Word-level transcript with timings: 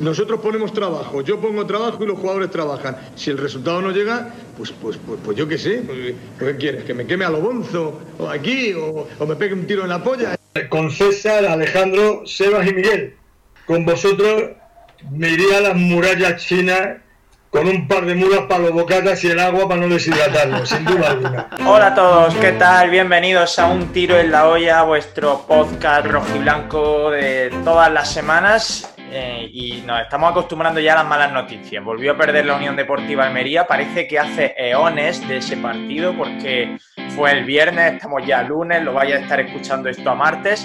Nosotros 0.00 0.40
ponemos 0.40 0.74
trabajo, 0.74 1.22
yo 1.22 1.40
pongo 1.40 1.64
trabajo 1.64 2.04
y 2.04 2.06
los 2.06 2.18
jugadores 2.18 2.50
trabajan. 2.50 2.98
Si 3.14 3.30
el 3.30 3.38
resultado 3.38 3.80
no 3.80 3.90
llega, 3.92 4.28
pues, 4.58 4.72
pues, 4.72 4.98
pues, 5.06 5.18
pues 5.24 5.38
yo 5.38 5.48
qué 5.48 5.56
sé. 5.56 5.82
Pues, 5.86 6.14
¿Qué 6.38 6.56
quieres? 6.58 6.84
¿Que 6.84 6.92
me 6.92 7.06
queme 7.06 7.24
a 7.24 7.30
lo 7.30 7.40
bonzo? 7.40 7.98
¿O 8.18 8.28
aquí? 8.28 8.74
O, 8.74 9.08
¿O 9.18 9.26
me 9.26 9.36
pegue 9.36 9.54
un 9.54 9.66
tiro 9.66 9.84
en 9.84 9.88
la 9.88 10.02
polla? 10.02 10.36
Con 10.68 10.90
César, 10.90 11.46
Alejandro, 11.46 12.26
Sebas 12.26 12.66
y 12.66 12.74
Miguel. 12.74 13.16
Con 13.66 13.86
vosotros 13.86 14.50
me 15.10 15.30
iría 15.30 15.58
a 15.58 15.60
las 15.62 15.76
murallas 15.76 16.44
chinas 16.44 16.98
con 17.48 17.66
un 17.66 17.88
par 17.88 18.04
de 18.04 18.14
mulas 18.14 18.40
para 18.48 18.64
los 18.64 18.72
bocatas 18.72 19.24
y 19.24 19.28
el 19.28 19.40
agua 19.40 19.66
para 19.66 19.80
no 19.80 19.88
deshidratarlo, 19.88 20.66
sin 20.66 20.84
duda 20.84 21.10
alguna. 21.10 21.48
Hola 21.66 21.86
a 21.86 21.94
todos, 21.94 22.34
¿qué 22.34 22.52
tal? 22.52 22.90
Bienvenidos 22.90 23.58
a 23.58 23.66
Un 23.68 23.88
Tiro 23.92 24.18
en 24.18 24.30
la 24.30 24.46
Olla, 24.46 24.82
vuestro 24.82 25.46
podcast 25.48 26.06
rojiblanco 26.06 27.10
de 27.10 27.50
todas 27.64 27.90
las 27.90 28.12
semanas. 28.12 28.94
Eh, 29.12 29.50
y 29.52 29.82
nos 29.82 30.02
estamos 30.02 30.30
acostumbrando 30.30 30.78
ya 30.78 30.92
a 30.92 30.96
las 30.96 31.06
malas 31.06 31.32
noticias. 31.32 31.82
Volvió 31.82 32.12
a 32.12 32.16
perder 32.16 32.46
la 32.46 32.54
Unión 32.54 32.76
Deportiva 32.76 33.26
Almería. 33.26 33.66
Parece 33.66 34.06
que 34.06 34.18
hace 34.18 34.54
eones 34.56 35.26
de 35.26 35.38
ese 35.38 35.56
partido 35.56 36.16
porque 36.16 36.78
fue 37.16 37.32
el 37.32 37.44
viernes, 37.44 37.94
estamos 37.94 38.24
ya 38.24 38.42
lunes, 38.44 38.84
lo 38.84 38.92
vaya 38.92 39.16
a 39.16 39.20
estar 39.20 39.40
escuchando 39.40 39.88
esto 39.88 40.10
a 40.10 40.14
martes. 40.14 40.64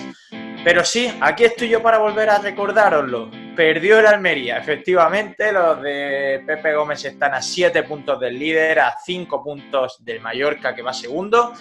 Pero 0.63 0.86
sí, 0.86 1.12
aquí 1.22 1.44
estoy 1.44 1.70
yo 1.70 1.81
para 1.81 1.98
volver 1.98 2.30
a 2.30 2.38
recordároslo. 2.38 3.31
Perdió 3.55 4.00
el 4.00 4.05
Almería, 4.05 4.58
efectivamente. 4.58 5.52
Los 5.52 5.81
de 5.81 6.44
Pepe 6.45 6.75
Gómez 6.75 7.03
están 7.03 7.34
a 7.34 7.41
7 7.41 7.81
puntos 7.84 8.20
del 8.20 8.38
líder, 8.38 8.80
a 8.80 8.95
5 9.03 9.44
puntos 9.44 9.98
del 10.05 10.22
Mallorca 10.22 10.75
que 10.75 10.84
va 10.84 10.94
segundo 10.94 11.53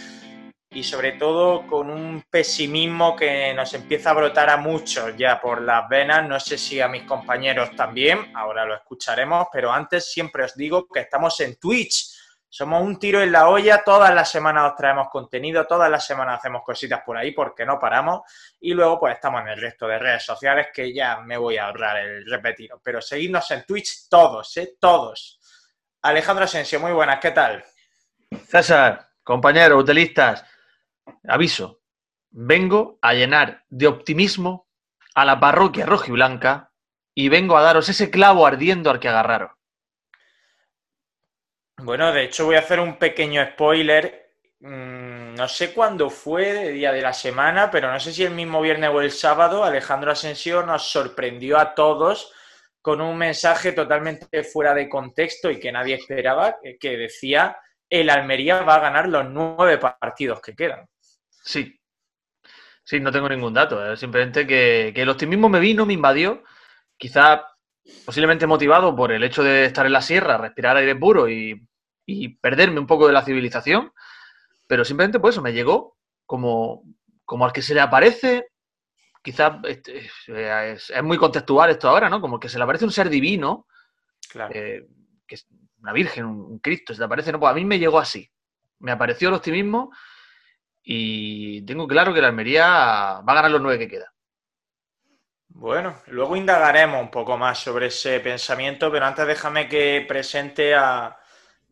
y 0.75 0.83
sobre 0.83 1.13
todo 1.13 1.67
con 1.69 1.89
un 1.89 2.25
pesimismo 2.29 3.15
que 3.15 3.55
nos 3.55 3.73
empieza 3.75 4.11
a 4.11 4.15
brotar 4.15 4.51
a 4.51 4.57
muchos 4.57 5.17
ya 5.17 5.41
por 5.41 5.63
las 5.63 5.89
venas, 5.89 6.29
no 6.29 6.41
sé 6.41 6.59
si 6.59 6.81
a 6.81 6.89
mis 6.89 7.05
compañeros 7.05 7.77
también, 7.77 8.33
ahora 8.35 8.65
lo 8.65 8.75
escucharemos, 8.75 9.47
pero 9.53 9.73
antes 9.73 10.11
siempre 10.11 10.45
os 10.45 10.57
digo 10.57 10.89
que 10.89 11.01
estamos 11.01 11.39
en 11.41 11.57
Twitch, 11.61 12.13
somos 12.49 12.83
un 12.83 12.99
tiro 12.99 13.23
en 13.23 13.31
la 13.31 13.49
olla, 13.49 13.83
todas 13.85 14.13
las 14.13 14.31
semanas 14.31 14.73
os 14.73 14.77
traemos 14.77 15.09
contenido, 15.11 15.65
todas 15.65 15.89
las 15.89 16.05
semanas 16.05 16.39
hacemos 16.41 16.63
cositas 16.65 17.03
por 17.05 17.17
ahí 17.17 17.31
porque 17.31 17.65
no 17.65 17.79
paramos 17.79 18.23
y 18.61 18.75
luego 18.75 18.99
pues 18.99 19.15
estamos 19.15 19.43
en 19.43 19.49
el 19.49 19.61
resto 19.61 19.87
de 19.87 19.99
redes 19.99 20.25
sociales 20.25 20.69
que 20.75 20.93
ya 20.93 21.21
me 21.21 21.37
voy 21.37 21.57
a 21.57 21.67
ahorrar 21.67 21.99
el 21.99 22.29
repetir, 22.29 22.71
pero 22.83 23.01
seguidnos 23.01 23.49
en 23.53 23.65
Twitch 23.65 24.09
todos, 24.09 24.57
¿eh? 24.57 24.75
Todos. 24.81 25.41
Alejandro 26.03 26.45
Asensio, 26.45 26.81
muy 26.81 26.93
buenas, 26.93 27.21
¿qué 27.21 27.31
tal? 27.31 27.65
César, 28.47 29.09
compañeros, 29.23 29.81
utilistas, 29.81 30.45
aviso, 31.27 31.81
vengo 32.31 32.99
a 33.01 33.15
llenar 33.15 33.65
de 33.69 33.87
optimismo 33.87 34.69
a 35.15 35.25
la 35.25 35.39
parroquia 35.39 35.87
rojiblanca 35.87 36.73
y 37.15 37.29
vengo 37.29 37.57
a 37.57 37.63
daros 37.63 37.89
ese 37.89 38.11
clavo 38.11 38.47
ardiendo 38.47 38.91
al 38.91 38.99
que 38.99 39.09
agarraros. 39.09 39.53
Bueno, 41.79 42.13
de 42.13 42.25
hecho 42.25 42.47
voy 42.47 42.57
a 42.57 42.61
hacer 42.61 42.81
un 42.81 42.99
pequeño 42.99 43.45
spoiler. 43.45 44.33
Mm, 44.61 45.35
no 45.35 45.49
sé 45.49 45.73
cuándo 45.73 46.11
fue, 46.11 46.53
de 46.53 46.71
día 46.71 46.93
de 46.93 47.03
la 47.03 47.13
semana, 47.13 47.71
pero 47.71 47.93
no 47.93 48.01
sé 48.01 48.13
si 48.13 48.25
el 48.25 48.33
mismo 48.33 48.61
viernes 48.61 48.91
o 48.91 49.01
el 49.01 49.11
sábado, 49.11 49.65
Alejandro 49.65 50.13
Asensio 50.13 50.65
nos 50.65 50.91
sorprendió 50.91 51.59
a 51.59 51.75
todos 51.75 52.33
con 52.81 53.01
un 53.01 53.17
mensaje 53.17 53.73
totalmente 53.73 54.45
fuera 54.45 54.75
de 54.75 54.89
contexto 54.89 55.51
y 55.51 55.59
que 55.59 55.73
nadie 55.73 55.95
esperaba, 55.95 56.59
que 56.79 56.97
decía, 56.97 57.57
el 57.89 58.11
Almería 58.11 58.63
va 58.63 58.77
a 58.77 58.81
ganar 58.81 59.09
los 59.09 59.25
nueve 59.31 59.79
partidos 59.79 60.41
que 60.41 60.55
quedan. 60.55 60.87
Sí. 61.45 61.79
Sí, 62.83 63.01
no 63.01 63.13
tengo 63.13 63.29
ningún 63.29 63.55
dato. 63.55 63.93
¿eh? 63.93 63.97
Simplemente 63.97 64.47
que, 64.47 64.93
que, 64.95 65.03
el 65.03 65.09
optimismo 65.09 65.49
me 65.49 65.61
vino, 65.61 65.87
me 65.87 65.93
invadió. 65.93 66.43
Quizá 66.97 67.47
posiblemente 68.05 68.47
motivado 68.47 68.97
por 68.97 69.13
el 69.13 69.23
hecho 69.23 69.43
de 69.43 69.67
estar 69.67 69.85
en 69.85 69.93
la 69.93 70.01
sierra, 70.01 70.39
respirar 70.39 70.77
aire 70.77 70.97
puro 70.97 71.29
y, 71.29 71.67
y 72.07 72.29
perderme 72.37 72.81
un 72.81 72.87
poco 72.87 73.07
de 73.07 73.13
la 73.13 73.25
civilización. 73.25 73.93
Pero 74.67 74.85
simplemente 74.85 75.21
pues 75.21 75.35
eso, 75.35 75.43
me 75.43 75.53
llegó 75.53 75.99
como, 76.25 76.83
como 77.25 77.45
al 77.45 77.53
que 77.53 77.63
se 77.63 77.75
le 77.75 77.81
aparece. 77.81 78.49
Quizá 79.23 79.61
este, 79.65 79.99
es, 80.27 80.91
es, 80.91 81.03
muy 81.03 81.19
contextual 81.19 81.71
esto 81.71 81.89
ahora, 81.89 82.09
¿no? 82.09 82.21
Como 82.21 82.41
que 82.41 82.49
se 82.49 82.59
le 82.59 82.65
aparece 82.65 82.87
un 82.87 82.93
ser 82.93 83.11
divino. 83.11 83.67
Claro. 84.31 84.53
Eh, 84.55 84.87
que 85.27 85.35
es 85.35 85.47
una 85.79 85.93
virgen, 85.93 86.25
un, 86.25 86.41
un 86.41 86.59
Cristo, 86.59 86.95
se 86.95 86.99
te 86.99 87.05
aparece. 87.05 87.33
No, 87.33 87.41
pues 87.41 87.51
a 87.51 87.55
mí 87.55 87.65
me 87.67 87.79
llegó 87.79 87.99
así. 87.99 88.31
Me 88.79 88.93
apareció 88.93 89.29
el 89.29 89.35
optimismo 89.35 89.91
y 90.85 91.63
tengo 91.63 91.89
claro 91.89 92.13
que 92.13 92.21
la 92.21 92.29
Almería 92.29 92.67
va 92.67 93.33
a 93.33 93.35
ganar 93.35 93.51
los 93.51 93.63
nueve 93.63 93.79
que 93.79 93.89
queda. 93.89 94.13
Bueno, 95.49 95.95
luego 96.09 96.37
indagaremos 96.37 97.01
un 97.01 97.11
poco 97.11 97.39
más 97.39 97.59
sobre 97.59 97.87
ese 97.87 98.21
pensamiento, 98.21 98.91
pero 98.91 99.07
antes 99.07 99.27
déjame 99.27 99.69
que 99.69 100.05
presente 100.07 100.75
a, 100.75 101.17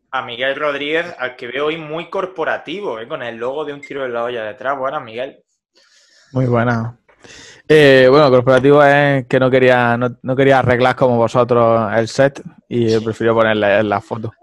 a 0.09 0.21
Miguel 0.23 0.55
Rodríguez, 0.55 1.13
al 1.19 1.35
que 1.35 1.47
veo 1.47 1.67
hoy 1.67 1.77
muy 1.77 2.09
corporativo, 2.09 2.99
¿eh? 2.99 3.07
con 3.07 3.21
el 3.21 3.35
logo 3.35 3.65
de 3.65 3.73
un 3.73 3.81
tiro 3.81 4.05
en 4.05 4.13
la 4.13 4.23
olla 4.23 4.45
detrás. 4.45 4.77
Bueno, 4.77 4.99
Miguel. 5.01 5.43
Muy 6.31 6.45
buena. 6.45 6.97
Eh, 7.67 8.07
bueno, 8.09 8.31
corporativo 8.31 8.83
es 8.83 9.27
que 9.27 9.39
no 9.39 9.51
quería, 9.51 9.95
no, 9.97 10.17
no, 10.21 10.35
quería 10.35 10.59
arreglar 10.59 10.95
como 10.95 11.17
vosotros 11.17 11.91
el 11.95 12.07
set 12.07 12.41
y 12.67 12.97
prefirió 12.99 13.35
ponerle 13.35 13.79
en 13.79 13.89
la 13.89 14.01
foto. 14.01 14.33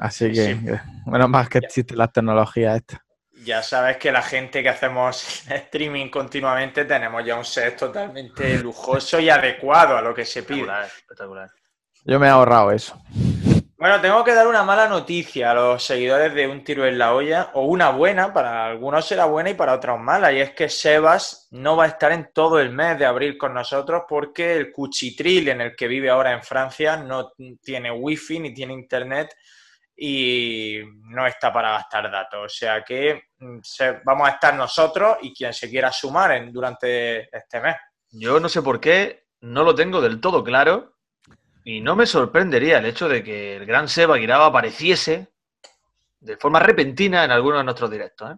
Así 0.00 0.30
que, 0.32 0.54
sí. 0.54 0.60
menos 1.06 1.28
más 1.28 1.48
que 1.48 1.58
existen 1.58 1.98
las 1.98 2.12
tecnologías 2.12 2.76
estas. 2.76 3.05
Ya 3.46 3.62
sabes 3.62 3.96
que 3.96 4.10
la 4.10 4.22
gente 4.22 4.60
que 4.60 4.68
hacemos 4.68 5.44
streaming 5.48 6.08
continuamente 6.10 6.84
tenemos 6.84 7.24
ya 7.24 7.36
un 7.36 7.44
set 7.44 7.76
totalmente 7.76 8.58
lujoso 8.58 9.20
y 9.20 9.30
adecuado 9.30 9.96
a 9.96 10.02
lo 10.02 10.12
que 10.12 10.24
se 10.24 10.42
pide. 10.42 10.62
Espectacular, 10.62 10.86
espectacular. 10.86 11.50
Yo 12.04 12.18
me 12.18 12.26
he 12.26 12.30
ahorrado 12.30 12.72
eso. 12.72 13.00
Bueno, 13.78 14.00
tengo 14.00 14.24
que 14.24 14.34
dar 14.34 14.48
una 14.48 14.64
mala 14.64 14.88
noticia 14.88 15.52
a 15.52 15.54
los 15.54 15.84
seguidores 15.84 16.34
de 16.34 16.48
Un 16.48 16.64
Tiro 16.64 16.86
en 16.86 16.98
la 16.98 17.14
Olla, 17.14 17.50
o 17.54 17.66
una 17.66 17.90
buena, 17.90 18.32
para 18.32 18.66
algunos 18.66 19.06
será 19.06 19.26
buena 19.26 19.50
y 19.50 19.54
para 19.54 19.74
otros 19.74 20.00
mala, 20.00 20.32
y 20.32 20.40
es 20.40 20.50
que 20.50 20.68
Sebas 20.68 21.46
no 21.52 21.76
va 21.76 21.84
a 21.84 21.88
estar 21.88 22.10
en 22.10 22.32
todo 22.32 22.58
el 22.58 22.70
mes 22.70 22.98
de 22.98 23.06
abril 23.06 23.38
con 23.38 23.54
nosotros 23.54 24.02
porque 24.08 24.56
el 24.56 24.72
cuchitril 24.72 25.50
en 25.50 25.60
el 25.60 25.76
que 25.76 25.86
vive 25.86 26.10
ahora 26.10 26.32
en 26.32 26.42
Francia 26.42 26.96
no 26.96 27.32
tiene 27.62 27.92
wifi 27.92 28.40
ni 28.40 28.52
tiene 28.52 28.72
internet 28.72 29.36
y 29.96 30.80
no 31.04 31.26
está 31.26 31.52
para 31.52 31.72
gastar 31.72 32.10
datos. 32.10 32.44
O 32.44 32.48
sea 32.48 32.82
que 32.82 33.25
se, 33.62 34.00
vamos 34.04 34.28
a 34.28 34.32
estar 34.32 34.54
nosotros 34.54 35.18
y 35.22 35.34
quien 35.34 35.52
se 35.52 35.68
quiera 35.68 35.92
sumar 35.92 36.32
en, 36.32 36.52
durante 36.52 37.34
este 37.36 37.60
mes. 37.60 37.76
Yo 38.10 38.40
no 38.40 38.48
sé 38.48 38.62
por 38.62 38.80
qué, 38.80 39.26
no 39.40 39.62
lo 39.62 39.74
tengo 39.74 40.00
del 40.00 40.20
todo 40.20 40.42
claro 40.42 40.96
y 41.64 41.80
no 41.80 41.96
me 41.96 42.06
sorprendería 42.06 42.78
el 42.78 42.86
hecho 42.86 43.08
de 43.08 43.22
que 43.22 43.56
el 43.56 43.66
gran 43.66 43.88
Seba 43.88 44.16
Guiraba 44.16 44.46
apareciese 44.46 45.32
de 46.20 46.36
forma 46.36 46.60
repentina 46.60 47.24
en 47.24 47.30
alguno 47.30 47.58
de 47.58 47.64
nuestros 47.64 47.90
directos. 47.90 48.32
¿eh? 48.32 48.36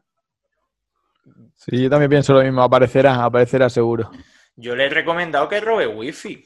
Sí, 1.54 1.82
yo 1.82 1.90
también 1.90 2.10
pienso 2.10 2.32
lo 2.32 2.42
mismo, 2.42 2.62
aparecerá, 2.62 3.22
aparecerá 3.24 3.68
seguro. 3.68 4.10
Yo 4.56 4.74
le 4.74 4.86
he 4.86 4.90
recomendado 4.90 5.48
que 5.48 5.60
robe 5.60 5.86
wifi. 5.86 6.44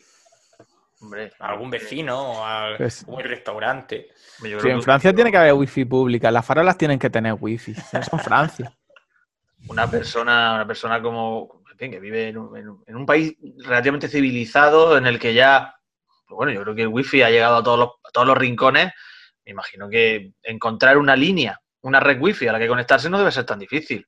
Hombre, 1.02 1.32
a 1.40 1.48
algún 1.48 1.68
vecino 1.68 2.16
o 2.16 2.44
a 2.44 2.76
pues, 2.78 3.02
algún 3.02 3.24
restaurante. 3.24 4.08
Sí, 4.40 4.68
en 4.68 4.82
Francia 4.82 5.12
tiene 5.12 5.32
que 5.32 5.36
haber 5.36 5.54
wifi 5.54 5.84
pública. 5.84 6.30
Las 6.30 6.46
farolas 6.46 6.78
tienen 6.78 6.98
que 6.98 7.10
tener 7.10 7.34
wifi. 7.38 7.74
Son 7.74 8.20
Francia. 8.20 8.72
Una 9.68 9.88
persona, 9.88 10.54
una 10.54 10.66
persona 10.66 11.00
como 11.00 11.62
en 11.70 11.78
fin, 11.78 11.90
que 11.92 12.00
vive 12.00 12.28
en 12.28 12.38
un, 12.38 12.82
en 12.84 12.96
un, 12.96 13.06
país 13.06 13.36
relativamente 13.58 14.08
civilizado 14.08 14.98
en 14.98 15.06
el 15.06 15.20
que 15.20 15.34
ya, 15.34 15.76
pues 16.26 16.36
bueno, 16.36 16.52
yo 16.52 16.62
creo 16.62 16.74
que 16.74 16.82
el 16.82 16.88
wifi 16.88 17.22
ha 17.22 17.30
llegado 17.30 17.56
a 17.58 17.62
todos 17.62 17.78
los, 17.78 17.88
a 18.04 18.10
todos 18.12 18.26
los 18.26 18.36
rincones. 18.36 18.92
Me 19.44 19.52
imagino 19.52 19.88
que 19.88 20.32
encontrar 20.42 20.98
una 20.98 21.14
línea, 21.14 21.60
una 21.82 22.00
red 22.00 22.20
wifi 22.20 22.48
a 22.48 22.52
la 22.52 22.58
que 22.58 22.66
conectarse 22.66 23.08
no 23.08 23.18
debe 23.18 23.30
ser 23.30 23.44
tan 23.44 23.60
difícil. 23.60 24.04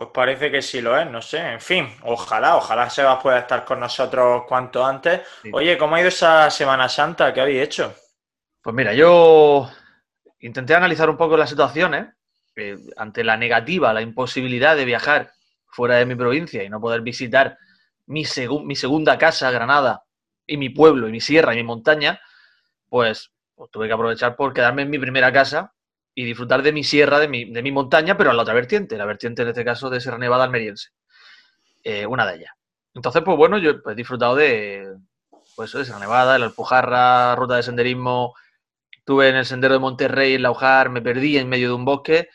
Pues 0.00 0.12
parece 0.14 0.50
que 0.50 0.62
sí 0.62 0.80
lo 0.80 0.98
es, 0.98 1.10
no 1.10 1.20
sé. 1.20 1.40
En 1.40 1.60
fin, 1.60 1.86
ojalá, 2.04 2.56
ojalá 2.56 2.88
Sebas 2.88 3.22
pueda 3.22 3.40
estar 3.40 3.66
con 3.66 3.80
nosotros 3.80 4.44
cuanto 4.48 4.82
antes. 4.82 5.20
Sí. 5.42 5.50
Oye, 5.52 5.76
¿cómo 5.76 5.94
ha 5.94 6.00
ido 6.00 6.08
esa 6.08 6.50
Semana 6.50 6.88
Santa? 6.88 7.34
¿Qué 7.34 7.42
habéis 7.42 7.64
hecho? 7.64 7.94
Pues 8.62 8.74
mira, 8.74 8.94
yo 8.94 9.68
intenté 10.38 10.74
analizar 10.74 11.10
un 11.10 11.18
poco 11.18 11.36
las 11.36 11.50
situaciones 11.50 12.14
eh, 12.56 12.78
ante 12.96 13.22
la 13.22 13.36
negativa, 13.36 13.92
la 13.92 14.00
imposibilidad 14.00 14.74
de 14.74 14.86
viajar 14.86 15.32
fuera 15.66 15.96
de 15.96 16.06
mi 16.06 16.14
provincia 16.14 16.64
y 16.64 16.70
no 16.70 16.80
poder 16.80 17.02
visitar 17.02 17.58
mi, 18.06 18.24
seg 18.24 18.48
mi 18.64 18.76
segunda 18.76 19.18
casa, 19.18 19.50
Granada, 19.50 20.04
y 20.46 20.56
mi 20.56 20.70
pueblo, 20.70 21.08
y 21.08 21.12
mi 21.12 21.20
sierra, 21.20 21.52
y 21.52 21.58
mi 21.58 21.64
montaña, 21.64 22.22
pues, 22.88 23.32
pues 23.54 23.70
tuve 23.70 23.86
que 23.86 23.92
aprovechar 23.92 24.34
por 24.34 24.54
quedarme 24.54 24.80
en 24.80 24.88
mi 24.88 24.98
primera 24.98 25.30
casa 25.30 25.74
y 26.20 26.24
disfrutar 26.24 26.62
de 26.62 26.72
mi 26.72 26.84
sierra, 26.84 27.18
de 27.18 27.28
mi, 27.28 27.50
de 27.50 27.62
mi, 27.62 27.72
montaña, 27.72 28.14
pero 28.18 28.30
en 28.30 28.36
la 28.36 28.42
otra 28.42 28.52
vertiente, 28.52 28.98
la 28.98 29.06
vertiente 29.06 29.40
en 29.40 29.48
este 29.48 29.64
caso 29.64 29.88
de 29.88 30.02
Sierra 30.02 30.18
Nevada 30.18 30.44
almeriense, 30.44 30.90
eh, 31.82 32.04
una 32.04 32.26
de 32.26 32.36
ellas. 32.36 32.52
Entonces, 32.94 33.22
pues 33.24 33.38
bueno, 33.38 33.56
yo 33.56 33.76
he 33.86 33.94
disfrutado 33.94 34.34
de, 34.34 34.96
pues, 35.56 35.72
de 35.72 35.82
Sierra 35.82 35.98
Nevada, 35.98 36.38
la 36.38 36.44
Alpujarra, 36.44 37.34
ruta 37.36 37.56
de 37.56 37.62
senderismo, 37.62 38.34
estuve 38.90 39.30
en 39.30 39.36
el 39.36 39.46
sendero 39.46 39.72
de 39.72 39.80
Monterrey, 39.80 40.34
en 40.34 40.42
Laujar, 40.42 40.90
me 40.90 41.00
perdí 41.00 41.38
en 41.38 41.48
medio 41.48 41.68
de 41.68 41.74
un 41.74 41.86
bosque, 41.86 42.28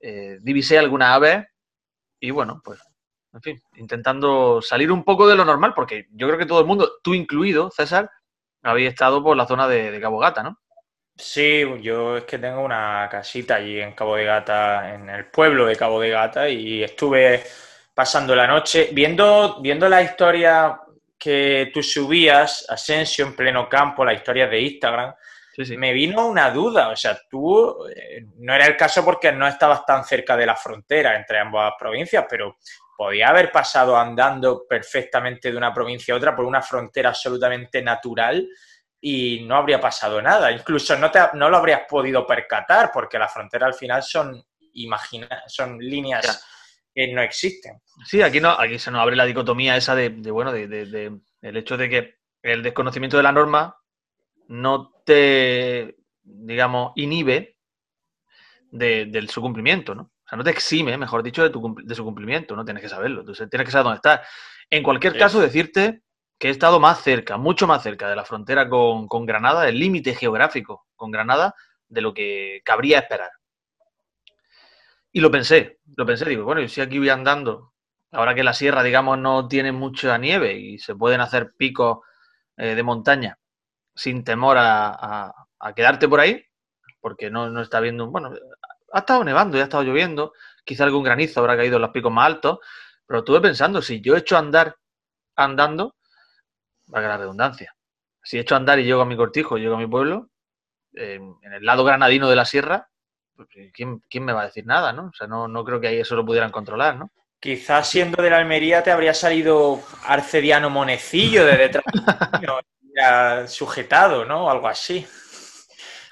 eh, 0.00 0.38
divisé 0.40 0.78
algunas 0.78 1.10
aves 1.10 1.44
y 2.18 2.30
bueno, 2.30 2.62
pues 2.64 2.80
en 3.34 3.42
fin, 3.42 3.62
intentando 3.74 4.62
salir 4.62 4.90
un 4.90 5.04
poco 5.04 5.28
de 5.28 5.36
lo 5.36 5.44
normal, 5.44 5.74
porque 5.74 6.06
yo 6.12 6.26
creo 6.26 6.38
que 6.38 6.46
todo 6.46 6.60
el 6.60 6.66
mundo, 6.66 6.90
tú 7.02 7.12
incluido, 7.12 7.70
César, 7.70 8.10
habéis 8.62 8.88
estado 8.88 9.22
por 9.22 9.36
la 9.36 9.46
zona 9.46 9.68
de, 9.68 9.90
de 9.90 10.00
Cabo 10.00 10.18
Gata, 10.18 10.42
¿no? 10.42 10.58
Sí, 11.18 11.64
yo 11.80 12.18
es 12.18 12.24
que 12.24 12.38
tengo 12.38 12.60
una 12.60 13.08
casita 13.10 13.56
allí 13.56 13.80
en 13.80 13.92
Cabo 13.92 14.16
de 14.16 14.24
Gata, 14.24 14.94
en 14.94 15.08
el 15.08 15.26
pueblo 15.26 15.64
de 15.64 15.74
Cabo 15.74 16.00
de 16.00 16.10
Gata, 16.10 16.48
y 16.48 16.82
estuve 16.82 17.42
pasando 17.94 18.36
la 18.36 18.46
noche 18.46 18.90
viendo, 18.92 19.58
viendo 19.62 19.88
la 19.88 20.02
historia 20.02 20.78
que 21.18 21.70
tú 21.72 21.82
subías, 21.82 22.66
Asensio 22.68 23.26
en 23.26 23.34
pleno 23.34 23.66
campo, 23.66 24.04
la 24.04 24.12
historia 24.12 24.46
de 24.46 24.60
Instagram. 24.60 25.14
Sí, 25.54 25.64
sí. 25.64 25.76
Me 25.78 25.94
vino 25.94 26.26
una 26.26 26.50
duda, 26.50 26.90
o 26.90 26.96
sea, 26.96 27.18
tú 27.30 27.86
eh, 27.88 28.26
no 28.36 28.52
era 28.54 28.66
el 28.66 28.76
caso 28.76 29.02
porque 29.02 29.32
no 29.32 29.46
estabas 29.48 29.86
tan 29.86 30.04
cerca 30.04 30.36
de 30.36 30.44
la 30.44 30.54
frontera 30.54 31.16
entre 31.16 31.38
ambas 31.38 31.72
provincias, 31.78 32.26
pero 32.28 32.58
podía 32.94 33.28
haber 33.28 33.50
pasado 33.50 33.96
andando 33.96 34.66
perfectamente 34.68 35.50
de 35.50 35.56
una 35.56 35.72
provincia 35.72 36.12
a 36.12 36.18
otra 36.18 36.36
por 36.36 36.44
una 36.44 36.60
frontera 36.60 37.08
absolutamente 37.08 37.80
natural 37.80 38.46
y 39.00 39.44
no 39.46 39.56
habría 39.56 39.80
pasado 39.80 40.20
nada. 40.22 40.50
Incluso 40.52 40.96
no, 40.98 41.10
te, 41.10 41.20
no 41.34 41.48
lo 41.50 41.56
habrías 41.58 41.82
podido 41.88 42.26
percatar 42.26 42.90
porque 42.92 43.18
la 43.18 43.28
frontera 43.28 43.66
al 43.66 43.74
final 43.74 44.02
son, 44.02 44.42
imagina, 44.74 45.28
son 45.46 45.78
líneas 45.78 46.24
Ya. 46.26 46.34
que 46.94 47.12
no 47.12 47.20
existen. 47.22 47.80
Sí, 48.06 48.22
aquí 48.22 48.40
no, 48.40 48.50
aquí 48.50 48.78
se 48.78 48.90
nos 48.90 49.00
abre 49.02 49.16
la 49.16 49.24
dicotomía 49.26 49.76
esa 49.76 49.94
de, 49.94 50.10
de, 50.10 50.30
bueno, 50.30 50.52
de, 50.52 50.66
de- 50.68 50.86
de- 50.86 51.20
el 51.42 51.56
hecho 51.56 51.76
de 51.76 51.88
que 51.88 52.14
el 52.42 52.62
desconocimiento 52.62 53.16
de 53.16 53.22
la 53.22 53.32
norma 53.32 53.76
no 54.48 54.92
te, 55.04 55.96
digamos, 56.22 56.92
inhibe 56.96 57.56
de, 58.70 59.06
del 59.06 59.28
su 59.28 59.40
cumplimiento, 59.40 59.94
¿no? 59.94 60.02
O 60.02 60.28
sea, 60.28 60.36
no 60.38 60.44
te 60.44 60.50
exime, 60.50 60.96
mejor 60.98 61.22
dicho, 61.22 61.42
de, 61.42 61.50
tu, 61.50 61.76
de 61.82 61.94
su 61.94 62.04
cumplimiento, 62.04 62.56
¿no? 62.56 62.64
Tienes 62.64 62.82
que 62.82 62.88
saberlo, 62.88 63.20
entonces 63.20 63.48
tienes 63.48 63.64
que 63.66 63.70
saber 63.72 63.84
dónde 63.84 63.96
estás. 63.96 64.20
En 64.70 64.82
cualquier 64.82 65.12
Sí. 65.12 65.18
caso, 65.20 65.40
decirte 65.40 66.02
que 66.38 66.48
he 66.48 66.50
estado 66.50 66.80
más 66.80 67.02
cerca, 67.02 67.36
mucho 67.36 67.66
más 67.66 67.82
cerca 67.82 68.08
de 68.08 68.16
la 68.16 68.24
frontera 68.24 68.68
con, 68.68 69.26
Granada, 69.26 69.62
del 69.62 69.78
límite 69.78 70.14
geográfico 70.14 70.86
con 70.94 71.10
Granada, 71.10 71.54
de 71.88 72.00
lo 72.00 72.12
que 72.12 72.60
cabría 72.64 72.98
esperar. 72.98 73.30
Y 75.12 75.20
lo 75.20 75.30
pensé, 75.30 75.78
lo 75.96 76.04
pensé, 76.04 76.26
digo, 76.26 76.44
bueno, 76.44 76.60
y 76.60 76.68
si 76.68 76.80
aquí 76.80 76.98
voy 76.98 77.08
andando, 77.08 77.72
ahora 78.12 78.34
que 78.34 78.44
la 78.44 78.52
sierra, 78.52 78.82
digamos, 78.82 79.18
no 79.18 79.48
tiene 79.48 79.72
mucha 79.72 80.18
nieve 80.18 80.54
y 80.54 80.78
se 80.78 80.94
pueden 80.94 81.22
hacer 81.22 81.54
picos 81.56 82.00
eh, 82.56 82.74
de 82.74 82.82
montaña 82.82 83.38
sin 83.94 84.24
temor 84.24 84.56
a, 84.58 85.32
quedarte 85.74 86.06
por 86.06 86.20
ahí, 86.20 86.44
porque 87.00 87.30
no, 87.30 87.48
no 87.50 87.62
está 87.62 87.80
viendo, 87.80 88.08
bueno, 88.08 88.32
ha 88.92 88.98
estado 89.00 89.24
nevando 89.24 89.56
y 89.56 89.60
ha 89.60 89.64
estado 89.64 89.82
lloviendo, 89.82 90.32
quizá 90.64 90.84
algún 90.84 91.02
granizo 91.02 91.40
habrá 91.40 91.56
caído 91.56 91.76
en 91.76 91.82
los 91.82 91.90
picos 91.90 92.12
más 92.12 92.26
altos, 92.26 92.58
pero 93.06 93.20
estuve 93.20 93.40
pensando, 93.40 93.82
si 93.82 94.00
yo 94.00 94.14
he 94.14 94.18
hecho 94.18 94.36
andar 94.36 94.76
andando, 95.34 95.96
valga 96.86 97.08
la 97.08 97.18
redundancia, 97.18 97.74
si 98.22 98.38
he 98.38 98.40
hecho 98.40 98.56
andar 98.56 98.78
y 98.78 98.84
llego 98.84 99.02
a 99.02 99.06
mi 99.06 99.16
cortijo, 99.16 99.56
llego 99.56 99.76
a 99.76 99.78
mi 99.78 99.86
pueblo, 99.86 100.28
eh, 100.94 101.20
en 101.42 101.52
el 101.52 101.64
lado 101.64 101.84
granadino 101.84 102.28
de 102.28 102.36
la 102.36 102.44
sierra, 102.44 102.88
pues, 103.36 103.48
¿quién, 103.72 104.02
quién 104.08 104.24
me 104.24 104.32
va 104.32 104.42
a 104.42 104.46
decir 104.46 104.66
nada, 104.66 104.92
no? 104.92 105.06
O 105.06 105.12
sea, 105.12 105.26
no, 105.26 105.46
no 105.46 105.64
creo 105.64 105.80
que 105.80 105.88
ahí 105.88 105.98
eso 106.00 106.16
lo 106.16 106.24
pudieran 106.24 106.50
controlar, 106.50 106.96
¿no? 106.96 107.10
Quizás 107.38 107.88
siendo 107.88 108.22
de 108.22 108.30
la 108.30 108.38
Almería 108.38 108.82
te 108.82 108.90
habría 108.90 109.14
salido 109.14 109.80
Arcediano 110.04 110.70
Monecillo 110.70 111.44
de 111.44 111.56
detrás 111.56 111.84
sujetado, 113.52 114.24
¿no? 114.24 114.50
Algo 114.50 114.68
así. 114.68 115.06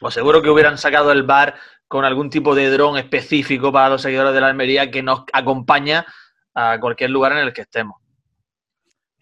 O 0.00 0.10
seguro 0.10 0.42
que 0.42 0.50
hubieran 0.50 0.76
sacado 0.76 1.12
el 1.12 1.22
bar 1.22 1.54
con 1.88 2.04
algún 2.04 2.28
tipo 2.28 2.54
de 2.54 2.70
dron 2.70 2.98
específico 2.98 3.72
para 3.72 3.88
los 3.88 4.02
seguidores 4.02 4.34
de 4.34 4.40
la 4.40 4.48
Almería 4.48 4.90
que 4.90 5.02
nos 5.02 5.24
acompaña 5.32 6.04
a 6.54 6.78
cualquier 6.78 7.10
lugar 7.10 7.32
en 7.32 7.38
el 7.38 7.52
que 7.52 7.62
estemos. 7.62 8.03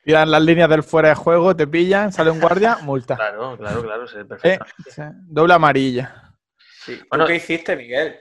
Tiran 0.02 0.30
las 0.30 0.42
líneas 0.42 0.68
del 0.68 0.82
fuera 0.82 1.10
de 1.10 1.14
juego, 1.14 1.54
te 1.54 1.66
pillan, 1.66 2.12
sale 2.12 2.30
un 2.30 2.40
guardia, 2.40 2.78
multa. 2.82 3.16
Claro, 3.16 3.56
claro, 3.56 3.82
claro, 3.82 4.06
sí, 4.06 4.16
Eh, 4.18 4.24
perfecto. 4.26 4.64
sí, 4.88 5.02
doble 5.26 5.54
amarilla. 5.54 6.34
Sí. 6.84 6.98
¿Tú 6.98 7.06
Bueno. 7.10 7.26
qué 7.26 7.36
hiciste, 7.36 7.76
Miguel? 7.76 8.16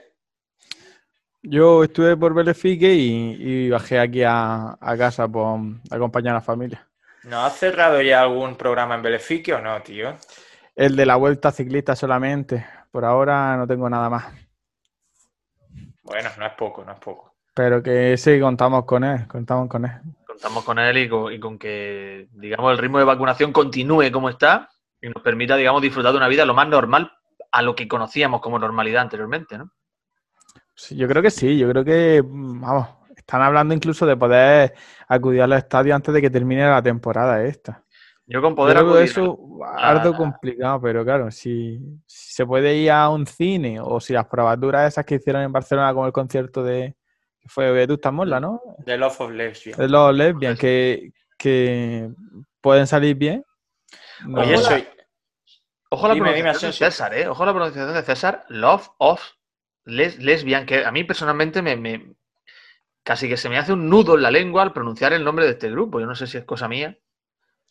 Yo 1.42 1.82
estuve 1.82 2.16
por 2.16 2.34
Belefique 2.34 2.94
y, 2.94 3.64
y 3.66 3.70
bajé 3.70 3.98
aquí 3.98 4.22
a, 4.22 4.76
a 4.80 4.96
casa 4.96 5.26
por 5.26 5.58
acompañar 5.90 6.32
a 6.32 6.38
la 6.38 6.40
familia. 6.40 6.88
¿No 7.24 7.44
has 7.44 7.56
cerrado 7.56 8.00
ya 8.00 8.22
algún 8.22 8.56
programa 8.56 8.94
en 8.94 9.02
Belefique 9.02 9.52
o 9.52 9.60
no, 9.60 9.80
tío? 9.82 10.16
El 10.76 10.94
de 10.96 11.04
la 11.06 11.16
vuelta 11.16 11.50
ciclista 11.50 11.96
solamente. 11.96 12.64
Por 12.92 13.04
ahora 13.04 13.56
no 13.56 13.66
tengo 13.66 13.88
nada 13.90 14.08
más. 14.08 14.32
Bueno, 16.02 16.30
no 16.38 16.46
es 16.46 16.52
poco, 16.52 16.84
no 16.84 16.92
es 16.92 16.98
poco. 16.98 17.34
Pero 17.54 17.82
que 17.82 18.16
sí, 18.16 18.40
contamos 18.40 18.84
con 18.84 19.04
él, 19.04 19.26
contamos 19.26 19.68
con 19.68 19.84
él. 19.84 19.92
Contamos 20.42 20.64
con 20.64 20.78
él 20.80 20.98
y 20.98 21.08
con, 21.08 21.32
y 21.32 21.38
con 21.38 21.56
que, 21.56 22.26
digamos, 22.32 22.72
el 22.72 22.78
ritmo 22.78 22.98
de 22.98 23.04
vacunación 23.04 23.52
continúe 23.52 24.10
como 24.10 24.28
está 24.28 24.68
y 25.00 25.08
nos 25.08 25.22
permita, 25.22 25.54
digamos, 25.54 25.80
disfrutar 25.80 26.10
de 26.10 26.18
una 26.18 26.26
vida 26.26 26.44
lo 26.44 26.52
más 26.52 26.66
normal 26.66 27.12
a 27.52 27.62
lo 27.62 27.76
que 27.76 27.86
conocíamos 27.86 28.40
como 28.40 28.58
normalidad 28.58 29.02
anteriormente, 29.02 29.56
¿no? 29.56 29.70
Sí, 30.74 30.96
yo 30.96 31.06
creo 31.06 31.22
que 31.22 31.30
sí, 31.30 31.56
yo 31.56 31.68
creo 31.68 31.84
que, 31.84 32.22
vamos, 32.26 32.88
están 33.16 33.40
hablando 33.40 33.72
incluso 33.72 34.04
de 34.04 34.16
poder 34.16 34.74
acudir 35.06 35.42
al 35.42 35.52
estadio 35.52 35.94
antes 35.94 36.12
de 36.12 36.20
que 36.20 36.30
termine 36.30 36.68
la 36.68 36.82
temporada 36.82 37.44
esta. 37.44 37.84
Yo 38.26 38.42
con 38.42 38.50
Yo 38.50 38.56
poder 38.56 38.78
lo 38.78 38.82
veo 38.86 38.94
acudir 38.94 39.10
eso 39.10 39.64
a- 39.64 39.90
harto 39.90 40.12
complicado, 40.12 40.80
pero 40.80 41.04
claro, 41.04 41.30
si, 41.30 41.78
si 42.04 42.34
se 42.34 42.44
puede 42.44 42.74
ir 42.78 42.90
a 42.90 43.08
un 43.10 43.28
cine 43.28 43.78
o 43.80 44.00
si 44.00 44.12
las 44.12 44.26
probaturas 44.26 44.88
esas 44.92 45.04
que 45.04 45.14
hicieron 45.14 45.42
en 45.42 45.52
Barcelona 45.52 45.94
como 45.94 46.06
el 46.06 46.12
concierto 46.12 46.64
de 46.64 46.96
que 47.42 47.48
fue 47.48 47.70
Vetusta 47.72 48.10
Morla, 48.10 48.40
¿no? 48.40 48.60
The 48.84 48.96
Love 48.96 49.20
of 49.20 49.30
Lesbian. 49.32 49.78
De 49.78 49.88
los 49.88 50.14
lesbian 50.14 50.56
que, 50.56 51.12
que 51.36 52.08
pueden 52.60 52.86
salir 52.86 53.16
bien. 53.16 53.44
no- 54.26 54.40
Oye, 54.42 54.54
Ojo, 54.54 54.62
soy... 54.62 54.88
Ojo 55.90 56.06
a 56.06 56.08
la 56.08 56.14
Dime, 56.14 56.28
dime, 56.34 56.40
pronunciación 56.52 56.70
de. 56.70 56.76
César, 56.92 57.14
¿eh? 57.14 57.28
Ojo 57.28 57.42
a 57.42 57.46
la 57.46 57.52
pronunciación 57.52 57.94
de 57.94 58.02
César. 58.02 58.44
Love 58.48 58.88
of 58.98 59.22
les- 59.84 60.18
lesbian, 60.18 60.64
que 60.64 60.84
a 60.84 60.92
mí 60.92 61.04
personalmente 61.04 61.60
me, 61.60 61.76
me- 61.76 62.14
casi 63.02 63.28
que 63.28 63.36
se 63.36 63.48
me 63.48 63.58
hace 63.58 63.72
un 63.72 63.90
nudo 63.90 64.14
en 64.14 64.22
la 64.22 64.30
lengua 64.30 64.62
al 64.62 64.72
pronunciar 64.72 65.12
el 65.12 65.24
nombre 65.24 65.44
de 65.44 65.50
este 65.52 65.70
grupo. 65.70 66.00
Yo 66.00 66.06
no 66.06 66.14
sé 66.14 66.26
si 66.26 66.38
es 66.38 66.44
cosa 66.44 66.68
mía. 66.68 66.96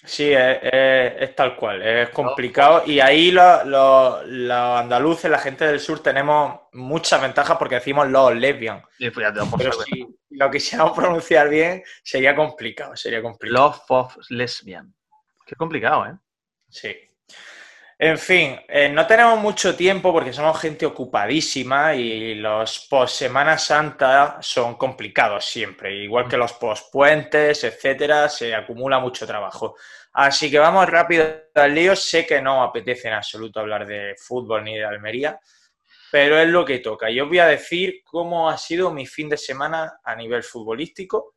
Sí, 0.04 0.32
es, 0.34 0.58
es- 0.64 1.14
es 1.22 1.36
tal 1.36 1.56
cual, 1.56 1.82
es 1.82 2.10
complicado 2.10 2.84
y 2.86 3.00
ahí 3.00 3.32
lo- 3.32 3.64
lo- 3.66 4.24
los 4.24 4.80
andaluces, 4.80 5.30
la 5.30 5.38
gente 5.40 5.66
del 5.68 5.80
sur, 5.80 6.02
tenemos 6.02 6.60
muchas 6.74 7.22
ventajas 7.22 7.58
porque 7.58 7.76
decimos 7.76 8.08
los 8.10 8.36
lesbian. 8.36 8.82
Por 9.50 9.60
Pero 9.60 9.72
si 9.86 10.08
lo 10.32 10.50
quisiéramos 10.50 10.94
pronunciar 10.98 11.50
bien, 11.50 11.84
sería 12.04 12.36
complicado, 12.36 12.96
sería 12.96 13.22
complicado. 13.22 13.76
Of 13.90 14.18
lesbian. 14.30 14.94
Qué 15.46 15.56
complicado, 15.56 16.06
¿eh? 16.08 16.16
Sí. 16.70 16.96
En 18.04 18.18
fin, 18.18 18.60
eh, 18.68 18.90
no 18.90 19.06
tenemos 19.06 19.40
mucho 19.40 19.76
tiempo 19.76 20.12
porque 20.12 20.34
somos 20.34 20.60
gente 20.60 20.88
ocupadísima 20.88 21.94
y 21.94 22.34
los 22.34 22.88
post 22.90 23.18
Semana 23.18 23.60
Santa 23.60 24.40
son 24.42 24.74
complicados 24.74 25.46
siempre, 25.46 25.94
igual 25.94 26.28
que 26.28 26.36
los 26.36 26.54
post 26.54 26.92
puentes, 26.92 27.64
etcétera, 27.64 28.28
se 28.28 28.56
acumula 28.56 28.98
mucho 28.98 29.28
trabajo. 29.28 29.76
Así 30.14 30.50
que 30.50 30.58
vamos 30.58 30.90
rápido 30.90 31.44
al 31.54 31.76
lío. 31.76 31.96
Sé 31.96 32.26
que 32.26 32.42
no 32.42 32.64
apetece 32.64 33.08
en 33.08 33.14
absoluto 33.14 33.60
hablar 33.60 33.86
de 33.86 34.16
fútbol 34.18 34.64
ni 34.64 34.80
de 34.80 34.86
Almería, 34.86 35.40
pero 36.12 36.40
es 36.40 36.48
lo 36.48 36.66
que 36.66 36.80
toca. 36.80 37.12
Yo 37.12 37.26
os 37.26 37.30
voy 37.30 37.38
a 37.38 37.46
decir 37.46 38.02
cómo 38.04 38.50
ha 38.50 38.58
sido 38.58 38.92
mi 38.92 39.06
fin 39.06 39.30
de 39.30 39.38
semana 39.38 40.00
a 40.04 40.16
nivel 40.16 40.42
futbolístico 40.42 41.36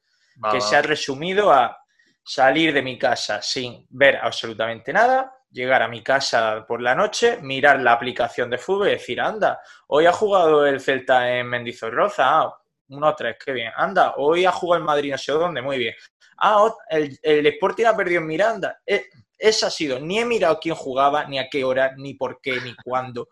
que 0.50 0.62
se 0.62 0.76
ha 0.76 0.80
resumido 0.80 1.52
a 1.52 1.76
salir 2.24 2.72
de 2.72 2.80
mi 2.80 2.98
casa 2.98 3.42
sin 3.42 3.86
ver 3.90 4.16
absolutamente 4.16 4.94
nada, 4.94 5.30
llegar 5.54 5.82
a 5.82 5.88
mi 5.88 6.02
casa 6.02 6.64
por 6.66 6.82
la 6.82 6.94
noche, 6.96 7.38
mirar 7.40 7.80
la 7.80 7.92
aplicación 7.92 8.50
de 8.50 8.58
fútbol 8.58 8.88
y 8.88 8.92
decir, 8.92 9.20
anda, 9.20 9.60
hoy 9.86 10.04
ha 10.04 10.12
jugado 10.12 10.66
el 10.66 10.80
Celta 10.80 11.38
en 11.38 11.46
Mendizorroza, 11.46 12.40
ah, 12.40 12.58
1-3, 12.88 13.36
qué 13.42 13.52
bien, 13.52 13.72
anda, 13.76 14.14
hoy 14.16 14.44
ha 14.44 14.52
jugado 14.52 14.80
el 14.80 14.84
Madrid 14.84 15.12
no 15.12 15.18
sé 15.18 15.32
dónde, 15.32 15.62
muy 15.62 15.78
bien. 15.78 15.94
Ah, 16.38 16.68
el, 16.90 17.16
el 17.22 17.46
Sporting 17.46 17.84
ha 17.84 17.96
perdido 17.96 18.20
en 18.20 18.26
Miranda. 18.26 18.80
Eh, 18.84 19.06
esa 19.38 19.68
ha 19.68 19.70
sido, 19.70 20.00
ni 20.00 20.18
he 20.18 20.24
mirado 20.24 20.58
quién 20.60 20.74
jugaba, 20.74 21.24
ni 21.26 21.38
a 21.38 21.48
qué 21.48 21.62
hora, 21.62 21.94
ni 21.96 22.14
por 22.14 22.40
qué, 22.42 22.60
ni 22.60 22.74
cuándo. 22.74 23.28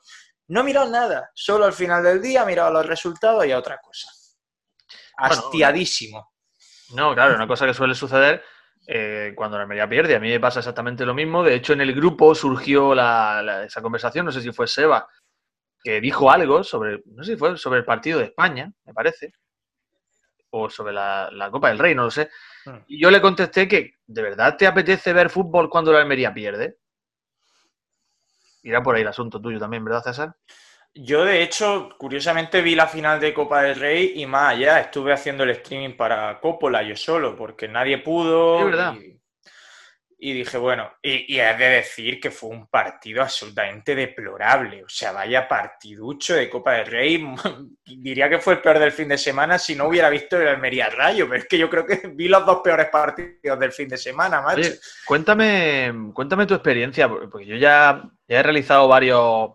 No 0.46 0.60
he 0.60 0.64
mirado 0.64 0.88
nada, 0.88 1.30
solo 1.34 1.64
al 1.64 1.72
final 1.72 2.04
del 2.04 2.22
día 2.22 2.42
he 2.42 2.46
mirado 2.46 2.72
los 2.72 2.86
resultados 2.86 3.44
y 3.46 3.50
a 3.50 3.58
otra 3.58 3.78
cosa. 3.78 4.08
Bueno, 5.18 5.34
Hastiadísimo. 5.34 6.32
No, 6.94 7.14
claro, 7.14 7.34
una 7.34 7.48
cosa 7.48 7.66
que 7.66 7.74
suele 7.74 7.94
suceder 7.94 8.44
eh, 8.86 9.32
cuando 9.36 9.56
la 9.56 9.62
Almería 9.64 9.88
pierde. 9.88 10.16
A 10.16 10.20
mí 10.20 10.28
me 10.28 10.40
pasa 10.40 10.60
exactamente 10.60 11.04
lo 11.06 11.14
mismo. 11.14 11.42
De 11.42 11.54
hecho, 11.54 11.72
en 11.72 11.80
el 11.80 11.94
grupo 11.94 12.34
surgió 12.34 12.94
la- 12.94 13.42
la- 13.42 13.64
esa 13.64 13.82
conversación, 13.82 14.26
no 14.26 14.32
sé 14.32 14.40
si 14.40 14.52
fue 14.52 14.66
Seba, 14.66 15.06
que 15.82 16.00
dijo 16.00 16.30
algo 16.30 16.62
sobre, 16.64 17.02
no 17.06 17.24
sé 17.24 17.32
si 17.32 17.38
fue 17.38 17.56
sobre 17.56 17.80
el 17.80 17.84
partido 17.84 18.18
de 18.18 18.26
España, 18.26 18.72
me 18.84 18.94
parece, 18.94 19.32
o 20.50 20.68
sobre 20.68 20.92
la, 20.92 21.30
la 21.32 21.50
Copa 21.50 21.68
del 21.68 21.78
Rey, 21.78 21.94
no 21.94 22.04
lo 22.04 22.10
sé. 22.10 22.30
Hmm. 22.66 22.78
Y 22.86 23.00
yo 23.02 23.10
le 23.10 23.20
contesté 23.20 23.66
que, 23.66 23.94
¿de 24.06 24.22
verdad 24.22 24.56
te 24.56 24.66
apetece 24.66 25.12
ver 25.12 25.30
fútbol 25.30 25.70
cuando 25.70 25.92
la 25.92 26.00
Almería 26.00 26.32
pierde? 26.32 26.78
Irá 28.62 28.82
por 28.82 28.94
ahí 28.94 29.02
el 29.02 29.08
asunto 29.08 29.40
tuyo 29.40 29.58
también, 29.58 29.84
¿verdad, 29.84 30.02
César? 30.02 30.36
Yo, 30.94 31.24
de 31.24 31.42
hecho, 31.42 31.88
curiosamente 31.98 32.60
vi 32.60 32.74
la 32.74 32.86
final 32.86 33.18
de 33.18 33.32
Copa 33.32 33.62
del 33.62 33.76
Rey 33.76 34.12
y 34.16 34.26
más 34.26 34.52
allá, 34.52 34.80
estuve 34.80 35.12
haciendo 35.12 35.44
el 35.44 35.50
streaming 35.50 35.96
para 35.96 36.38
Coppola 36.38 36.82
yo 36.82 36.96
solo, 36.96 37.34
porque 37.34 37.66
nadie 37.66 37.98
pudo. 37.98 38.58
Es 38.58 38.64
verdad. 38.66 38.94
Y, 38.94 39.22
y 40.24 40.34
dije, 40.34 40.56
bueno, 40.56 40.88
y, 41.02 41.34
y 41.34 41.40
he 41.40 41.56
de 41.56 41.68
decir 41.68 42.20
que 42.20 42.30
fue 42.30 42.50
un 42.50 42.68
partido 42.68 43.22
absolutamente 43.22 43.92
deplorable. 43.92 44.84
O 44.84 44.88
sea, 44.88 45.10
vaya 45.10 45.48
partiducho 45.48 46.34
de 46.34 46.48
Copa 46.48 46.74
del 46.74 46.86
Rey. 46.86 47.34
Diría 47.84 48.28
que 48.28 48.38
fue 48.38 48.52
el 48.52 48.60
peor 48.60 48.78
del 48.78 48.92
fin 48.92 49.08
de 49.08 49.18
semana 49.18 49.58
si 49.58 49.74
no 49.74 49.88
hubiera 49.88 50.08
visto 50.10 50.40
el 50.40 50.46
Almería 50.46 50.90
Rayo, 50.90 51.26
pero 51.26 51.40
es 51.40 51.48
que 51.48 51.58
yo 51.58 51.68
creo 51.68 51.84
que 51.84 52.06
vi 52.14 52.28
los 52.28 52.46
dos 52.46 52.60
peores 52.62 52.88
partidos 52.88 53.58
del 53.58 53.72
fin 53.72 53.88
de 53.88 53.96
semana, 53.96 54.40
macho. 54.42 54.60
Oye, 54.60 54.78
cuéntame, 55.06 55.92
cuéntame 56.14 56.46
tu 56.46 56.54
experiencia, 56.54 57.08
porque 57.08 57.44
yo 57.44 57.56
ya, 57.56 58.04
ya 58.28 58.38
he 58.38 58.42
realizado 58.44 58.86
varios, 58.86 59.50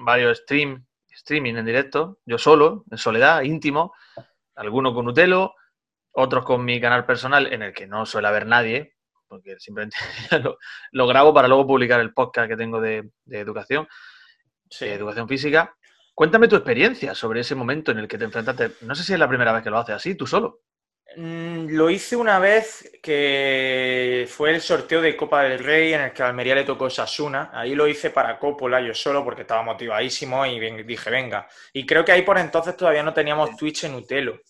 varios 0.00 0.38
stream, 0.38 0.86
streaming 1.08 1.54
en 1.56 1.66
directo, 1.66 2.18
yo 2.24 2.38
solo, 2.38 2.84
en 2.90 2.98
soledad, 2.98 3.42
íntimo, 3.42 3.94
algunos 4.54 4.94
con 4.94 5.06
Utelo, 5.08 5.54
otros 6.12 6.44
con 6.44 6.64
mi 6.64 6.80
canal 6.80 7.04
personal, 7.06 7.52
en 7.52 7.62
el 7.62 7.72
que 7.72 7.86
no 7.86 8.06
suele 8.06 8.28
haber 8.28 8.46
nadie, 8.46 8.94
porque 9.28 9.58
simplemente 9.58 9.96
lo, 10.42 10.58
lo 10.92 11.06
grabo 11.06 11.32
para 11.34 11.48
luego 11.48 11.66
publicar 11.66 12.00
el 12.00 12.12
podcast 12.12 12.48
que 12.48 12.56
tengo 12.56 12.80
de, 12.80 13.10
de 13.24 13.38
educación, 13.38 13.86
Sí. 14.72 14.84
de 14.86 14.94
educación 14.94 15.26
física. 15.28 15.74
Cuéntame 16.14 16.46
tu 16.46 16.54
experiencia 16.54 17.14
sobre 17.14 17.40
ese 17.40 17.54
momento 17.56 17.90
en 17.90 17.98
el 17.98 18.06
que 18.06 18.18
te 18.18 18.24
enfrentaste. 18.24 18.76
No 18.82 18.94
sé 18.94 19.02
si 19.02 19.12
es 19.12 19.18
la 19.18 19.26
primera 19.28 19.52
vez 19.52 19.62
que 19.64 19.70
lo 19.70 19.78
haces 19.78 19.96
así, 19.96 20.14
tú 20.14 20.26
solo. 20.28 20.60
Mm, 21.16 21.68
Lo 21.70 21.90
hice 21.90 22.14
una 22.16 22.38
vez 22.38 22.90
que 23.02 24.26
fue 24.28 24.50
el 24.54 24.60
sorteo 24.60 25.00
de 25.02 25.16
Copa 25.16 25.42
del 25.42 25.58
Rey 25.58 25.92
en 25.92 26.02
el 26.02 26.12
que 26.12 26.22
a 26.22 26.28
Almería 26.28 26.54
le 26.54 26.64
tocó 26.64 26.88
Sasuna. 26.88 27.50
Ahí 27.52 27.74
lo 27.74 27.88
hice 27.88 28.10
para 28.10 28.38
Coppola 28.38 28.80
yo 28.80 28.94
solo 28.94 29.24
porque 29.24 29.42
estaba 29.42 29.62
motivadísimo 29.62 30.46
y 30.46 30.60
dije, 30.84 31.10
venga. 31.10 31.48
Y 31.72 31.84
creo 31.84 32.04
que 32.04 32.12
ahí 32.12 32.22
por 32.22 32.38
entonces 32.38 32.76
todavía 32.76 33.02
no 33.02 33.12
teníamos 33.12 33.56
Twitch 33.56 33.84
en 33.84 33.94
Utelo. 33.94 34.40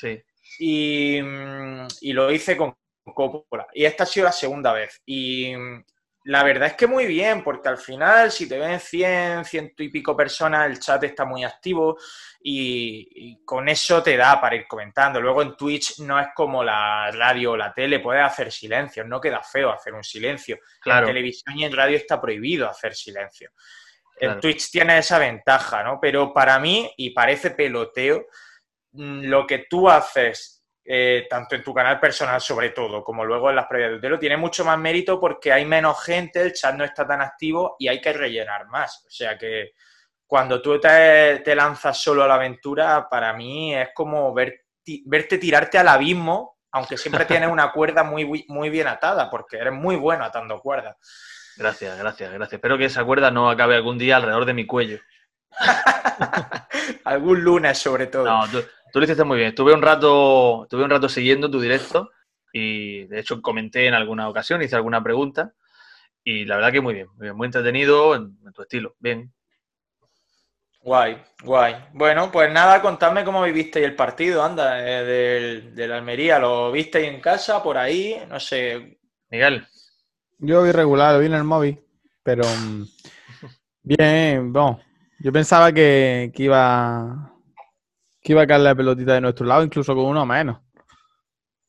Sí. 0.00 0.20
Y, 0.58 1.20
mm, 1.22 1.86
y 2.00 2.12
lo 2.12 2.30
hice 2.32 2.56
con 2.56 2.74
Coppola. 3.04 3.68
Y 3.72 3.84
esta 3.84 4.02
ha 4.04 4.06
sido 4.06 4.24
la 4.26 4.32
segunda 4.32 4.72
vez. 4.72 5.00
Y 5.06 5.54
mm, 5.56 5.84
la 6.28 6.42
verdad 6.42 6.68
es 6.68 6.74
que 6.74 6.86
muy 6.86 7.06
bien, 7.06 7.42
porque 7.42 7.70
al 7.70 7.78
final, 7.78 8.30
si 8.30 8.46
te 8.46 8.58
ven 8.58 8.78
100, 8.78 9.46
ciento 9.46 9.82
y 9.82 9.88
pico 9.88 10.14
personas, 10.14 10.66
el 10.66 10.78
chat 10.78 11.02
está 11.04 11.24
muy 11.24 11.42
activo 11.42 11.96
y, 12.42 13.08
y 13.14 13.44
con 13.46 13.66
eso 13.66 14.02
te 14.02 14.14
da 14.14 14.38
para 14.38 14.54
ir 14.54 14.68
comentando. 14.68 15.22
Luego 15.22 15.40
en 15.40 15.56
Twitch 15.56 16.00
no 16.00 16.20
es 16.20 16.26
como 16.34 16.62
la 16.62 17.10
radio 17.12 17.52
o 17.52 17.56
la 17.56 17.72
tele, 17.72 18.00
puedes 18.00 18.22
hacer 18.22 18.52
silencio, 18.52 19.04
no 19.04 19.22
queda 19.22 19.42
feo 19.42 19.72
hacer 19.72 19.94
un 19.94 20.04
silencio. 20.04 20.58
Claro. 20.82 21.06
En 21.06 21.14
televisión 21.14 21.56
y 21.56 21.64
en 21.64 21.72
radio 21.72 21.96
está 21.96 22.20
prohibido 22.20 22.68
hacer 22.68 22.94
silencio. 22.94 23.50
Claro. 24.18 24.34
En 24.34 24.40
Twitch 24.40 24.70
tiene 24.70 24.98
esa 24.98 25.18
ventaja, 25.18 25.82
¿no? 25.82 25.98
Pero 25.98 26.34
para 26.34 26.58
mí, 26.58 26.92
y 26.98 27.08
parece 27.08 27.52
peloteo, 27.52 28.26
mm, 28.92 29.22
lo 29.22 29.46
que 29.46 29.64
tú 29.70 29.88
haces, 29.88 30.57
eh, 30.90 31.26
tanto 31.28 31.54
en 31.54 31.62
tu 31.62 31.74
canal 31.74 32.00
personal 32.00 32.40
sobre 32.40 32.70
todo, 32.70 33.04
como 33.04 33.22
luego 33.24 33.50
en 33.50 33.56
las 33.56 33.66
previas 33.66 33.90
de 33.90 33.96
Utelo, 33.98 34.18
tiene 34.18 34.38
mucho 34.38 34.64
más 34.64 34.78
mérito 34.78 35.20
porque 35.20 35.52
hay 35.52 35.66
menos 35.66 36.02
gente, 36.02 36.40
el 36.40 36.54
chat 36.54 36.74
no 36.74 36.82
está 36.84 37.06
tan 37.06 37.20
activo 37.20 37.76
y 37.78 37.88
hay 37.88 38.00
que 38.00 38.12
rellenar 38.14 38.66
más. 38.68 39.04
O 39.06 39.10
sea 39.10 39.36
que 39.36 39.72
cuando 40.26 40.62
tú 40.62 40.80
te, 40.80 41.40
te 41.44 41.54
lanzas 41.54 42.00
solo 42.00 42.22
a 42.24 42.26
la 42.28 42.36
aventura, 42.36 43.06
para 43.10 43.34
mí 43.34 43.74
es 43.74 43.90
como 43.94 44.32
ver, 44.32 44.62
ti- 44.82 45.02
verte 45.06 45.36
tirarte 45.36 45.76
al 45.76 45.88
abismo, 45.88 46.56
aunque 46.72 46.96
siempre 46.96 47.24
tienes 47.26 47.50
una 47.50 47.70
cuerda 47.72 48.02
muy, 48.02 48.24
muy- 48.24 48.44
muy 48.48 48.70
bien 48.70 48.86
atada, 48.88 49.28
porque 49.28 49.58
eres 49.58 49.74
muy 49.74 49.96
bueno 49.96 50.24
atando 50.24 50.58
cuerdas. 50.60 50.96
Gracias, 51.56 51.98
gracias, 51.98 52.32
gracias. 52.32 52.52
Espero 52.54 52.78
que 52.78 52.86
esa 52.86 53.04
cuerda 53.04 53.30
no 53.30 53.50
acabe 53.50 53.74
algún 53.74 53.98
día 53.98 54.16
alrededor 54.16 54.46
de 54.46 54.54
mi 54.54 54.64
cuello. 54.66 54.98
Algún 57.04 57.42
lunes 57.42 57.78
sobre 57.78 58.06
todo. 58.06 58.24
No, 58.24 58.46
tú, 58.48 58.62
tú 58.92 58.98
lo 58.98 59.04
hiciste 59.04 59.24
muy 59.24 59.38
bien. 59.38 59.50
Estuve 59.50 59.74
un 59.74 59.82
rato, 59.82 60.64
estuve 60.64 60.84
un 60.84 60.90
rato 60.90 61.08
siguiendo 61.08 61.50
tu 61.50 61.60
directo 61.60 62.10
y 62.52 63.04
de 63.06 63.20
hecho 63.20 63.40
comenté 63.42 63.86
en 63.86 63.94
alguna 63.94 64.28
ocasión, 64.28 64.62
hice 64.62 64.76
alguna 64.76 65.02
pregunta 65.02 65.52
y 66.24 66.44
la 66.44 66.56
verdad 66.56 66.72
que 66.72 66.80
muy 66.80 66.94
bien, 66.94 67.08
muy, 67.14 67.24
bien, 67.26 67.36
muy 67.36 67.46
entretenido 67.46 68.14
en, 68.14 68.36
en 68.46 68.52
tu 68.52 68.62
estilo. 68.62 68.94
Bien. 68.98 69.32
Guay, 70.80 71.22
guay. 71.42 71.74
Bueno, 71.92 72.30
pues 72.30 72.52
nada, 72.52 72.80
contadme 72.80 73.24
cómo 73.24 73.42
vivisteis 73.42 73.84
el 73.84 73.96
partido, 73.96 74.42
anda, 74.42 74.80
eh, 74.80 75.04
del, 75.04 75.74
del 75.74 75.92
Almería. 75.92 76.38
¿Lo 76.38 76.70
visteis 76.72 77.08
en 77.08 77.20
casa, 77.20 77.62
por 77.62 77.76
ahí? 77.76 78.16
No 78.28 78.38
sé. 78.40 78.98
Miguel, 79.30 79.66
Yo 80.38 80.62
vi 80.62 80.72
regular, 80.72 81.14
lo 81.14 81.20
vi 81.20 81.26
en 81.26 81.34
el 81.34 81.44
móvil, 81.44 81.78
pero 82.22 82.44
mm, 82.44 82.84
bien, 83.82 84.52
bueno, 84.52 84.80
yo 85.18 85.32
pensaba 85.32 85.72
que, 85.72 86.32
que 86.34 86.44
iba 86.44 87.32
que 88.28 88.32
iba 88.32 88.42
a 88.42 88.46
caer 88.46 88.60
la 88.60 88.74
pelotita 88.74 89.14
de 89.14 89.22
nuestro 89.22 89.46
lado, 89.46 89.64
incluso 89.64 89.94
con 89.94 90.04
uno 90.04 90.26
menos. 90.26 90.60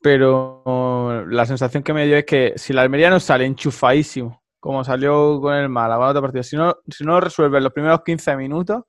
Pero 0.02 1.24
la 1.26 1.46
sensación 1.46 1.82
que 1.82 1.94
me 1.94 2.04
dio 2.06 2.18
es 2.18 2.26
que 2.26 2.52
si 2.56 2.74
la 2.74 2.82
Almería 2.82 3.08
no 3.08 3.18
sale 3.18 3.46
enchufadísimo, 3.46 4.42
como 4.58 4.84
salió 4.84 5.40
con 5.40 5.54
el 5.54 5.70
Málaga 5.70 6.04
en 6.04 6.10
otra 6.10 6.20
partida, 6.20 6.42
si 6.42 6.56
no, 6.56 6.76
si 6.86 7.02
no 7.04 7.12
lo 7.12 7.20
resuelve 7.22 7.62
los 7.62 7.72
primeros 7.72 8.02
15 8.04 8.36
minutos, 8.36 8.82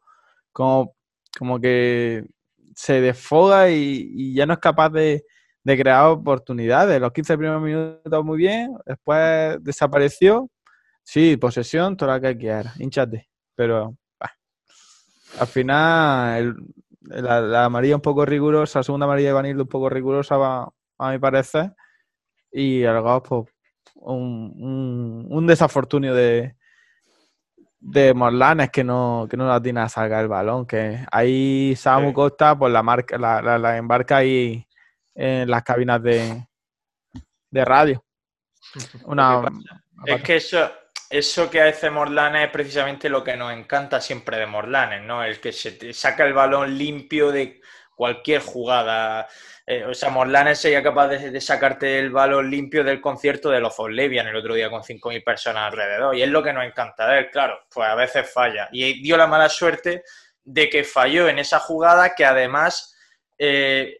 como, 0.52 0.96
como 1.40 1.62
que 1.62 2.26
se 2.76 3.00
desfoga 3.00 3.70
y, 3.70 4.34
ya 4.36 4.46
no 4.46 4.52
es 4.54 4.60
capaz 4.60 4.90
de, 4.90 5.24
de 5.64 5.78
crear 5.78 6.08
oportunidades. 6.08 7.00
Los 7.00 7.14
15 7.14 7.38
primeros 7.38 7.62
minutos 7.62 8.26
muy 8.26 8.38
bien, 8.38 8.76
después 8.86 9.64
desapareció. 9.64 10.50
Sí, 11.04 11.38
posesión, 11.38 11.96
toda 11.96 12.20
la 12.20 12.22
que 12.22 12.38
quieras, 12.38 12.78
hinchate. 12.82 13.30
Pero 13.56 13.96
al 15.40 15.48
final 15.48 16.38
el- 16.38 16.56
la, 17.12 17.42
la 17.42 17.66
amarilla 17.66 17.96
un 17.96 18.02
poco 18.02 18.26
rigurosa, 18.26 18.80
la 18.80 18.84
segunda 18.84 19.06
amarilla 19.06 19.30
de 19.30 19.34
Vanildo 19.34 19.64
un 19.64 19.70
poco 19.70 19.90
rigurosa 19.90 20.38
va, 20.38 20.70
a 20.98 21.12
mi 21.12 21.20
parecer. 21.20 21.74
Y 22.52 22.84
el 22.84 23.02
Gauss, 23.02 23.24
pues, 23.28 23.50
un, 23.96 24.54
un, 24.58 25.28
un 25.30 25.48
desafortunio 25.48 26.14
de, 26.14 26.56
de 27.80 28.14
Morlanes 28.14 28.70
que 28.70 28.84
no, 28.84 29.28
que 29.30 29.38
no 29.38 29.48
la 29.48 29.62
tiene 29.62 29.82
a 29.82 29.90
sacar 29.90 30.22
el 30.22 30.28
balón. 30.28 30.66
Que 30.66 31.06
ahí 31.12 31.76
Samu 31.76 32.10
Sí. 32.10 32.14
Costa, 32.14 32.58
pues 32.58 32.72
la 32.72 32.84
marca, 32.84 33.18
la, 33.18 33.42
la, 33.42 33.58
la 33.58 33.78
embarca 33.78 34.18
ahí 34.18 34.66
en 35.16 35.50
las 35.50 35.64
cabinas 35.64 36.02
de, 36.02 36.48
de 37.50 37.66
radio. 37.66 38.04
Una, 39.06 39.44
Es 40.06 40.22
que 40.24 40.36
eso, 40.38 40.72
eso 41.12 41.50
que 41.50 41.62
hace 41.62 41.90
Morlanes 41.90 42.46
es 42.46 42.52
precisamente 42.52 43.10
lo 43.10 43.24
que 43.24 43.36
nos 43.36 43.54
encanta 43.54 44.00
siempre 44.00 44.38
de 44.38 44.46
Morlanes, 44.46 45.02
¿no? 45.04 45.24
El 45.24 45.40
que 45.40 45.52
se 45.52 45.74
te 45.74 45.94
saca 45.94 46.26
el 46.26 46.34
balón 46.34 46.78
limpio 46.78 47.32
de 47.32 47.62
cualquier 47.96 48.42
jugada. 48.42 49.28
Eh, 49.66 49.86
o 49.86 49.94
sea, 49.94 50.10
Morlanes 50.10 50.60
sería 50.60 50.82
capaz 50.82 51.10
de, 51.10 51.32
de 51.32 51.42
sacarte 51.42 52.00
el 52.00 52.10
balón 52.10 52.50
limpio 52.50 52.84
del 52.84 53.02
concierto 53.02 53.50
de 53.50 53.60
los 53.60 53.76
Levian 53.90 54.28
el 54.28 54.36
otro 54.36 54.56
día 54.56 54.70
con 54.70 54.82
5.000 54.82 55.24
personas 55.24 55.72
alrededor. 55.72 56.16
Y 56.16 56.24
es 56.24 56.30
lo 56.30 56.42
que 56.42 56.54
nos 56.54 56.66
encanta 56.66 57.08
de 57.08 57.20
él, 57.20 57.30
claro. 57.30 57.60
Pues 57.72 57.88
a 57.88 57.96
veces 57.96 58.32
falla. 58.32 58.70
Y 58.72 59.02
dio 59.04 59.18
la 59.18 59.28
mala 59.28 59.50
suerte 59.50 60.04
de 60.44 60.70
que 60.70 60.84
falló 60.84 61.28
en 61.28 61.40
esa 61.40 61.60
jugada 61.60 62.16
que 62.16 62.26
además 62.26 62.96
eh, 63.38 63.98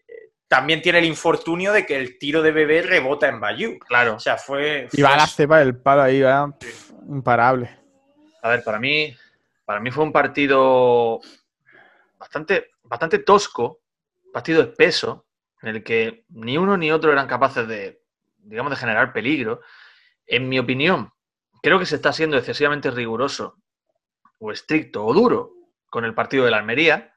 también 0.48 0.82
tiene 0.82 0.98
el 0.98 1.04
infortunio 1.04 1.72
de 1.72 1.86
que 1.86 1.96
el 1.96 2.18
tiro 2.18 2.42
de 2.42 2.52
bebé 2.52 2.82
rebota 2.82 3.28
en 3.28 3.40
Bayou. 3.40 3.78
claro. 3.78 4.16
O 4.16 4.20
sea, 4.20 4.36
fue... 4.36 4.88
y 4.92 5.02
va 5.02 5.14
a 5.14 5.16
la 5.16 5.26
cepa 5.26 5.58
del 5.58 5.76
palo 5.76 6.02
ahí, 6.02 6.20
va 6.20 6.48
pff, 6.58 6.91
imparable. 7.08 7.78
A 8.42 8.48
ver, 8.48 8.64
para 8.64 8.78
mí, 8.78 9.16
para 9.64 9.80
mí 9.80 9.90
fue 9.90 10.04
un 10.04 10.12
partido 10.12 11.20
bastante, 12.18 12.70
bastante 12.82 13.18
tosco, 13.18 13.80
partido 14.32 14.62
espeso, 14.62 15.26
en 15.62 15.76
el 15.76 15.84
que 15.84 16.24
ni 16.30 16.58
uno 16.58 16.76
ni 16.76 16.90
otro 16.90 17.12
eran 17.12 17.28
capaces 17.28 17.66
de, 17.68 18.02
digamos, 18.38 18.70
de 18.70 18.76
generar 18.76 19.12
peligro. 19.12 19.60
En 20.26 20.48
mi 20.48 20.58
opinión, 20.58 21.12
creo 21.62 21.78
que 21.78 21.86
se 21.86 21.96
está 21.96 22.12
siendo 22.12 22.36
excesivamente 22.36 22.90
riguroso 22.90 23.58
o 24.38 24.50
estricto 24.50 25.04
o 25.04 25.14
duro 25.14 25.52
con 25.88 26.04
el 26.04 26.14
partido 26.14 26.44
de 26.44 26.50
la 26.50 26.58
Almería. 26.58 27.14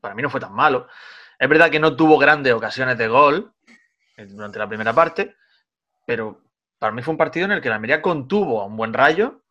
Para 0.00 0.14
mí 0.14 0.22
no 0.22 0.30
fue 0.30 0.40
tan 0.40 0.54
malo. 0.54 0.86
Es 1.38 1.48
verdad 1.48 1.70
que 1.70 1.80
no 1.80 1.96
tuvo 1.96 2.18
grandes 2.18 2.52
ocasiones 2.52 2.98
de 2.98 3.08
gol 3.08 3.52
eh, 4.16 4.26
durante 4.26 4.58
la 4.58 4.68
primera 4.68 4.92
parte, 4.92 5.36
pero 6.06 6.42
para 6.78 6.92
mí 6.92 7.02
fue 7.02 7.12
un 7.12 7.18
partido 7.18 7.46
en 7.46 7.52
el 7.52 7.60
que 7.60 7.68
la 7.68 7.76
Almería 7.76 8.02
contuvo 8.02 8.60
a 8.60 8.66
un 8.66 8.76
buen 8.76 8.92
rayo 8.92 9.42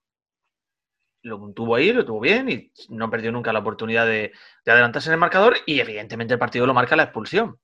lo 1.27 1.39
contuvo 1.39 1.75
ahí, 1.75 1.91
lo 1.93 2.05
tuvo 2.05 2.19
bien 2.19 2.49
y 2.49 2.71
no 2.89 3.09
perdió 3.09 3.31
nunca 3.31 3.53
la 3.53 3.59
oportunidad 3.59 4.05
de, 4.05 4.31
de 4.65 4.71
adelantarse 4.71 5.09
en 5.09 5.13
el 5.13 5.19
marcador 5.19 5.57
y 5.65 5.79
evidentemente 5.79 6.33
el 6.33 6.39
partido 6.39 6.65
lo 6.65 6.73
marca 6.73 6.95
la 6.95 7.03
expulsión, 7.03 7.59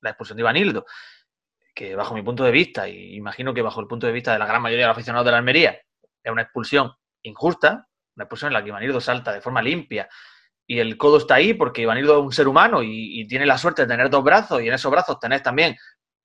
la 0.00 0.10
expulsión 0.10 0.36
de 0.36 0.42
Ivanildo, 0.42 0.86
que 1.74 1.94
bajo 1.94 2.14
mi 2.14 2.22
punto 2.22 2.44
de 2.44 2.50
vista, 2.50 2.88
y 2.88 3.16
imagino 3.16 3.54
que 3.54 3.62
bajo 3.62 3.80
el 3.80 3.86
punto 3.86 4.06
de 4.06 4.12
vista 4.12 4.32
de 4.32 4.38
la 4.38 4.46
gran 4.46 4.62
mayoría 4.62 4.84
de 4.84 4.88
los 4.88 4.96
aficionados 4.96 5.24
de 5.24 5.32
la 5.32 5.38
Almería, 5.38 5.80
es 6.22 6.32
una 6.32 6.42
expulsión 6.42 6.92
injusta, 7.22 7.88
una 8.16 8.24
expulsión 8.24 8.50
en 8.50 8.54
la 8.54 8.62
que 8.62 8.68
Ivanildo 8.68 9.00
salta 9.00 9.32
de 9.32 9.40
forma 9.40 9.62
limpia 9.62 10.08
y 10.66 10.80
el 10.80 10.98
codo 10.98 11.18
está 11.18 11.36
ahí 11.36 11.54
porque 11.54 11.82
Ivanildo 11.82 12.18
es 12.18 12.24
un 12.24 12.32
ser 12.32 12.46
humano 12.46 12.82
y, 12.82 13.20
y 13.20 13.26
tiene 13.26 13.46
la 13.46 13.56
suerte 13.56 13.82
de 13.82 13.88
tener 13.88 14.10
dos 14.10 14.22
brazos 14.22 14.60
y 14.60 14.68
en 14.68 14.74
esos 14.74 14.90
brazos 14.90 15.18
tenés 15.18 15.42
también, 15.42 15.76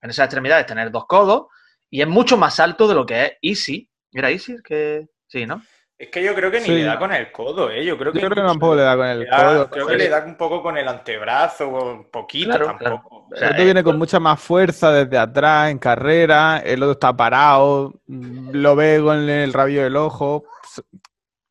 en 0.02 0.10
esas 0.10 0.26
extremidades, 0.26 0.66
tener 0.66 0.92
dos 0.92 1.06
codos 1.06 1.48
y 1.94 2.02
es 2.02 2.08
mucho 2.08 2.38
más 2.38 2.60
alto 2.60 2.88
de 2.88 2.96
lo 2.96 3.06
que 3.06 3.24
es 3.24 3.32
Easy. 3.44 3.88
¿Era 4.12 4.32
Easy? 4.32 4.56
Que... 4.64 5.08
Sí, 5.28 5.46
¿no? 5.46 5.62
Es 5.96 6.10
que 6.10 6.24
yo 6.24 6.34
creo 6.34 6.50
que 6.50 6.60
ni 6.60 6.66
Sí. 6.66 6.72
le 6.74 6.84
da 6.86 6.98
con 6.98 7.14
el 7.14 7.32
codo, 7.32 7.70
¿eh? 7.70 7.86
Yo 7.86 7.98
creo 8.00 8.12
que, 8.12 8.20
Yo 8.20 8.28
creo 8.30 8.44
que 8.44 8.50
tampoco 8.50 8.76
le 8.76 8.82
da 8.82 8.98
con 8.98 9.06
el 9.06 9.20
le 9.20 9.26
da- 9.28 9.38
codo. 9.46 9.70
Creo 9.70 9.86
que 9.88 9.96
le 9.98 10.10
da 10.10 10.24
un 10.26 10.36
poco 10.36 10.64
con 10.64 10.76
el 10.76 10.88
antebrazo, 10.88 11.70
un 11.70 12.10
poquito 12.10 12.50
Claro, 12.50 12.66
tampoco. 12.66 13.28
claro. 13.28 13.28
O 13.32 13.36
sea, 13.38 13.48
El 13.50 13.54
otro 13.54 13.66
viene 13.66 13.84
con 13.84 13.98
mucha 14.00 14.20
más 14.20 14.42
fuerza 14.42 14.92
desde 14.92 15.20
atrás, 15.20 15.70
en 15.70 15.78
carrera, 15.78 16.64
el 16.66 16.82
otro 16.82 16.94
está 16.94 17.16
parado, 17.16 17.94
mm, 18.08 18.50
lo 18.54 18.76
ve 18.76 19.00
con 19.04 19.30
el 19.30 19.54
rabillo 19.54 19.84
del 19.84 19.96
ojo, 19.96 20.46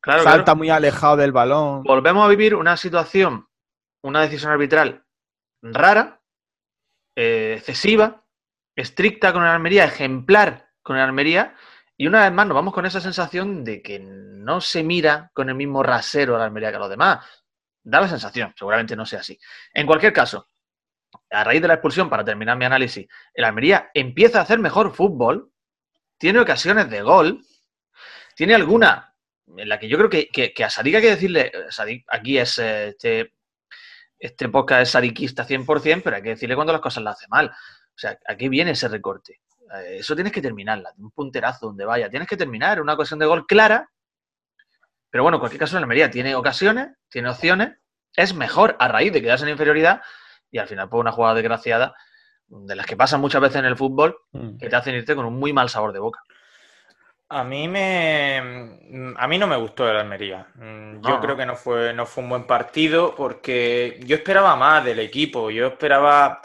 Claro, 0.00 0.24
salta 0.24 0.44
claro. 0.44 0.56
muy 0.58 0.70
alejado 0.70 1.16
del 1.16 1.30
balón. 1.30 1.84
Volvemos 1.84 2.24
a 2.24 2.28
vivir 2.28 2.56
una 2.56 2.76
situación, 2.76 3.46
una 4.02 4.22
decisión 4.22 4.50
arbitral 4.50 5.04
rara, 5.62 6.20
eh, 7.16 7.54
excesiva, 7.58 8.21
estricta 8.74 9.32
con 9.32 9.42
el 9.42 9.48
Almería, 9.48 9.84
ejemplar 9.84 10.68
con 10.82 10.96
el 10.96 11.02
Almería, 11.02 11.54
y 11.96 12.06
una 12.06 12.22
vez 12.22 12.32
más 12.32 12.46
nos 12.46 12.54
vamos 12.54 12.74
con 12.74 12.86
esa 12.86 13.00
sensación 13.00 13.64
de 13.64 13.82
que 13.82 14.00
no 14.00 14.60
se 14.60 14.82
mira 14.82 15.30
con 15.34 15.48
el 15.48 15.54
mismo 15.54 15.82
rasero 15.82 16.34
a 16.34 16.38
la 16.38 16.46
Almería 16.46 16.70
que 16.70 16.76
a 16.76 16.80
los 16.80 16.90
demás. 16.90 17.24
Da 17.82 18.00
la 18.00 18.08
sensación, 18.08 18.52
seguramente 18.56 18.96
no 18.96 19.06
sea 19.06 19.20
así. 19.20 19.38
En 19.72 19.86
cualquier 19.86 20.12
caso, 20.12 20.48
a 21.30 21.44
raíz 21.44 21.60
de 21.62 21.68
la 21.68 21.74
expulsión, 21.74 22.08
para 22.08 22.24
terminar 22.24 22.56
mi 22.56 22.64
análisis, 22.64 23.06
el 23.34 23.44
Almería 23.44 23.90
empieza 23.94 24.38
a 24.38 24.42
hacer 24.42 24.58
mejor 24.58 24.94
fútbol, 24.94 25.52
tiene 26.18 26.40
ocasiones 26.40 26.88
de 26.90 27.02
gol, 27.02 27.44
tiene 28.34 28.54
alguna 28.54 29.12
en 29.56 29.68
la 29.68 29.78
que 29.78 29.88
yo 29.88 29.98
creo 29.98 30.08
que, 30.08 30.28
que, 30.28 30.64
a 30.64 30.70
Sadik 30.70 30.94
hay 30.94 31.02
que 31.02 31.10
decirle, 31.10 31.52
Sadik 31.68 32.04
aquí 32.08 32.38
es 32.38 32.58
eh, 32.58 32.88
este, 32.88 33.34
este 34.18 34.48
podcast 34.48 34.82
es 34.82 34.90
sadiquista 34.90 35.46
100%, 35.46 36.02
pero 36.02 36.16
hay 36.16 36.22
que 36.22 36.30
decirle 36.30 36.54
cuando 36.54 36.72
las 36.72 36.80
cosas 36.80 37.02
las 37.02 37.16
hace 37.16 37.26
mal. 37.28 37.52
O 37.94 37.98
sea, 37.98 38.18
aquí 38.26 38.48
viene 38.48 38.72
ese 38.72 38.88
recorte. 38.88 39.40
Eh, 39.74 39.98
Eso 40.00 40.14
tienes 40.14 40.32
que 40.32 40.42
terminarla, 40.42 40.92
un 40.98 41.10
punterazo 41.10 41.66
donde 41.66 41.84
vaya. 41.84 42.08
Tienes 42.10 42.28
que 42.28 42.36
terminar 42.36 42.80
una 42.80 42.94
ocasión 42.94 43.18
de 43.18 43.26
gol 43.26 43.46
clara. 43.46 43.88
Pero 45.10 45.22
bueno, 45.24 45.36
en 45.36 45.40
cualquier 45.40 45.60
caso, 45.60 45.76
el 45.76 45.82
Almería 45.84 46.10
tiene 46.10 46.34
ocasiones, 46.34 46.88
tiene 47.10 47.28
opciones, 47.28 47.76
es 48.16 48.34
mejor 48.34 48.76
a 48.78 48.88
raíz 48.88 49.12
de 49.12 49.20
quedarse 49.22 49.44
en 49.44 49.50
inferioridad 49.50 50.00
y 50.50 50.58
al 50.58 50.68
final, 50.68 50.88
pues 50.88 51.00
una 51.00 51.12
jugada 51.12 51.34
desgraciada 51.34 51.94
de 52.46 52.74
las 52.76 52.86
que 52.86 52.96
pasan 52.96 53.20
muchas 53.20 53.40
veces 53.40 53.56
en 53.58 53.64
el 53.66 53.76
fútbol 53.76 54.16
Mm. 54.32 54.58
que 54.58 54.68
te 54.68 54.76
hacen 54.76 54.94
irte 54.94 55.14
con 55.14 55.24
un 55.26 55.38
muy 55.38 55.52
mal 55.52 55.68
sabor 55.68 55.92
de 55.92 55.98
boca. 55.98 56.20
A 57.28 57.44
mí 57.44 57.66
me 57.66 58.38
a 59.16 59.26
mí 59.26 59.38
no 59.38 59.46
me 59.46 59.56
gustó 59.56 59.88
el 59.90 59.96
Almería. 59.96 60.46
Mm, 60.54 61.00
Yo 61.00 61.10
No. 61.14 61.20
creo 61.20 61.36
que 61.36 61.46
no 61.46 61.56
fue, 61.56 61.94
no 61.94 62.04
fue 62.04 62.22
un 62.24 62.28
buen 62.30 62.46
partido 62.46 63.14
porque 63.14 63.98
yo 64.04 64.16
esperaba 64.16 64.54
más 64.56 64.84
del 64.84 64.98
equipo. 64.98 65.50
Yo 65.50 65.68
esperaba 65.68 66.42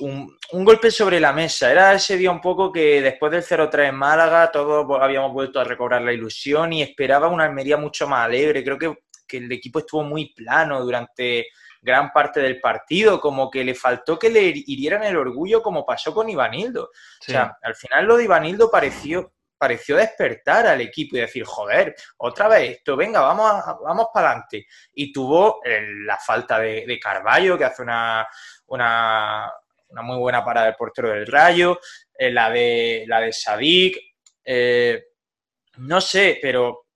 un, 0.00 0.36
un 0.52 0.64
golpe 0.64 0.90
sobre 0.90 1.20
la 1.20 1.32
mesa. 1.32 1.70
Era 1.70 1.92
ese 1.94 2.16
día 2.16 2.30
un 2.30 2.40
poco 2.40 2.72
que 2.72 3.00
después 3.02 3.30
del 3.32 3.42
0-3 3.42 3.88
en 3.88 3.94
Málaga 3.96 4.50
todos 4.50 4.86
habíamos 5.00 5.32
vuelto 5.32 5.60
a 5.60 5.64
recobrar 5.64 6.02
la 6.02 6.12
ilusión 6.12 6.72
y 6.72 6.82
esperaba 6.82 7.28
una 7.28 7.44
Almería 7.44 7.76
mucho 7.76 8.06
más 8.08 8.24
alegre. 8.26 8.64
Creo 8.64 8.78
que, 8.78 8.94
que 9.26 9.38
el 9.38 9.50
equipo 9.52 9.78
estuvo 9.80 10.02
muy 10.02 10.32
plano 10.34 10.80
durante 10.82 11.46
gran 11.80 12.12
parte 12.12 12.40
del 12.40 12.60
partido, 12.60 13.20
como 13.20 13.50
que 13.50 13.62
le 13.62 13.74
faltó 13.74 14.18
que 14.18 14.30
le 14.30 14.52
hirieran 14.66 15.04
el 15.04 15.16
orgullo 15.16 15.62
como 15.62 15.86
pasó 15.86 16.12
con 16.12 16.28
Ivanildo. 16.28 16.84
O 16.84 16.90
sea, 17.20 17.56
al 17.62 17.74
final 17.76 18.04
lo 18.04 18.16
de 18.16 18.24
Ivanildo 18.24 18.68
pareció, 18.70 19.32
pareció 19.56 19.96
despertar 19.96 20.66
al 20.66 20.80
equipo 20.80 21.16
y 21.16 21.20
decir, 21.20 21.44
joder, 21.44 21.94
otra 22.16 22.48
vez 22.48 22.78
esto, 22.78 22.96
venga, 22.96 23.20
vamos, 23.20 23.50
a- 23.64 23.78
vamos 23.84 24.06
para 24.12 24.30
adelante. 24.30 24.66
Y 24.92 25.12
tuvo 25.12 25.60
la 26.04 26.16
falta 26.16 26.58
de, 26.58 26.84
de 26.86 26.98
Carballo, 26.98 27.56
que 27.56 27.64
hace 27.64 27.82
una, 27.82 28.26
una, 28.66 29.52
una 29.88 30.02
muy 30.02 30.18
buena 30.18 30.44
parada 30.44 30.66
del 30.66 30.76
portero 30.76 31.10
del 31.10 31.26
Rayo, 31.26 31.80
eh, 32.14 32.30
la 32.30 32.50
de 32.50 33.04
la 33.06 33.20
de 33.20 33.32
Sadik, 33.32 33.98
eh, 34.44 35.04
no 35.78 36.00
sé, 36.00 36.38
pero 36.40 36.86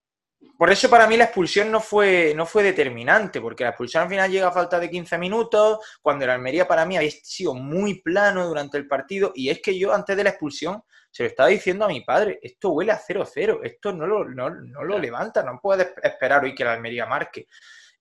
por 0.58 0.70
eso 0.70 0.88
para 0.88 1.06
mí 1.06 1.16
la 1.16 1.25
expulsión 1.25 1.70
no 1.70 1.80
fue, 1.80 2.34
no 2.37 2.46
fue 2.46 2.62
determinante, 2.62 3.40
porque 3.40 3.64
la 3.64 3.70
expulsión 3.70 4.04
al 4.04 4.08
final 4.08 4.30
llega 4.30 4.49
a 4.49 4.52
falta 4.52 4.78
de 4.78 4.90
15 4.90 5.18
minutos, 5.18 5.78
cuando 6.00 6.25
el 6.25 6.30
Almería 6.30 6.68
para 6.68 6.84
mí 6.84 6.96
había 6.96 7.11
sido 7.11 7.54
muy 7.54 8.00
plano 8.00 8.46
durante 8.46 8.78
el 8.78 8.87
partido, 8.87 9.32
y 9.34 9.50
es 9.50 9.61
que 9.61 9.76
yo 9.78 9.92
antes 9.92 10.16
de 10.16 10.25
la 10.25 10.30
expulsión 10.30 10.82
se 11.11 11.25
lo 11.25 11.28
estaba 11.28 11.49
diciendo 11.49 11.84
a 11.84 11.88
mi 11.88 12.02
padre, 12.02 12.38
esto 12.42 12.70
huele 12.70 12.92
a 12.92 13.00
0-0, 13.00 13.61
esto 13.64 13.92
no 13.92 14.06
lo, 14.06 14.25
no, 14.25 14.50
no 14.50 14.84
lo 14.84 14.99
levanta, 14.99 15.42
no 15.42 15.58
puedes 15.61 15.88
esperar 16.02 16.44
hoy 16.44 16.54
que 16.54 16.62
el 16.62 16.70
Almería 16.70 17.06
marque. 17.06 17.49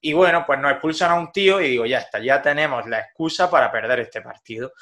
Y 0.02 0.14
bueno, 0.14 0.44
pues 0.46 0.60
nos 0.60 0.72
expulsan 0.72 1.12
a 1.12 1.16
un 1.16 1.32
tío 1.32 1.62
y 1.62 1.70
digo, 1.70 1.86
ya 1.86 2.00
está, 2.00 2.20
ya 2.20 2.42
tenemos 2.42 2.88
la 2.88 3.00
excusa 3.00 3.50
para 3.50 3.72
perder 3.72 4.00
este 4.00 4.22
partido. 4.22 4.74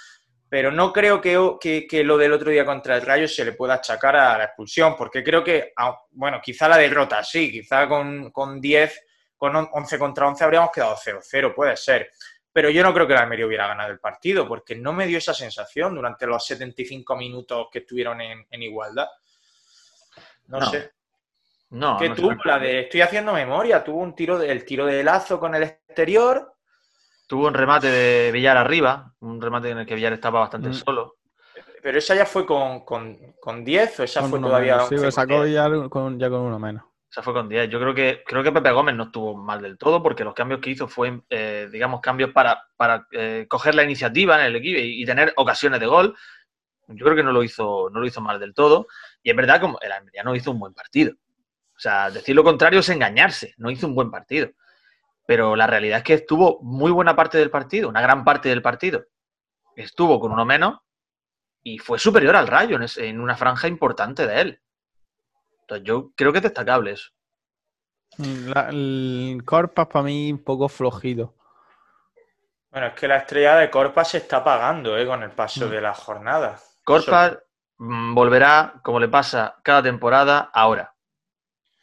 Pero 0.47 0.71
no 0.71 0.91
creo 0.91 1.21
que, 1.21 1.38
que, 1.62 1.86
que 1.86 2.03
lo 2.03 2.17
del 2.17 2.32
otro 2.34 2.49
día 2.49 2.65
contra 2.65 2.95
el 2.95 3.01
Rayo 3.03 3.27
se 3.27 3.45
le 3.45 3.51
pueda 3.51 3.75
achacar 3.75 4.15
a 4.15 4.38
la 4.38 4.45
expulsión, 4.45 4.95
porque 4.95 5.23
creo 5.23 5.43
que, 5.43 5.73
bueno, 6.12 6.39
quizá 6.41 6.67
la 6.67 6.77
derrota 6.77 7.23
sí, 7.23 7.51
quizá 7.51 7.88
con, 7.88 8.32
con 8.32 8.60
10, 8.60 9.03
con 9.38 9.55
on- 9.55 9.69
11 9.73 9.99
contra 9.99 10.27
11 10.27 10.43
habríamos 10.43 10.71
quedado 10.71 10.95
0-0, 10.95 11.53
puede 11.53 11.77
ser. 11.77 12.10
Pero 12.51 12.71
yo 12.71 12.82
no 12.82 12.91
creo 12.93 13.05
que 13.05 13.13
el 13.13 13.19
Almería 13.19 13.45
hubiera 13.45 13.67
ganado 13.67 13.91
el 13.91 13.99
partido, 13.99 14.47
porque 14.47 14.75
no 14.75 14.91
me 14.91 15.05
dio 15.05 15.19
esa 15.19 15.36
sensación 15.36 15.93
durante 15.93 16.25
los 16.25 16.43
75 16.45 17.15
minutos 17.15 17.67
que 17.71 17.79
estuvieron 17.79 18.19
en, 18.21 18.47
en 18.49 18.63
igualdad. 18.63 19.08
No, 20.47 20.60
No, 20.60 20.71
sé. 20.71 20.91
No, 21.71 21.97
que 21.97 22.10
no 22.10 22.15
tú, 22.15 22.29
sé. 22.32 22.38
la 22.45 22.58
de, 22.60 22.79
estoy 22.82 23.01
haciendo 23.01 23.34
memoria, 23.34 23.84
tuvo 23.84 23.99
un 23.99 24.15
tiro 24.15 24.38
de, 24.39 24.51
el 24.51 24.65
tiro 24.65 24.86
de 24.86 25.03
lazo 25.03 25.39
con 25.39 25.53
el 25.55 25.63
exterior, 25.63 26.53
Tuvo 27.27 27.45
un 27.45 27.53
remate 27.53 27.86
de 27.91 28.32
Villar 28.32 28.58
arriba, 28.58 29.13
un 29.19 29.39
remate 29.39 29.69
en 29.69 29.77
el 29.77 29.86
que 29.86 29.93
Villar 29.93 30.13
estaba 30.13 30.39
bastante 30.39 30.69
Mm. 30.69 30.73
solo. 30.73 31.17
pero 31.84 31.99
esa 31.99 32.15
ya 32.15 32.25
fue 32.25 32.43
con, 32.43 32.84
con, 32.84 33.36
con 33.39 33.63
10 33.63 33.99
o 33.99 34.03
esa 34.03 34.21
Con 34.21 34.32
fue 34.32 34.39
todavía... 34.41 34.73
menos. 34.77 34.89
Sí, 34.89 34.95
11 34.95 35.05
lo 35.05 35.08
con 35.08 35.12
sacó 35.12 35.43
10? 35.43 35.53
ya 35.55 35.89
con, 35.89 36.19
ya 36.19 36.29
con 36.32 36.39
uno 36.41 36.58
menos. 36.58 36.84
Esa 37.12 37.21
fue 37.21 37.34
con 37.34 37.47
10. 37.47 37.69
Yo 37.69 37.79
creo 37.79 37.93
que, 37.93 38.23
creo 38.25 38.41
que 38.41 38.51
Pepe 38.51 38.71
Gómez 38.71 38.95
no 38.95 39.03
estuvo 39.03 39.36
mal 39.38 39.62
del 39.62 39.77
todo 39.77 40.01
porque 40.01 40.23
los 40.23 40.34
cambios 40.34 40.60
que 40.60 40.71
hizo 40.71 40.88
fue, 40.88 41.21
eh, 41.29 41.69
digamos, 41.71 42.01
cambios 42.01 42.32
para, 42.32 42.63
para 42.75 43.05
eh, 43.12 43.45
coger 43.47 43.75
la 43.75 43.84
iniciativa 43.84 44.39
en 44.39 44.47
el 44.47 44.55
equipo 44.55 44.79
y, 44.79 45.03
y 45.03 45.05
tener 45.05 45.32
ocasiones 45.38 45.79
de 45.79 45.86
gol. 45.86 46.15
Yo 46.88 47.05
creo 47.05 47.15
que 47.15 47.23
no 47.23 47.32
lo 47.32 47.43
hizo, 47.43 47.89
no 47.91 47.99
lo 47.99 48.08
hizo 48.08 48.21
mal 48.21 48.39
del 48.39 48.55
todo. 48.55 48.88
Y 49.21 49.29
es 49.29 49.36
verdad 49.36 49.62
que 49.62 49.67
el 49.86 49.91
Almería 49.91 50.23
no 50.23 50.34
hizo 50.36 50.49
un 50.49 50.58
buen 50.60 50.73
partido. 50.73 51.13
O 51.79 51.81
sea, 51.81 52.11
decir 52.11 52.35
lo 52.35 52.43
contrario 52.43 52.81
es 52.81 52.89
engañarse. 52.89 53.53
No 53.55 53.71
hizo 53.71 53.87
un 53.87 53.95
buen 53.95 54.11
partido. 54.11 54.49
Pero 55.25 55.55
la 55.55 55.65
realidad 55.65 55.99
es 55.99 56.03
que 56.03 56.13
estuvo 56.15 56.59
muy 56.61 56.91
buena 56.91 57.15
parte 57.15 57.37
del 57.37 57.49
partido, 57.49 57.87
una 57.87 58.01
gran 58.01 58.25
parte 58.25 58.49
del 58.49 58.61
partido. 58.61 59.05
Estuvo 59.77 60.19
con 60.19 60.33
uno 60.33 60.43
menos 60.43 60.79
y 61.63 61.77
fue 61.77 61.97
superior 61.97 62.35
al 62.35 62.47
Rayo 62.47 62.75
en, 62.75 62.83
ese- 62.83 63.07
en 63.07 63.21
una 63.21 63.37
franja 63.37 63.69
importante 63.69 64.27
de 64.27 64.41
él. 64.41 64.61
Entonces 65.61 65.87
yo 65.87 66.11
creo 66.17 66.33
que 66.33 66.39
es 66.39 66.43
destacable 66.43 66.91
eso. 66.91 67.11
Mm, 68.17 68.47
la- 68.49 68.69
el 68.71 69.41
Corpas 69.45 69.87
para 69.87 70.03
mí 70.03 70.33
un 70.33 70.43
poco 70.43 70.67
flojito. 70.67 71.33
Bueno, 72.71 72.87
es 72.87 72.93
que 72.93 73.07
la 73.07 73.17
estrella 73.17 73.55
de 73.55 73.69
Corpa 73.69 74.03
se 74.03 74.17
está 74.17 74.37
apagando 74.37 74.97
¿eh? 74.97 75.05
con 75.07 75.23
el 75.23 75.31
paso 75.31 75.67
Mm. 75.67 75.69
de 75.69 75.81
la 75.81 75.93
jornada. 75.93 76.59
Corpas 76.83 77.37
mm, 77.77 78.13
volverá, 78.13 78.73
como 78.83 78.99
le 78.99 79.07
pasa 79.07 79.55
cada 79.63 79.81
temporada, 79.83 80.49
ahora. 80.53 80.93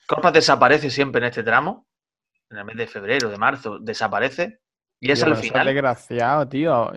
Corpas 0.06 0.32
desaparece 0.32 0.90
siempre 0.90 1.20
en 1.20 1.26
este 1.26 1.42
tramo, 1.42 1.86
en 2.50 2.58
el 2.58 2.64
mes 2.64 2.76
de 2.76 2.86
febrero, 2.86 3.28
de 3.28 3.38
marzo, 3.38 3.78
desaparece 3.78 4.60
y 4.98 5.10
es 5.10 5.20
Tío, 5.20 5.28
al 5.28 5.36
final. 5.36 5.66
desgraciado, 5.66 6.48
tío. 6.48 6.92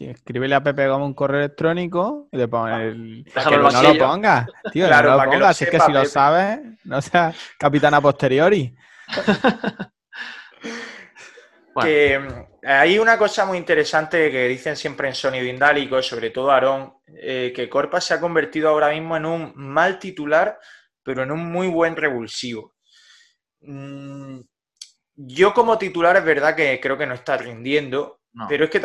Escríbele 0.00 0.54
a 0.54 0.62
Pepe 0.62 0.88
Gómez 0.88 1.06
un 1.06 1.14
correo 1.14 1.40
electrónico 1.40 2.28
y 2.32 2.38
le 2.38 2.48
pones 2.48 2.80
el... 2.80 3.24
Déjalo 3.24 3.68
Que 3.68 3.74
no 3.74 3.82
lo 3.82 3.98
pongas, 3.98 4.46
tío, 4.72 4.86
Claro, 4.86 5.10
no 5.10 5.24
lo 5.24 5.30
pongas. 5.30 5.56
Si 5.56 5.64
es 5.64 5.70
que 5.70 5.80
si 5.80 5.92
lo 5.92 6.04
sabes, 6.06 6.60
no 6.84 7.02
seas 7.02 7.36
capitana 7.58 8.00
posteriori. 8.00 8.74
Bueno. 11.74 11.90
Que 11.90 12.18
mm, 12.20 12.66
hay 12.68 13.00
una 13.00 13.18
cosa 13.18 13.44
muy 13.46 13.58
interesante 13.58 14.30
que 14.30 14.46
dicen 14.46 14.76
siempre 14.76 15.08
en 15.08 15.14
Sonido 15.16 15.44
Indálico, 15.44 16.00
sobre 16.02 16.30
todo 16.30 16.52
Aarón, 16.52 16.98
eh, 17.20 17.52
que 17.52 17.68
Corpa 17.68 18.00
se 18.00 18.14
ha 18.14 18.20
convertido 18.20 18.68
ahora 18.68 18.90
mismo 18.90 19.16
en 19.16 19.26
un 19.26 19.52
mal 19.56 19.98
titular, 19.98 20.56
pero 21.04 21.22
en 21.22 21.30
un 21.30 21.44
muy 21.52 21.68
buen 21.68 21.94
revulsivo. 21.96 22.74
Mm, 23.60 24.40
yo 25.16 25.54
como 25.54 25.78
titular 25.78 26.16
es 26.16 26.24
verdad 26.24 26.56
que 26.56 26.80
creo 26.80 26.98
que 26.98 27.06
no 27.06 27.14
está 27.14 27.36
rindiendo, 27.36 28.20
No. 28.32 28.46
pero 28.48 28.64
es 28.64 28.70
que 28.70 28.80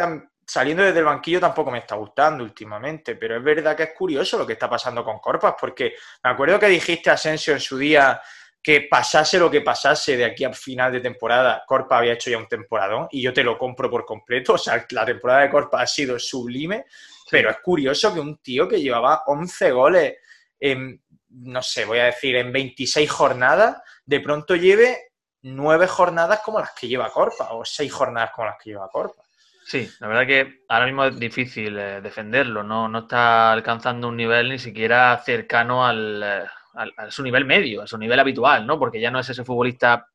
saliendo 0.46 0.84
desde 0.84 1.00
el 1.00 1.06
banquillo 1.06 1.40
tampoco 1.40 1.72
me 1.72 1.80
está 1.80 1.96
gustando 1.96 2.44
últimamente, 2.44 3.16
pero 3.16 3.38
es 3.38 3.44
verdad 3.44 3.76
que 3.76 3.84
es 3.84 3.94
curioso 3.96 4.38
lo 4.38 4.46
que 4.46 4.54
está 4.54 4.70
pasando 4.70 5.04
con 5.04 5.20
Corpas, 5.20 5.56
porque 5.60 5.94
me 6.24 6.32
acuerdo 6.32 6.60
que 6.60 6.68
dijiste 6.68 7.10
a 7.10 7.14
Asensio 7.14 7.54
en 7.54 7.60
su 7.60 7.78
día 7.78 8.22
que 8.62 8.88
pasase 8.90 9.40
lo 9.40 9.50
que 9.50 9.62
pasase 9.62 10.18
de 10.18 10.26
aquí 10.26 10.44
a 10.44 10.52
final 10.52 10.92
de 10.92 11.00
temporada, 11.00 11.64
Corpa 11.66 11.98
había 11.98 12.14
hecho 12.14 12.30
ya 12.30 12.38
un 12.38 12.48
temporadón 12.48 13.08
y 13.10 13.22
yo 13.22 13.32
te 13.34 13.44
lo 13.44 13.58
compro 13.58 13.90
por 13.90 14.06
completo. 14.06 14.54
O 14.56 14.58
sea, 14.58 14.86
la 14.92 15.06
temporada 15.06 15.42
de 15.42 15.50
Corpa 15.50 15.82
ha 15.82 15.88
sido 15.88 16.20
sublime, 16.20 16.86
pero 17.32 17.50
es 17.50 17.58
curioso 17.60 18.14
que 18.14 18.20
un 18.20 18.38
tío 18.40 18.68
que 18.68 18.82
llevaba 18.82 19.24
11 19.28 19.72
goles 19.72 20.16
en, 20.60 21.02
no 21.30 21.62
sé, 21.62 21.86
voy 21.86 22.00
a 22.00 22.06
decir, 22.06 22.36
en 22.36 22.52
26 22.52 23.10
jornadas, 23.10 23.82
de 24.06 24.20
pronto 24.20 24.56
lleve 24.56 25.12
9 25.42 25.88
jornadas 25.88 26.42
como 26.44 26.60
las 26.60 26.72
que 26.72 26.88
lleva 26.88 27.12
Corpa 27.12 27.54
o 27.54 27.64
6 27.64 27.92
jornadas 27.92 28.32
como 28.36 28.48
las 28.48 28.58
que 28.62 28.72
lleva 28.72 28.90
Corpa. 28.90 29.24
Sí, 29.66 29.88
la 30.00 30.08
verdad 30.08 30.26
que 30.26 30.64
ahora 30.68 30.86
mismo 30.86 31.06
es 31.06 31.20
difícil 31.20 31.78
eh, 31.78 32.02
defenderlo, 32.02 32.64
no, 32.64 32.88
no 32.88 33.00
está 33.00 33.52
alcanzando 33.52 34.08
un 34.08 34.18
nivel 34.18 34.50
ni 34.50 34.58
siquiera 34.58 35.22
cercano 35.24 35.86
al, 35.86 36.24
eh, 36.24 36.46
a, 36.74 37.12
su 37.12 37.22
nivel 37.22 37.46
medio, 37.46 37.84
a 37.84 37.88
su 37.88 37.98
nivel 37.98 38.20
habitual, 38.20 38.66
¿no? 38.66 38.80
Porque 38.80 39.00
ya 39.00 39.12
no 39.12 39.20
es 39.20 39.30
ese 39.30 39.44
futbolista 39.44 40.08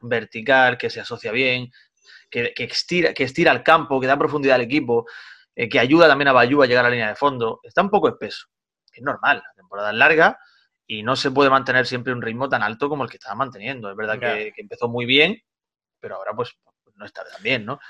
vertical, 0.00 0.78
que 0.78 0.88
se 0.88 1.00
asocia 1.00 1.32
bien, 1.32 1.70
que, 2.30 2.52
estira, 2.56 3.12
que 3.12 3.24
estira 3.24 3.52
el 3.52 3.62
campo, 3.62 4.00
que 4.00 4.06
da 4.06 4.18
profundidad 4.18 4.56
al 4.56 4.62
equipo, 4.62 5.06
eh, 5.54 5.68
que 5.68 5.78
ayuda 5.78 6.08
también 6.08 6.28
a 6.28 6.32
Bayú 6.32 6.62
a 6.62 6.66
llegar 6.66 6.84
a 6.84 6.88
la 6.88 6.94
línea 6.94 7.08
de 7.08 7.14
fondo. 7.14 7.60
Está 7.62 7.82
un 7.82 7.90
poco 7.90 8.08
espeso. 8.08 8.46
Es 8.92 9.02
normal, 9.02 9.42
la 9.46 9.54
temporada 9.54 9.90
es 9.90 9.96
larga 9.96 10.38
y 10.86 11.02
no 11.02 11.16
se 11.16 11.30
puede 11.30 11.50
mantener 11.50 11.86
siempre 11.86 12.12
un 12.12 12.22
ritmo 12.22 12.48
tan 12.48 12.62
alto 12.62 12.88
como 12.88 13.04
el 13.04 13.10
que 13.10 13.16
estaba 13.16 13.34
manteniendo. 13.34 13.90
Es 13.90 13.96
verdad 13.96 14.18
que, 14.18 14.52
que, 14.52 14.60
empezó 14.60 14.88
muy 14.88 15.06
bien, 15.06 15.40
pero 16.00 16.16
ahora 16.16 16.32
pues 16.34 16.56
no 16.96 17.04
está 17.04 17.24
tan 17.24 17.42
bien, 17.42 17.64
¿no? 17.64 17.80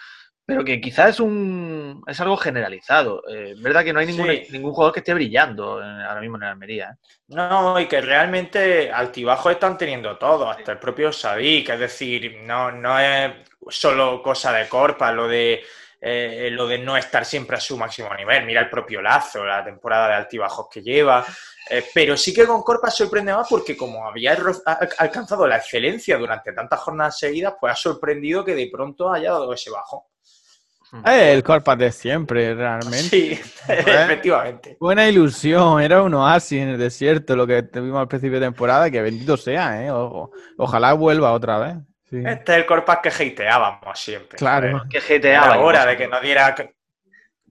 Pero 0.47 0.63
que 0.63 0.79
quizás 0.79 1.11
es 1.11 1.21
un 1.21 2.03
es 2.07 2.21
algo 2.21 2.37
generalizado. 2.37 3.23
Eh, 3.29 3.53
es 3.53 3.63
verdad 3.63 3.83
que 3.83 3.95
no 3.95 4.01
hay 4.01 4.07
ningún, 4.07 4.29
ningún 4.51 4.73
jugador 4.73 4.93
que 4.93 5.01
esté 5.01 5.15
brillando 5.15 5.81
ahora 5.83 6.21
mismo 6.21 6.37
en 6.37 6.43
la 6.43 6.51
Almería. 6.51 6.91
¿eh? 6.91 7.13
No, 7.29 7.81
y 7.81 7.87
que 7.87 8.03
realmente 8.03 8.93
altibajos 8.93 9.53
están 9.53 9.79
teniendo 9.79 10.19
todo, 10.19 10.51
hasta 10.51 10.73
el 10.73 10.79
propio 10.79 11.13
Sadik. 11.13 11.71
Es 11.71 11.81
decir, 11.81 12.43
no, 12.43 12.71
no 12.71 12.99
es 12.99 13.33
solo 13.69 14.23
cosa 14.23 14.53
de 14.53 14.69
Corpa, 14.69 15.13
lo 15.13 15.29
de 15.29 15.63
eh, 16.07 16.49
lo 16.51 16.67
de 16.67 16.79
no 16.79 16.97
estar 16.97 17.25
siempre 17.25 17.57
a 17.57 17.61
su 17.61 17.77
máximo 17.77 18.15
nivel. 18.15 18.45
Mira 18.45 18.61
el 18.61 18.71
propio 18.71 19.01
Lazo, 19.01 19.45
la 19.45 19.65
temporada 19.65 20.09
de 20.09 20.15
altibajos 20.15 20.69
que 20.71 20.83
lleva. 20.83 21.25
pero 21.95 22.17
sí 22.17 22.35
que 22.35 22.47
con 22.47 22.63
Corpa 22.63 22.91
sorprende 22.91 23.33
más 23.33 23.49
porque 23.49 23.77
como 23.77 24.07
había 24.07 24.37
alcanzado 24.99 25.47
la 25.47 25.57
excelencia 25.57 26.19
durante 26.19 26.53
tantas 26.53 26.81
jornadas 26.81 27.19
seguidas, 27.19 27.55
pues 27.59 27.73
ha 27.73 27.77
sorprendido 27.77 28.45
que 28.45 28.55
de 28.55 28.69
pronto 28.71 29.11
haya 29.11 29.33
dado 29.33 29.53
ese 29.53 29.71
bajo. 29.71 30.11
Eh, 31.07 31.33
el 31.33 31.43
Corpas 31.43 31.79
de 31.79 31.91
siempre, 31.91 32.55
realmente. 32.55 33.03
Sí, 33.03 33.33
efectivamente. 33.69 34.77
Buena 34.79 35.09
ilusión, 35.09 35.81
era 35.81 36.03
un 36.03 36.15
oasis 36.15 36.63
en 36.63 36.69
el 36.69 36.79
desierto, 36.79 37.35
lo 37.35 37.47
que 37.47 37.63
tuvimos 37.65 38.01
al 38.01 38.09
principio 38.09 38.39
de 38.39 38.47
temporada, 38.47 38.91
que 38.91 39.03
bendito 39.03 39.37
sea, 39.37 39.85
¿eh? 39.85 39.91
ojalá 40.57 40.93
vuelva 40.93 41.33
otra 41.33 41.59
vez. 41.59 41.77
Este 42.19 42.53
es 42.53 42.59
el 42.59 42.67
Corpas 42.67 42.99
que 43.03 43.09
hateábamos 43.09 43.99
siempre. 43.99 44.39
Claro. 44.39 44.83
Que 44.89 44.99
hateaba. 44.99 45.55
Era 45.55 45.61
hora 45.61 45.87
de 45.87 45.97
que 45.97 46.09
nos 46.09 46.23
diera. 46.23 46.55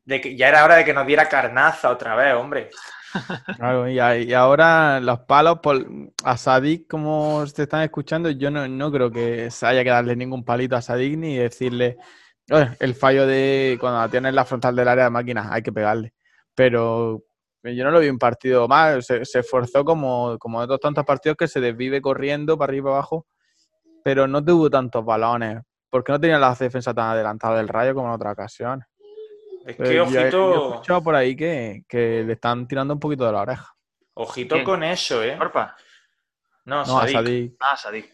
De 0.06 0.21
que, 0.21 0.36
ya 0.36 0.49
era 0.49 0.65
hora 0.65 0.76
de 0.76 0.86
que 0.86 0.93
nos 0.93 1.08
diera 1.08 1.30
carnaza 1.30 1.89
otra 1.89 2.15
vez, 2.15 2.34
hombre. 2.34 2.69
Claro, 3.58 3.88
y, 3.88 3.99
y, 3.99 4.34
ahora 4.34 4.99
los 4.99 5.19
palos 5.19 5.60
por, 5.60 5.86
a 6.23 6.36
Sadik, 6.36 6.88
como 6.88 7.45
se 7.45 7.62
están 7.62 7.84
escuchando, 7.84 8.32
yo 8.32 8.49
no, 8.49 8.67
no 8.67 8.91
creo 8.91 9.12
que 9.12 9.52
se 9.52 9.67
haya 9.67 9.84
que 9.84 9.91
darle 9.91 10.15
ningún 10.15 10.43
palito 10.43 10.76
a 10.76 10.82
Sadik 10.82 11.15
ni 11.15 11.38
decirle 11.38 11.97
el 12.47 12.95
fallo 12.95 13.26
de 13.26 13.78
cuando 13.80 14.10
tienes 14.10 14.34
la 14.34 14.45
frontal 14.45 14.76
del 14.76 14.88
área 14.88 15.06
de 15.06 15.10
máquinas, 15.10 15.47
hay 15.52 15.62
que 15.62 15.71
pegarle. 15.71 16.13
Pero 16.56 17.23
yo 17.63 17.84
no 17.86 17.91
lo 17.91 17.99
vi 17.99 18.10
un 18.10 18.19
partido 18.19 18.67
mal, 18.67 19.04
se, 19.04 19.21
esforzó 19.21 19.86
como, 19.86 20.38
como 20.39 20.60
otros 20.60 20.80
tantos 20.80 21.06
partidos 21.06 21.38
que 21.38 21.47
se 21.47 21.62
desvive 21.62 22.02
corriendo 22.02 22.58
para 22.58 22.71
arriba 22.71 22.82
y 22.82 22.86
para 22.86 22.95
abajo, 22.95 23.26
pero 24.03 24.27
no 24.27 24.43
tuvo 24.43 24.69
tantos 24.69 25.03
balones, 25.05 25.61
porque 25.89 26.11
no 26.11 26.19
tenía 26.19 26.37
la 26.37 26.53
defensa 26.53 26.93
tan 26.93 27.11
adelantada 27.11 27.57
del 27.57 27.67
rayo 27.67 27.95
como 27.95 28.07
en 28.07 28.13
otras 28.13 28.33
ocasiones. 28.33 28.85
Es 29.65 29.77
que 29.77 30.01
ojito. 30.01 30.19
he 30.19 30.69
escuchado 30.73 31.03
por 31.03 31.15
ahí 31.15 31.35
que, 31.35 31.83
le 31.91 32.33
están 32.33 32.67
tirando 32.67 32.93
un 32.93 32.99
poquito 32.99 33.25
de 33.25 33.31
la 33.31 33.41
oreja. 33.41 33.73
Ojito 34.15 34.63
con 34.63 34.83
eso, 34.83 35.23
¿eh? 35.23 35.37
No, 36.65 36.85
no 36.85 37.07
Sadik. 37.07 37.55
Ah, 37.59 37.75
Sadik. 37.75 38.11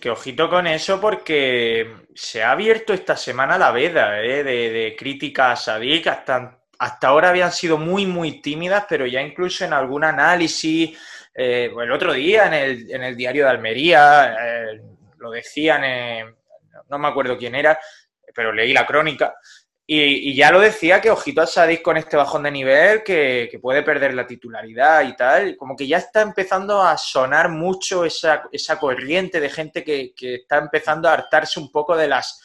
Que 0.00 0.10
ojito 0.10 0.48
con 0.48 0.66
eso 0.66 1.00
porque 1.00 2.06
se 2.14 2.42
ha 2.42 2.52
abierto 2.52 2.92
esta 2.92 3.16
semana 3.16 3.58
la 3.58 3.72
veda 3.72 4.22
¿eh? 4.22 4.44
de, 4.44 4.96
críticas 4.96 5.68
a 5.68 5.72
Sadik. 5.72 6.06
Hasta, 6.06 6.60
hasta 6.78 7.08
ahora 7.08 7.30
habían 7.30 7.52
sido 7.52 7.78
muy, 7.78 8.06
muy 8.06 8.40
tímidas, 8.40 8.86
pero 8.88 9.06
ya 9.06 9.20
incluso 9.20 9.64
en 9.64 9.72
algún 9.72 10.04
análisis, 10.04 10.96
eh, 11.34 11.72
el 11.76 11.92
otro 11.92 12.12
día 12.12 12.46
en 12.46 12.54
el, 12.54 12.90
en 12.90 13.02
el 13.02 13.16
diario 13.16 13.44
de 13.44 13.50
Almería, 13.50 14.36
eh, 14.40 14.80
lo 15.18 15.30
decían, 15.30 15.82
no 16.88 16.98
me 16.98 17.08
acuerdo 17.08 17.36
quién 17.36 17.54
era, 17.54 17.78
pero 18.34 18.52
leí 18.52 18.72
la 18.72 18.86
crónica, 18.86 19.34
y, 19.90 20.34
ya 20.34 20.52
lo 20.52 20.60
decía 20.60 21.00
que 21.00 21.10
ojito 21.10 21.40
a 21.40 21.46
Sadik 21.46 21.80
con 21.80 21.96
este 21.96 22.18
bajón 22.18 22.42
de 22.42 22.50
nivel, 22.50 23.02
que, 23.02 23.58
puede 23.62 23.82
perder 23.82 24.12
la 24.12 24.26
titularidad 24.26 25.02
y 25.04 25.16
tal. 25.16 25.56
Como 25.56 25.74
que 25.74 25.86
ya 25.86 25.96
está 25.96 26.20
empezando 26.20 26.82
a 26.82 26.98
sonar 26.98 27.48
mucho 27.48 28.04
esa, 28.04 28.42
corriente 28.78 29.40
de 29.40 29.48
gente 29.48 29.82
que, 29.82 30.12
está 30.14 30.58
empezando 30.58 31.08
a 31.08 31.14
hartarse 31.14 31.58
un 31.58 31.72
poco 31.72 31.96
de 31.96 32.06
las 32.06 32.38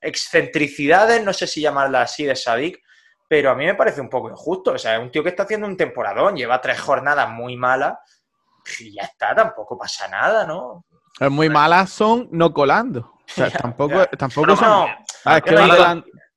excentricidades, 0.00 1.22
no 1.22 1.34
sé 1.34 1.46
si 1.46 1.60
llamarla 1.60 2.00
así, 2.00 2.24
de 2.24 2.34
Sadik, 2.34 2.82
pero 3.28 3.50
a 3.50 3.54
mí 3.54 3.66
me 3.66 3.74
parece 3.74 4.00
un 4.00 4.08
poco 4.08 4.30
injusto. 4.30 4.72
O 4.72 4.78
sea, 4.78 4.94
es 4.96 5.02
un 5.02 5.10
tío 5.10 5.22
que 5.22 5.28
está 5.28 5.42
haciendo 5.42 5.66
un 5.66 5.76
temporadón, 5.76 6.34
lleva 6.34 6.62
tres 6.62 6.80
jornadas 6.80 7.28
muy 7.28 7.58
malas 7.58 7.98
y 8.80 8.94
ya 8.94 9.02
está, 9.02 9.34
tampoco 9.34 9.76
pasa 9.76 10.08
nada, 10.08 10.46
¿no? 10.46 10.86
Es 11.20 11.30
muy 11.30 11.48
malas 11.48 11.90
son 11.90 12.28
no 12.32 12.52
colando. 12.52 13.00
O 13.00 13.22
sea, 13.26 13.50
tampoco, 13.50 14.06
tampoco 14.18 14.56
son. 14.56 14.88
Ah, 15.24 15.38
es 15.38 15.42
que 15.42 15.54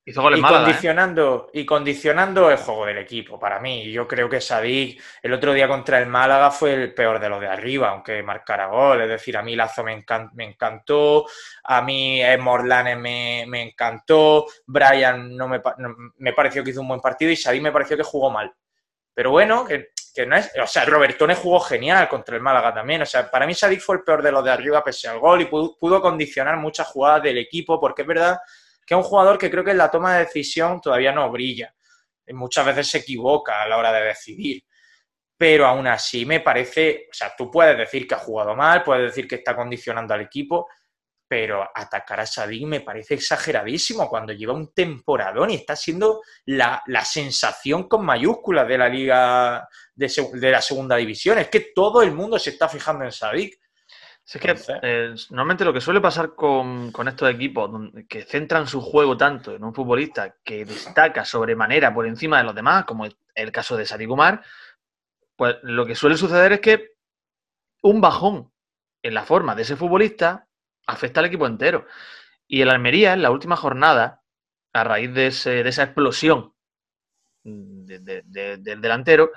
y, 0.08 0.12
¿eh? 0.12 0.42
condicionando, 0.42 1.50
y 1.52 1.66
condicionando 1.66 2.50
el 2.50 2.56
juego 2.56 2.86
del 2.86 3.00
equipo, 3.00 3.38
para 3.38 3.60
mí. 3.60 3.92
Yo 3.92 4.08
creo 4.08 4.30
que 4.30 4.40
Sadik 4.40 5.02
el 5.22 5.34
otro 5.34 5.52
día 5.52 5.68
contra 5.68 6.00
el 6.00 6.08
Málaga 6.08 6.50
fue 6.50 6.76
el 6.76 6.94
peor 6.94 7.20
de 7.20 7.28
los 7.28 7.42
de 7.42 7.48
arriba, 7.48 7.90
aunque 7.90 8.24
marcara 8.24 8.68
gol. 8.68 9.02
Es 9.02 9.10
decir, 9.10 9.36
a 9.36 9.42
mí 9.42 9.54
Lazo 9.54 9.84
me, 9.84 9.92
encantó, 10.38 11.26
a 11.66 11.82
mí 11.82 12.22
Morlanes 12.40 12.98
me, 12.98 13.44
me 13.50 13.64
encantó, 13.64 14.46
Brian 14.66 15.36
no 15.36 15.50
me, 15.50 15.62
me 16.20 16.32
pareció 16.32 16.64
que 16.64 16.70
hizo 16.70 16.80
un 16.80 16.88
buen 16.88 17.02
partido 17.02 17.30
y 17.30 17.36
Sadik 17.36 17.62
me 17.62 17.74
pareció 17.74 17.98
que 17.98 18.04
jugó 18.04 18.30
mal. 18.32 18.54
Pero 19.14 19.32
bueno, 19.32 19.66
O 20.62 20.68
sea, 20.68 20.86
Robertone 20.86 21.36
jugó 21.36 21.60
genial 21.60 22.08
contra 22.08 22.36
el 22.36 22.42
Málaga 22.42 22.74
también. 22.74 23.02
O 23.02 23.06
sea, 23.06 23.30
para 23.30 23.46
mí 23.46 23.54
Sadik 23.54 23.82
fue 23.82 23.98
el 23.98 24.04
peor 24.04 24.22
de 24.22 24.32
los 24.32 24.44
de 24.44 24.52
arriba 24.52 24.84
pese 24.84 25.08
al 25.08 25.20
gol 25.20 25.42
y 25.42 25.46
pudo 25.46 26.02
condicionar 26.02 26.58
muchas 26.58 26.88
jugadas 26.88 27.24
del 27.24 27.38
equipo, 27.38 27.80
porque 27.80 28.04
es 28.04 28.08
verdad 28.08 28.40
que 28.86 28.94
es 28.94 28.98
un 28.98 29.04
jugador 29.04 29.38
que 29.38 29.52
creo 29.52 29.64
que 29.64 29.72
en 29.72 29.78
la 29.78 29.92
toma 29.92 30.16
de 30.16 30.26
decisión 30.26 30.80
todavía 30.80 31.12
no 31.12 31.30
brilla. 31.30 31.74
Muchas 32.30 32.66
veces 32.66 32.90
se 32.90 32.98
equivoca 33.00 33.62
a 33.62 33.68
la 33.68 33.78
hora 33.78 33.92
de 33.92 34.02
decidir. 34.06 34.64
Pero 35.38 35.68
aún 35.68 35.86
así 35.88 36.26
me 36.26 36.40
parece, 36.40 37.08
o 37.12 37.14
sea, 37.14 37.34
tú 37.38 37.52
puedes 37.52 37.78
decir 37.78 38.08
que 38.08 38.16
ha 38.16 38.20
jugado 38.20 38.56
mal, 38.56 38.84
puedes 38.84 39.04
decir 39.04 39.28
que 39.28 39.36
está 39.36 39.56
condicionando 39.56 40.14
al 40.14 40.22
equipo, 40.22 40.68
pero 41.28 41.68
atacar 41.74 42.22
a 42.22 42.26
Sadik 42.26 42.66
me 42.66 42.82
parece 42.82 43.16
exageradísimo 43.16 44.08
cuando 44.08 44.34
lleva 44.34 44.54
un 44.54 44.74
temporadón 44.74 45.52
y 45.52 45.56
está 45.56 45.76
siendo 45.76 46.22
la, 46.46 46.82
sensación 47.04 47.88
con 47.88 48.06
mayúsculas 48.06 48.68
de 48.68 48.78
la 48.78 48.90
liga 48.90 49.68
de, 49.94 50.30
de, 50.34 50.52
la 50.52 50.62
segunda 50.62 50.96
división. 50.96 51.38
Es 51.38 51.50
que 51.50 51.72
todo 51.76 52.02
el 52.02 52.12
mundo 52.12 52.40
se 52.40 52.52
está 52.52 52.70
fijando 52.70 53.04
en 53.04 53.12
Sadik 53.12 53.60
es 54.28 54.42
que 54.42 54.56
eh, 54.82 55.16
normalmente 55.30 55.64
lo 55.64 55.72
que 55.72 55.80
suele 55.80 56.02
pasar 56.02 56.36
con, 56.36 56.92
estos 57.08 57.30
equipos 57.30 57.72
que 58.10 58.24
centran 58.24 58.68
su 58.68 58.82
juego 58.82 59.16
tanto 59.16 59.56
en 59.56 59.64
un 59.64 59.74
futbolista 59.74 60.36
que 60.44 60.66
destaca 60.66 61.24
sobremanera 61.24 61.94
por 61.94 62.06
encima 62.06 62.40
de 62.40 62.44
los 62.44 62.54
demás, 62.54 62.84
como 62.84 63.06
el 63.06 63.52
caso 63.54 63.78
de 63.78 63.86
Sarigumar, 63.86 64.44
pues 65.38 65.56
lo 65.64 65.86
que 65.86 65.96
suele 65.96 66.18
suceder 66.18 66.52
es 66.52 66.60
que 66.60 66.98
un 67.84 68.02
bajón 68.02 68.52
en 69.02 69.14
la 69.14 69.24
forma 69.24 69.56
de 69.56 69.62
ese 69.62 69.78
futbolista 69.78 70.47
afecta 70.88 71.20
al 71.20 71.28
equipo 71.28 71.46
entero. 71.46 71.86
Y 72.48 72.62
el 72.62 72.70
Almería, 72.70 73.14
en 73.14 73.22
la 73.22 73.32
última 73.32 73.56
jornada, 73.56 74.24
a 74.74 74.84
raíz 74.84 75.14
de, 75.14 75.28
esa 75.28 75.84
explosión 75.84 76.54
del 77.44 78.82
delantero, 78.82 79.32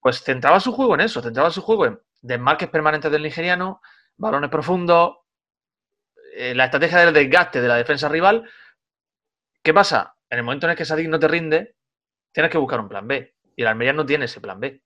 pues 0.00 0.22
centraba 0.22 0.60
su 0.60 0.72
juego 0.72 0.94
en 0.94 1.00
eso, 1.00 1.22
centraba 1.22 1.50
su 1.50 1.62
juego 1.62 1.86
en 1.86 2.00
desmarques 2.20 2.68
permanentes 2.68 3.10
del 3.10 3.22
nigeriano, 3.22 3.80
balones 4.16 4.50
profundos, 4.50 5.16
eh, 6.36 6.54
la 6.54 6.66
estrategia 6.66 6.98
del 6.98 7.14
desgaste 7.14 7.60
de 7.60 7.68
la 7.68 7.76
defensa 7.76 8.08
rival. 8.08 8.48
¿Qué 9.62 9.72
pasa? 9.72 10.16
En 10.28 10.38
el 10.38 10.44
momento 10.44 10.66
en 10.66 10.72
el 10.72 10.76
que 10.76 10.84
Sadik 10.84 11.08
no 11.08 11.18
te 11.18 11.28
rinde, 11.28 11.76
tienes 12.32 12.50
que 12.50 12.58
buscar 12.58 12.80
un 12.80 12.88
plan 12.88 13.06
B. 13.06 13.34
Y 13.56 13.62
el 13.62 13.68
Almería 13.68 13.92
no 13.92 14.04
tiene 14.04 14.24
ese 14.24 14.40
plan 14.40 14.58
B. 14.58 14.82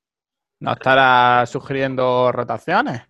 ¿No 0.60 0.72
estará 0.72 1.46
sugiriendo 1.46 2.30
rotaciones? 2.32 3.02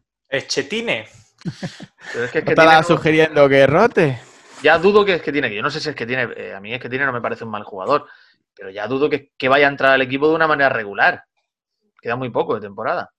Eschetine. 1.44 2.24
es 2.24 2.31
que, 2.31 2.38
estará 2.38 2.83
sugiriendo 2.83 3.48
que 3.48 3.66
rote? 3.66 4.20
Ya 4.62 4.79
dudo 4.79 5.05
que 5.05 5.14
es 5.14 5.22
que 5.22 5.33
tiene, 5.33 5.55
yo 5.55 5.62
no 5.62 5.70
sé 5.70 5.81
si 5.81 5.90
es 5.90 5.94
que 5.94 6.07
tiene, 6.07 6.29
eh, 6.37 6.55
a 6.55 6.61
mí 6.61 6.74
es 6.74 6.81
que 6.81 6.88
tiene 6.88 7.07
no 7.07 7.12
me 7.12 7.20
parece 7.20 7.44
un 7.44 7.51
mal 7.51 7.64
jugador, 7.64 8.07
pero 8.55 8.70
ya 8.70 8.87
dudo 8.87 9.09
que, 9.09 9.31
que 9.37 9.48
vaya 9.48 9.66
a 9.66 9.70
entrar 9.70 9.92
al 9.92 10.03
equipo 10.03 10.29
de 10.29 10.35
una 10.35 10.48
manera 10.48 10.68
regular. 10.68 11.24
Queda 12.01 12.16
muy 12.16 12.31
poco 12.31 12.55
de 12.55 12.61
temporada. 12.61 13.12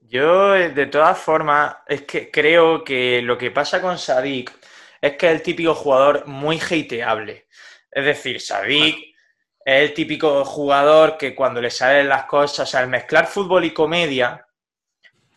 Yo, 0.00 0.50
de 0.50 0.86
todas 0.86 1.18
formas, 1.18 1.76
es 1.86 2.02
que 2.02 2.30
creo 2.30 2.84
que 2.84 3.22
lo 3.22 3.38
que 3.38 3.50
pasa 3.50 3.80
con 3.80 3.98
Sadik 3.98 4.52
es 5.00 5.16
que 5.16 5.26
es 5.26 5.32
el 5.32 5.42
típico 5.42 5.74
jugador 5.74 6.26
muy 6.26 6.58
hateable. 6.60 7.46
Es 7.90 8.04
decir, 8.04 8.40
Sadik 8.40 9.14
es 9.64 9.90
el 9.90 9.94
típico 9.94 10.44
jugador 10.44 11.16
que 11.16 11.34
cuando 11.34 11.60
le 11.60 11.70
salen 11.70 12.08
las 12.08 12.24
cosas, 12.24 12.68
o 12.68 12.70
sea, 12.70 12.82
el 12.82 12.88
mezclar 12.88 13.26
fútbol 13.26 13.64
y 13.64 13.72
comedia, 13.72 14.46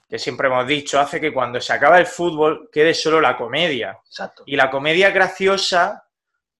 que 0.08 0.20
siempre 0.20 0.48
hemos 0.48 0.68
dicho, 0.68 1.00
hace 1.00 1.20
que 1.20 1.34
cuando 1.34 1.60
se 1.60 1.74
acaba 1.74 1.98
el 1.98 2.06
fútbol 2.06 2.70
quede 2.72 2.94
solo 2.94 3.20
la 3.20 3.36
comedia. 3.36 4.00
Exacto. 4.06 4.44
Y 4.46 4.56
la 4.56 4.70
comedia 4.70 5.10
graciosa 5.10 6.06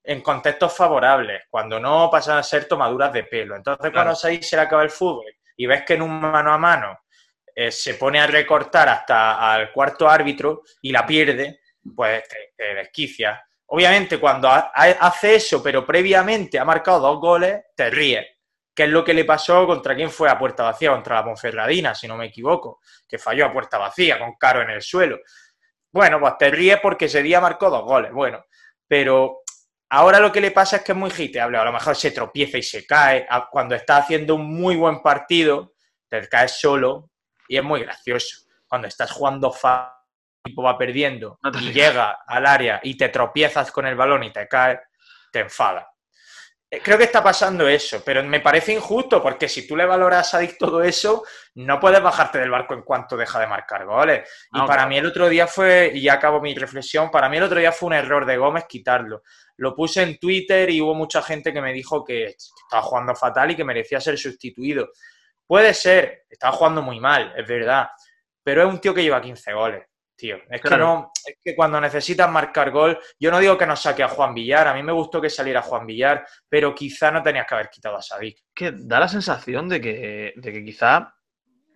en 0.04 0.22
contextos 0.22 0.76
favorables, 0.76 1.44
cuando 1.50 1.80
no 1.80 2.10
pasan 2.12 2.38
a 2.38 2.44
ser 2.44 2.66
tomaduras 2.68 3.12
de 3.12 3.24
pelo. 3.24 3.56
Entonces, 3.56 3.92
cuando 3.92 4.16
Sadik 4.16 4.44
se 4.44 4.56
le 4.56 4.62
acaba 4.62 4.84
el 4.84 4.92
fútbol 4.92 5.26
y 5.58 5.66
ves 5.66 5.84
que 5.84 5.96
en 5.96 6.04
un 6.04 6.20
mano 6.20 6.54
a 6.54 6.58
mano 6.58 7.00
eh, 7.56 7.72
se 7.72 7.96
pone 7.96 8.20
a 8.20 8.28
recortar 8.28 8.88
hasta 8.90 9.54
al 9.54 9.72
cuarto 9.72 10.08
árbitro 10.08 10.64
y 10.82 10.92
la 10.92 11.06
pierde, 11.06 11.62
pues 11.96 12.24
te, 12.56 12.76
desquicia. 12.76 13.44
Obviamente, 13.68 14.20
cuando 14.20 14.50
hace 14.50 15.36
eso, 15.36 15.62
pero 15.64 15.86
previamente 15.86 16.60
ha 16.60 16.66
marcado 16.66 17.00
dos 17.00 17.20
goles, 17.20 17.62
te 17.76 17.90
ríes. 17.90 18.26
¿Qué 18.76 18.84
es 18.84 18.90
lo 18.90 19.06
que 19.06 19.14
le 19.14 19.24
pasó 19.24 19.66
contra 19.66 19.96
quién 19.96 20.12
fue 20.12 20.30
a 20.30 20.38
puerta 20.38 20.64
vacía? 20.64 20.92
Contra 20.92 21.16
la 21.16 21.24
Monferradina, 21.24 21.96
si 21.96 22.10
no 22.10 22.18
me 22.18 22.26
equivoco, 22.26 22.82
que 23.08 23.18
falló 23.18 23.46
a 23.46 23.54
puerta 23.54 23.78
vacía, 23.78 24.20
con 24.20 24.36
Caro 24.36 24.62
en 24.62 24.70
el 24.70 24.82
suelo. 24.82 25.20
Bueno, 25.94 26.20
pues 26.20 26.38
te 26.38 26.52
ríes 26.52 26.80
porque 26.82 27.06
ese 27.06 27.24
día 27.24 27.40
marcó 27.40 27.70
dos 27.70 27.84
goles. 27.84 28.12
Bueno, 28.12 28.44
pero 28.86 29.44
ahora 29.90 30.20
lo 30.20 30.30
que 30.30 30.42
le 30.42 30.52
pasa 30.52 30.76
es 30.76 30.82
que 30.84 30.92
es 30.92 30.98
muy 30.98 31.10
giteable. 31.10 31.58
A 31.58 31.64
lo 31.64 31.72
mejor 31.72 31.96
se 31.96 32.12
tropieza 32.12 32.58
y 32.58 32.64
se 32.64 32.86
cae. 32.86 33.26
Cuando 33.50 33.76
está 33.76 33.96
haciendo 33.96 34.36
un 34.36 34.54
muy 34.54 34.76
buen 34.76 35.02
partido, 35.02 35.74
te 36.10 36.28
caes 36.28 36.60
solo 36.60 37.12
y 37.48 37.56
es 37.56 37.64
muy 37.64 37.80
gracioso. 37.80 38.46
Cuando 38.68 38.90
estás 38.90 39.10
jugando 39.10 39.54
fácil, 39.54 39.94
el 40.44 40.50
equipo 40.50 40.64
va 40.64 40.78
perdiendo 40.78 41.40
y 41.62 41.72
llega 41.72 42.20
al 42.28 42.46
área 42.46 42.82
y 42.84 42.98
te 42.98 43.08
tropiezas 43.08 43.72
con 43.72 43.88
el 43.88 43.96
balón 43.96 44.24
y 44.24 44.34
te 44.34 44.50
caes, 44.50 44.80
te 45.32 45.40
enfada. 45.40 45.95
Eh, 46.70 46.82
creo 46.84 46.98
que 46.98 47.04
está 47.04 47.24
pasando 47.24 47.68
eso, 47.68 48.02
pero 48.04 48.24
me 48.24 48.40
parece 48.40 48.74
injusto 48.74 49.22
porque 49.22 49.48
si 49.48 49.68
tú 49.68 49.76
le 49.76 49.86
valoras 49.86 50.34
a 50.34 50.40
Dick 50.40 50.58
todo 50.58 50.82
eso, 50.84 51.24
no 51.56 51.80
puedes 51.80 52.02
bajarte 52.02 52.40
del 52.40 52.50
barco 52.50 52.74
en 52.74 52.82
cuanto 52.82 53.16
deja 53.16 53.40
de 53.40 53.48
marcar 53.48 53.86
goles. 53.86 54.28
Y 54.52 54.60
para 54.66 54.88
mí 54.88 54.98
el 54.98 55.06
otro 55.06 55.30
día 55.30 55.48
fue, 55.48 55.92
y 55.94 56.02
ya 56.02 56.14
acabo 56.14 56.42
mi 56.42 56.56
reflexión, 56.56 57.12
para 57.12 57.30
mí 57.30 57.38
el 57.38 57.44
otro 57.44 57.60
día 57.60 57.72
fue 57.72 57.88
un 57.88 57.94
error 57.94 58.26
de 58.26 58.38
Gómez 58.38 58.66
quitarlo. 58.68 59.22
Lo 59.58 59.76
puse 59.76 60.02
en 60.02 60.18
Twitter 60.18 60.70
y 60.70 60.82
hubo 60.82 60.96
mucha 60.96 61.22
gente 61.22 61.54
que 61.54 61.62
me 61.62 61.72
dijo 61.72 62.04
que 62.04 62.36
estaba 62.38 62.82
jugando 62.82 63.16
fatal 63.16 63.52
y 63.52 63.56
que 63.56 63.64
merecía 63.64 64.02
ser 64.02 64.18
sustituido. 64.18 64.90
Puede 65.46 65.74
ser, 65.74 66.26
estaba 66.30 66.54
jugando 66.54 66.82
muy 66.82 67.00
mal, 67.00 67.34
es 67.38 67.48
verdad, 67.48 67.90
pero 68.44 68.64
es 68.64 68.68
un 68.68 68.82
tío 68.82 68.94
que 68.94 69.04
lleva 69.04 69.22
15 69.22 69.54
goles 69.54 69.84
tío. 70.16 70.38
Es 70.50 70.62
que 70.62 70.78
no, 70.78 71.12
es 71.26 71.38
que 71.44 71.56
cuando 71.56 71.80
necesitas 71.80 72.30
marcar 72.30 72.72
gol, 72.72 72.98
yo 73.20 73.32
no 73.32 73.40
digo 73.40 73.58
que 73.58 73.66
no 73.66 73.76
saque 73.76 74.04
a 74.04 74.08
Juan 74.08 74.34
Villar, 74.34 74.68
a 74.68 74.74
mí 74.74 74.84
me 74.84 74.92
gustó 74.92 75.22
que 75.22 75.30
saliera 75.30 75.62
Juan 75.62 75.86
Villar, 75.86 76.26
pero 76.48 76.74
quizá 76.74 77.12
no 77.12 77.22
tenías 77.22 77.46
que 77.48 77.56
haber 77.56 77.70
quitado 77.70 77.98
a 77.98 78.02
Sadik. 78.02 78.38
Que 78.54 78.72
da 78.72 79.00
la 79.00 79.08
sensación 79.08 79.68
de 79.70 79.82
que, 79.82 80.34
de 80.36 80.54
que 80.54 80.64
quizá 80.64 81.14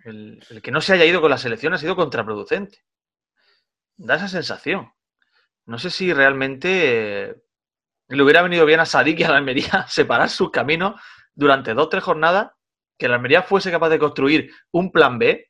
el, 0.05 0.41
que 0.63 0.71
no 0.71 0.81
se 0.81 0.93
haya 0.93 1.05
ido 1.05 1.21
con 1.21 1.29
la 1.29 1.37
selección 1.37 1.73
ha 1.73 1.77
sido 1.77 1.95
contraproducente. 1.95 2.79
Da 3.97 4.15
esa 4.15 4.27
sensación. 4.27 4.91
No 5.65 5.77
sé 5.77 5.89
si 5.89 6.13
realmente 6.13 7.35
le 8.07 8.23
hubiera 8.23 8.41
venido 8.41 8.65
bien 8.65 8.79
a 8.79 8.85
Sadik 8.85 9.19
y 9.19 9.23
a 9.23 9.29
la 9.29 9.37
Almería 9.37 9.85
separar 9.87 10.29
sus 10.29 10.51
caminos 10.51 10.99
durante 11.33 11.73
dos 11.73 11.85
o 11.87 11.89
tres 11.89 12.03
jornadas, 12.03 12.51
que 12.97 13.07
la 13.07 13.15
Almería 13.15 13.43
fuese 13.43 13.71
capaz 13.71 13.89
de 13.89 13.99
construir 13.99 14.51
un 14.71 14.91
plan 14.91 15.19
B 15.19 15.49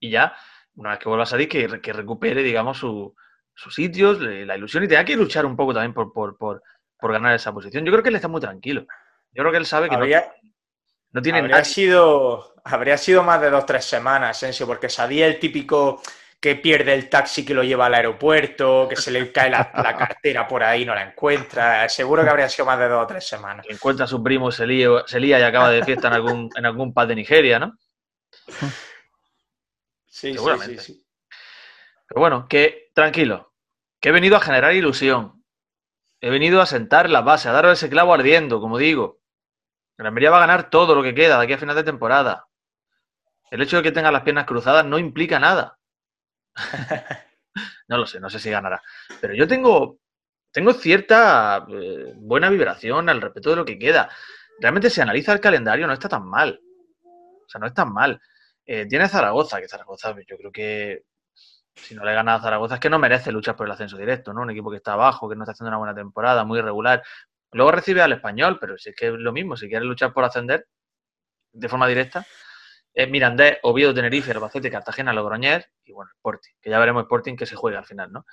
y 0.00 0.10
ya 0.10 0.36
una 0.78 0.90
vez 0.90 1.00
que 1.00 1.08
vuelva 1.08 1.24
a 1.24 1.26
salir, 1.26 1.48
que, 1.48 1.92
recupere, 1.92 2.42
digamos, 2.42 2.78
su, 2.78 3.14
sus 3.52 3.74
sitios, 3.74 4.20
la 4.20 4.56
ilusión 4.56 4.84
y 4.84 4.88
tenga 4.88 5.04
que 5.04 5.16
luchar 5.16 5.44
un 5.44 5.56
poco 5.56 5.74
también 5.74 5.92
por, 5.92 6.62
ganar 7.02 7.34
esa 7.34 7.52
posición. 7.52 7.84
Yo 7.84 7.90
creo 7.90 8.02
que 8.02 8.10
él 8.10 8.16
está 8.16 8.28
muy 8.28 8.40
tranquilo. 8.40 8.86
Yo 9.32 9.42
creo 9.42 9.50
que 9.50 9.58
él 9.58 9.66
sabe 9.66 9.88
que 9.88 9.96
no, 11.10 11.22
tiene 11.22 11.38
habría 11.38 11.64
sido 11.64 12.54
Habría 12.64 12.96
sido 12.96 13.22
más 13.22 13.40
de 13.40 13.50
dos 13.50 13.62
o 13.62 13.66
tres 13.66 13.84
semanas, 13.84 14.38
Sensio, 14.38 14.66
porque 14.66 14.88
sabía 14.88 15.26
el 15.26 15.38
típico 15.38 16.00
que 16.38 16.54
pierde 16.54 16.94
el 16.94 17.08
taxi 17.08 17.44
que 17.44 17.54
lo 17.54 17.64
lleva 17.64 17.86
al 17.86 17.94
aeropuerto, 17.94 18.86
que 18.88 18.94
se 18.94 19.10
le 19.10 19.32
cae 19.32 19.50
la, 19.50 19.72
cartera 19.72 20.46
por 20.46 20.62
ahí 20.62 20.82
y 20.82 20.84
no 20.84 20.94
la 20.94 21.02
encuentra. 21.02 21.88
Seguro 21.88 22.22
que 22.22 22.30
habría 22.30 22.48
sido 22.48 22.66
más 22.66 22.78
de 22.78 22.88
dos 22.88 23.02
o 23.02 23.06
tres 23.06 23.26
semanas. 23.26 23.66
encuentra 23.68 24.04
a 24.04 24.08
su 24.08 24.22
primo, 24.22 24.52
se 24.52 24.66
lía, 24.66 24.88
se 25.06 25.18
lía 25.18 25.40
y 25.40 25.42
acaba 25.42 25.70
de 25.70 25.82
fiesta 25.82 26.06
en 26.06 26.14
algún, 26.14 26.50
en 26.54 26.66
algún 26.66 26.92
paz 26.92 27.08
de 27.08 27.16
Nigeria, 27.16 27.58
¿no? 27.58 27.76
Sí, 30.08 30.32
seguramente. 30.32 30.78
Sí, 30.78 31.06
Pero 32.08 32.20
bueno, 32.20 32.46
que 32.48 32.90
tranquilo, 32.94 33.52
que 34.00 34.08
he 34.08 34.12
venido 34.12 34.36
a 34.36 34.40
generar 34.40 34.74
ilusión. 34.74 35.44
He 36.20 36.30
venido 36.30 36.60
a 36.60 36.66
sentar 36.66 37.08
la 37.08 37.20
base, 37.20 37.48
a 37.48 37.52
darle 37.52 37.72
ese 37.72 37.88
clavo 37.88 38.12
ardiendo, 38.12 38.60
como 38.60 38.78
digo. 38.78 39.20
La 39.96 40.08
Almería 40.08 40.30
va 40.30 40.38
a 40.38 40.46
ganar 40.46 40.70
todo 40.70 40.94
lo 40.94 41.02
que 41.02 41.14
queda 41.14 41.38
de 41.38 41.44
aquí 41.44 41.52
a 41.52 41.58
final 41.58 41.76
de 41.76 41.84
temporada. 41.84 42.46
El 43.50 43.62
hecho 43.62 43.78
de 43.78 43.82
que 43.82 43.92
tenga 43.92 44.12
las 44.12 44.22
piernas 44.22 44.46
cruzadas 44.46 44.84
no 44.84 44.98
implica 44.98 45.38
nada. 45.38 45.78
no 47.88 47.98
lo 47.98 48.06
sé, 48.06 48.20
no 48.20 48.30
sé 48.30 48.38
si 48.38 48.50
ganará. 48.50 48.82
Pero 49.20 49.34
yo 49.34 49.46
tengo, 49.48 49.98
tengo 50.52 50.72
cierta 50.72 51.66
eh, 51.68 52.12
buena 52.16 52.50
vibración 52.50 53.08
al 53.08 53.20
respecto 53.20 53.50
de 53.50 53.56
lo 53.56 53.64
que 53.64 53.78
queda. 53.78 54.10
Realmente 54.60 54.90
si 54.90 55.00
analiza 55.00 55.32
el 55.32 55.40
calendario 55.40 55.86
no 55.86 55.92
está 55.92 56.08
tan 56.08 56.26
mal. 56.26 56.60
O 57.04 57.48
sea, 57.48 57.60
no 57.60 57.66
es 57.66 57.74
tan 57.74 57.92
mal. 57.92 58.20
Eh, 58.70 58.84
tiene 58.86 59.08
Zaragoza, 59.08 59.62
que 59.62 59.66
Zaragoza 59.66 60.14
yo 60.26 60.36
creo 60.36 60.52
que 60.52 61.04
si 61.74 61.94
no 61.94 62.04
le 62.04 62.12
gana 62.12 62.34
a 62.34 62.40
Zaragoza 62.42 62.74
es 62.74 62.80
que 62.80 62.90
no 62.90 62.98
merece 62.98 63.32
luchar 63.32 63.56
por 63.56 63.66
el 63.66 63.72
ascenso 63.72 63.96
directo, 63.96 64.34
¿no? 64.34 64.42
Un 64.42 64.50
equipo 64.50 64.70
que 64.70 64.76
está 64.76 64.92
abajo, 64.92 65.26
que 65.26 65.36
no 65.36 65.44
está 65.44 65.52
haciendo 65.52 65.70
una 65.70 65.78
buena 65.78 65.94
temporada, 65.94 66.44
muy 66.44 66.58
irregular. 66.58 67.02
Luego 67.52 67.70
recibe 67.70 68.02
al 68.02 68.12
español, 68.12 68.58
pero 68.60 68.76
si 68.76 68.90
es 68.90 68.94
que 68.94 69.06
es 69.06 69.14
lo 69.14 69.32
mismo, 69.32 69.56
si 69.56 69.70
quiere 69.70 69.86
luchar 69.86 70.12
por 70.12 70.22
ascender 70.22 70.66
de 71.50 71.66
forma 71.66 71.86
directa, 71.86 72.26
es 72.92 73.08
Mirandés, 73.08 73.56
Oviedo, 73.62 73.94
Tenerife, 73.94 74.32
Albacete, 74.32 74.70
Cartagena, 74.70 75.14
Logroñés 75.14 75.66
y 75.86 75.92
bueno, 75.92 76.10
Sporting, 76.16 76.52
que 76.60 76.68
ya 76.68 76.78
veremos 76.78 77.04
Sporting 77.04 77.36
que 77.36 77.46
se 77.46 77.56
juega 77.56 77.78
al 77.78 77.86
final, 77.86 78.12
¿no? 78.12 78.26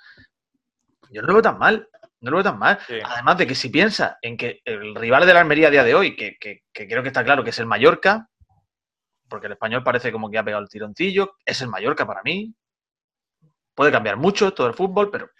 Yo 1.08 1.22
no 1.22 1.28
lo 1.28 1.34
veo 1.34 1.42
tan 1.42 1.56
mal, 1.56 1.88
no 2.20 2.30
lo 2.30 2.36
veo 2.36 2.44
tan 2.44 2.58
mal. 2.58 2.78
Además 3.06 3.38
de 3.38 3.46
que 3.46 3.54
si 3.54 3.70
piensa 3.70 4.18
en 4.20 4.36
que 4.36 4.60
el 4.66 4.94
rival 4.94 5.24
de 5.24 5.32
la 5.32 5.40
Almería 5.40 5.68
a 5.68 5.70
día 5.70 5.84
de 5.84 5.94
hoy, 5.94 6.14
que, 6.14 6.36
que 6.38 6.62
creo 6.74 7.02
que 7.02 7.08
está 7.08 7.24
claro 7.24 7.42
que 7.42 7.50
es 7.50 7.58
el 7.58 7.64
Mallorca, 7.64 8.28
porque 9.28 9.46
el 9.46 9.52
español 9.52 9.82
parece 9.82 10.12
como 10.12 10.30
que 10.30 10.38
ha 10.38 10.44
pegado 10.44 10.62
el 10.62 10.68
tironcillo, 10.68 11.36
es 11.44 11.60
el 11.62 11.68
Mallorca 11.68 12.06
para 12.06 12.22
mí. 12.22 12.54
Puede 13.74 13.92
cambiar 13.92 14.16
mucho 14.16 14.52
todo 14.52 14.66
el 14.66 14.74
fútbol, 14.74 15.10
pero 15.10 15.30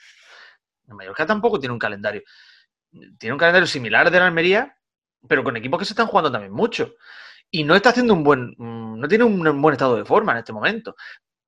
el 0.89 0.95
Mallorca 0.95 1.27
tampoco 1.27 1.59
tiene 1.59 1.73
un 1.73 1.79
calendario. 1.79 2.23
Tiene 3.19 3.33
un 3.33 3.39
calendario 3.39 3.67
similar 3.67 4.11
de 4.11 4.19
la 4.19 4.27
Almería, 4.27 4.77
pero 5.29 5.43
con 5.45 5.57
equipos 5.57 5.79
que 5.79 5.85
se 5.85 5.93
están 5.93 6.07
jugando 6.07 6.31
también 6.31 6.53
mucho. 6.53 6.95
Y 7.51 7.65
no 7.65 7.75
está 7.75 7.91
haciendo 7.91 8.15
un 8.15 8.25
buen, 8.25 8.55
mm, 8.59 9.01
no 9.01 9.09
tiene 9.09 9.25
un 9.25 9.63
buen 9.63 9.73
estado 9.73 9.97
de 9.97 10.05
forma 10.05 10.33
en 10.33 10.39
este 10.39 10.53
momento. 10.53 10.97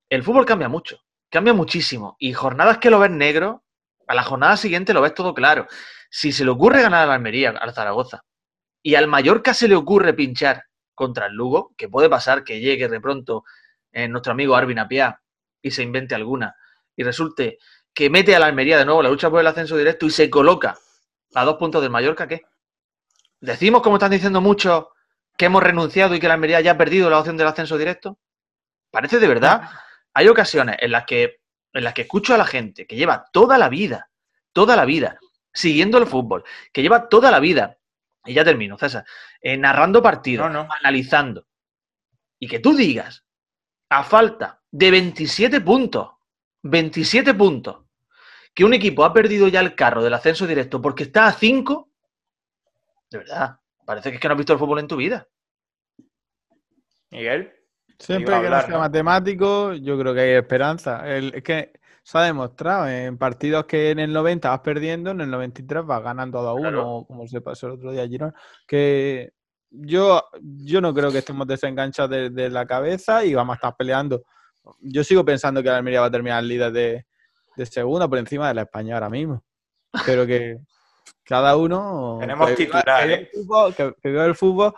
El 0.09 0.23
fútbol 0.23 0.45
cambia 0.45 0.69
mucho, 0.69 0.99
cambia 1.29 1.53
muchísimo. 1.53 2.15
Y 2.19 2.33
jornadas 2.33 2.79
que 2.79 2.89
lo 2.89 2.99
ves 2.99 3.11
negro, 3.11 3.63
a 4.07 4.15
la 4.15 4.23
jornada 4.23 4.57
siguiente 4.57 4.93
lo 4.93 5.01
ves 5.01 5.13
todo 5.13 5.33
claro. 5.33 5.67
Si 6.09 6.31
se 6.31 6.43
le 6.43 6.51
ocurre 6.51 6.81
ganar 6.81 7.03
a 7.03 7.05
la 7.07 7.15
Almería, 7.15 7.51
al 7.51 7.73
Zaragoza, 7.73 8.23
y 8.81 8.95
al 8.95 9.07
Mallorca 9.07 9.53
se 9.53 9.67
le 9.67 9.75
ocurre 9.75 10.13
pinchar 10.13 10.68
contra 10.99 11.27
el 11.27 11.33
Lugo, 11.33 11.73
que 11.77 11.87
puede 11.87 12.09
pasar 12.09 12.43
que 12.43 12.59
llegue 12.59 12.89
de 12.89 12.99
pronto 12.99 13.45
eh, 13.93 14.09
nuestro 14.09 14.33
amigo 14.33 14.53
Arvin 14.53 14.79
Apia 14.79 15.21
y 15.61 15.71
se 15.71 15.81
invente 15.81 16.13
alguna 16.13 16.57
y 16.93 17.03
resulte 17.03 17.57
que 17.93 18.09
mete 18.09 18.35
a 18.35 18.39
la 18.39 18.47
Almería 18.47 18.77
de 18.77 18.83
nuevo 18.83 19.01
la 19.01 19.07
lucha 19.07 19.29
por 19.29 19.39
el 19.39 19.47
ascenso 19.47 19.77
directo 19.77 20.05
y 20.05 20.09
se 20.09 20.29
coloca 20.29 20.77
a 21.35 21.45
dos 21.45 21.55
puntos 21.55 21.81
del 21.81 21.89
Mallorca, 21.89 22.27
¿qué? 22.27 22.41
Decimos, 23.39 23.81
como 23.81 23.95
están 23.95 24.11
diciendo 24.11 24.41
muchos, 24.41 24.87
que 25.37 25.45
hemos 25.45 25.63
renunciado 25.63 26.13
y 26.15 26.19
que 26.19 26.27
la 26.27 26.33
Almería 26.33 26.59
ya 26.59 26.71
ha 26.71 26.77
perdido 26.77 27.09
la 27.09 27.19
opción 27.19 27.37
del 27.37 27.47
ascenso 27.47 27.77
directo. 27.77 28.19
Parece 28.91 29.19
de 29.19 29.27
verdad. 29.29 29.69
Hay 30.13 30.27
ocasiones 30.27 30.75
en 30.81 30.91
las 30.91 31.05
que 31.05 31.39
en 31.71 31.83
las 31.85 31.93
que 31.93 32.01
escucho 32.01 32.33
a 32.33 32.37
la 32.37 32.45
gente 32.45 32.85
que 32.85 32.97
lleva 32.97 33.23
toda 33.31 33.57
la 33.57 33.69
vida, 33.69 34.09
toda 34.51 34.75
la 34.75 34.83
vida, 34.83 35.17
siguiendo 35.53 35.97
el 35.97 36.07
fútbol, 36.07 36.43
que 36.73 36.81
lleva 36.81 37.07
toda 37.07 37.31
la 37.31 37.39
vida 37.39 37.77
y 38.29 38.33
ya 38.35 38.43
termino, 38.43 38.77
César, 38.77 39.03
eh, 39.41 39.57
narrando 39.57 40.03
partidos, 40.03 40.45
analizando, 40.79 41.47
y 42.37 42.47
que 42.47 42.59
tú 42.59 42.75
digas, 42.75 43.25
a 43.89 44.03
falta 44.03 44.61
de 44.69 44.91
27 44.91 45.61
puntos, 45.61 46.11
27 46.61 47.33
puntos, 47.33 47.85
que 48.53 48.63
un 48.63 48.75
equipo 48.75 49.03
ha 49.03 49.11
perdido 49.11 49.47
ya 49.47 49.61
el 49.61 49.73
carro 49.73 50.03
del 50.03 50.13
ascenso 50.13 50.45
directo 50.45 50.79
porque 50.79 51.03
está 51.03 51.25
a 51.25 51.31
5, 51.31 51.89
de 53.09 53.17
verdad, 53.17 53.59
parece 53.83 54.11
que 54.11 54.17
es 54.17 54.21
que 54.21 54.27
no 54.27 54.33
has 54.33 54.37
visto 54.37 54.53
el 54.53 54.59
fútbol 54.59 54.79
en 54.79 54.87
tu 54.87 54.95
vida. 54.95 55.27
Miguel. 57.09 57.51
Siempre 57.97 58.41
que 58.41 58.49
no 58.49 58.61
sea 58.61 58.77
matemático, 58.77 59.73
yo 59.73 59.97
creo 59.97 60.13
que 60.13 60.21
hay 60.21 60.31
esperanza. 60.33 61.01
es 61.17 61.43
que 61.43 61.78
se 62.09 62.17
ha 62.17 62.23
demostrado 62.23 62.87
en 62.87 63.19
partidos 63.19 63.65
que 63.65 63.91
en 63.91 63.99
el 63.99 64.11
90 64.11 64.49
vas 64.49 64.61
perdiendo, 64.61 65.11
en 65.11 65.21
el 65.21 65.29
93 65.29 65.85
vas 65.85 66.01
ganando 66.01 66.41
2 66.41 66.47
a 66.49 66.53
1, 66.69 67.05
como 67.07 67.27
se 67.27 67.39
pasó 67.39 67.67
el 67.67 67.73
otro 67.73 67.91
día 67.91 68.07
Girón. 68.07 68.33
Que 68.65 69.31
yo, 69.69 70.23
yo 70.41 70.81
no 70.81 70.91
creo 70.91 71.11
que 71.11 71.19
estemos 71.19 71.45
desenganchados 71.45 72.09
de, 72.09 72.49
la 72.49 72.65
cabeza 72.65 73.23
y 73.23 73.35
vamos 73.35 73.53
a 73.53 73.57
estar 73.57 73.75
peleando. 73.77 74.23
Yo 74.79 75.03
sigo 75.03 75.23
pensando 75.23 75.61
que 75.61 75.69
la 75.69 75.77
Almería 75.77 76.01
va 76.01 76.07
a 76.07 76.11
terminar 76.11 76.43
líder 76.43 76.71
de, 76.71 77.05
de 77.55 77.65
segunda 77.67 78.07
por 78.07 78.17
encima 78.17 78.47
de 78.47 78.55
la 78.55 78.63
España 78.63 78.95
ahora 78.95 79.09
mismo. 79.11 79.43
Pero 80.03 80.25
que 80.25 80.57
cada 81.23 81.55
uno. 81.57 82.17
Tenemos 82.19 82.55
titulares. 82.55 83.29
Que, 83.77 83.93
que 84.01 84.09
vea 84.09 84.25
el 84.25 84.33
fútbol 84.33 84.73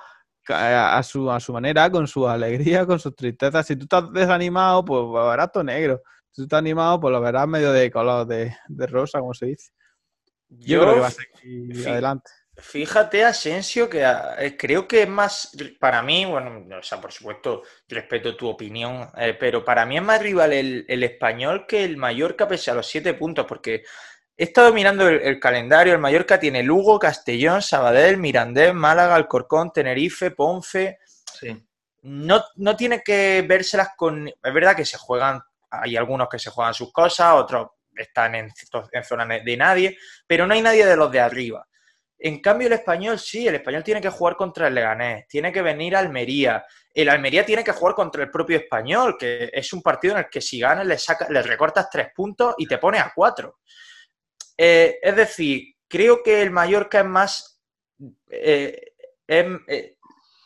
a 0.50 1.02
su, 1.02 1.32
a 1.32 1.40
su 1.40 1.54
manera, 1.54 1.90
con 1.90 2.08
su 2.08 2.28
alegría, 2.28 2.86
con 2.86 3.00
sus 3.00 3.16
tristezas. 3.16 3.66
Si 3.66 3.78
tú 3.78 3.84
estás 3.84 4.12
desanimado, 4.12 4.84
pues 4.84 5.02
barato 5.14 5.64
negro. 5.64 6.02
Si 6.32 6.38
tú 6.38 6.44
estás 6.44 6.60
animado, 6.60 7.00
pues 7.00 7.12
lo 7.12 7.20
verás 7.20 7.48
medio 7.48 7.74
de 7.74 7.92
color 7.92 8.26
de, 8.26 8.56
rosa, 8.88 9.20
como 9.20 9.34
se 9.34 9.48
dice. 9.48 9.72
Yo, 10.48 10.82
creo 10.82 10.94
que 10.96 11.00
va 11.02 11.08
a 11.08 11.12
seguir 11.12 11.88
adelante. 11.90 12.32
Fíjate, 12.58 13.24
Asensio, 13.24 13.90
que 13.90 14.04
eh, 14.38 14.56
creo 14.58 14.88
que 14.88 15.04
es 15.04 15.10
más, 15.10 15.52
para 15.80 16.02
mí, 16.02 16.26
bueno, 16.26 16.78
o 16.78 16.84
sea, 16.84 17.02
por 17.02 17.12
supuesto, 17.12 17.64
respeto 17.88 18.36
tu 18.36 18.48
opinión, 18.48 19.10
eh, 19.18 19.36
pero 19.40 19.66
para 19.66 19.86
mí 19.86 19.98
es 19.98 20.04
más 20.04 20.22
rival 20.22 20.54
el, 20.54 20.86
el, 20.88 21.04
español 21.04 21.66
que 21.68 21.84
el 21.84 21.98
Mallorca 21.98 22.48
pese 22.48 22.70
a 22.70 22.76
los 22.76 22.88
siete 22.88 23.14
puntos, 23.14 23.46
porque 23.46 23.84
he 24.38 24.44
estado 24.44 24.74
mirando 24.74 25.08
el, 25.08 25.22
el, 25.22 25.40
calendario, 25.40 25.94
el 25.94 26.00
Mallorca 26.00 26.40
tiene 26.40 26.62
Lugo, 26.62 27.00
Castellón, 27.00 27.62
Sabadell, 27.62 28.18
Mirandés, 28.18 28.74
Málaga, 28.74 29.16
Alcorcón, 29.16 29.72
Tenerife, 29.72 30.32
Ponce. 30.32 31.00
Sí. 31.34 31.66
No, 32.04 32.44
no 32.56 32.76
tiene 32.76 33.02
que 33.02 33.46
vérselas 33.48 33.90
con... 33.96 34.28
Es 34.28 34.54
verdad 34.54 34.76
que 34.76 34.86
se 34.86 34.98
juegan, 34.98 35.42
hay 35.72 35.96
algunos 35.96 36.28
que 36.30 36.40
se 36.40 36.50
juegan 36.50 36.74
sus 36.74 36.92
cosas, 36.92 37.34
otros 37.34 37.70
están 37.96 38.36
en, 38.36 38.50
en 38.92 39.04
zona 39.04 39.26
de 39.26 39.58
nadie, 39.58 39.98
pero 40.28 40.46
no 40.46 40.54
hay 40.54 40.62
nadie 40.62 40.86
de 40.86 40.96
los 40.96 41.12
de 41.12 41.20
arriba. 41.20 41.66
En 42.24 42.40
cambio, 42.40 42.68
el 42.68 42.74
español 42.74 43.18
sí, 43.18 43.48
el 43.48 43.56
español 43.56 43.84
tiene 43.84 44.00
que 44.00 44.10
jugar 44.10 44.36
contra 44.36 44.68
el 44.68 44.76
Leganés, 44.76 45.28
tiene 45.28 45.52
que 45.52 45.64
venir 45.64 45.96
a 45.96 46.00
Almería. 46.00 46.64
El 46.94 47.10
Almería 47.10 47.44
tiene 47.44 47.64
que 47.64 47.72
jugar 47.72 47.96
contra 47.96 48.22
el 48.22 48.30
propio 48.30 48.58
español, 48.58 49.18
que 49.18 49.50
es 49.52 49.74
un 49.74 49.82
partido 49.82 50.14
en 50.14 50.20
el 50.20 50.30
que 50.30 50.40
si 50.40 50.60
ganas 50.60 50.86
le, 50.86 51.00
saca, 51.00 51.28
le 51.32 51.42
recortas 51.42 51.90
tres 51.90 52.10
puntos 52.16 52.54
y 52.60 52.68
te 52.68 52.78
pone 52.78 53.00
a 53.00 53.12
cuatro. 53.16 53.58
Eh, 54.56 55.00
es 55.02 55.16
decir, 55.16 55.64
creo 55.88 56.22
que 56.22 56.44
el 56.44 56.52
Mallorca 56.52 57.00
es 57.00 57.06
más. 57.06 57.60
Eh, 58.30 58.94
eh, 59.28 59.98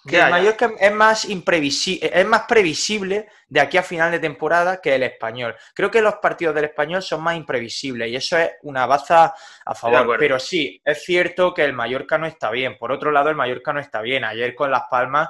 que 0.08 0.20
el 0.20 0.30
Mallorca 0.30 0.72
es 0.80 0.94
más 0.94 1.26
imprevisible, 1.26 2.12
es 2.13 2.26
más 2.26 2.44
previsible 2.44 3.28
de 3.48 3.60
aquí 3.60 3.78
a 3.78 3.84
final 3.84 4.12
de 4.12 4.20
temporada 4.20 4.80
que 4.80 4.96
el 4.96 5.04
español. 5.04 5.56
Creo 5.74 5.89
que 5.89 6.02
los 6.02 6.15
partidos 6.15 6.54
del 6.54 6.65
español 6.65 7.02
son 7.02 7.24
más 7.24 7.36
imprevisibles 7.36 8.10
y 8.10 8.15
eso 8.15 8.38
es 8.38 8.52
una 8.63 8.86
baza 8.86 9.34
a 9.65 9.76
favor. 9.76 10.18
Pero 10.20 10.39
sí, 10.39 10.80
es 10.84 11.04
cierto 11.04 11.54
que 11.54 11.63
el 11.63 11.74
Mallorca 11.74 12.18
no 12.18 12.28
está 12.28 12.52
bien. 12.52 12.78
Por 12.78 12.91
otro 12.91 13.12
lado, 13.12 13.30
el 13.30 13.36
Mallorca 13.36 13.74
no 13.74 13.80
está 13.80 14.02
bien. 14.02 14.24
Ayer 14.24 14.54
con 14.54 14.70
Las 14.70 14.84
Palmas, 14.89 15.30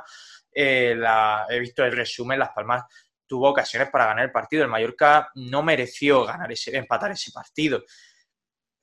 eh, 0.52 0.94
la, 0.98 1.46
he 1.50 1.60
visto 1.60 1.84
el 1.84 1.96
resumen, 1.96 2.40
Las 2.40 2.50
Palmas 2.50 2.84
tuvo 3.28 3.50
ocasiones 3.50 3.90
para 3.90 4.08
ganar 4.08 4.26
el 4.26 4.32
partido. 4.32 4.64
El 4.64 4.70
Mallorca 4.70 5.30
no 5.36 5.64
mereció 5.64 6.26
ganar 6.26 6.52
ese, 6.52 6.76
empatar 6.76 7.12
ese 7.12 7.32
partido. 7.32 7.84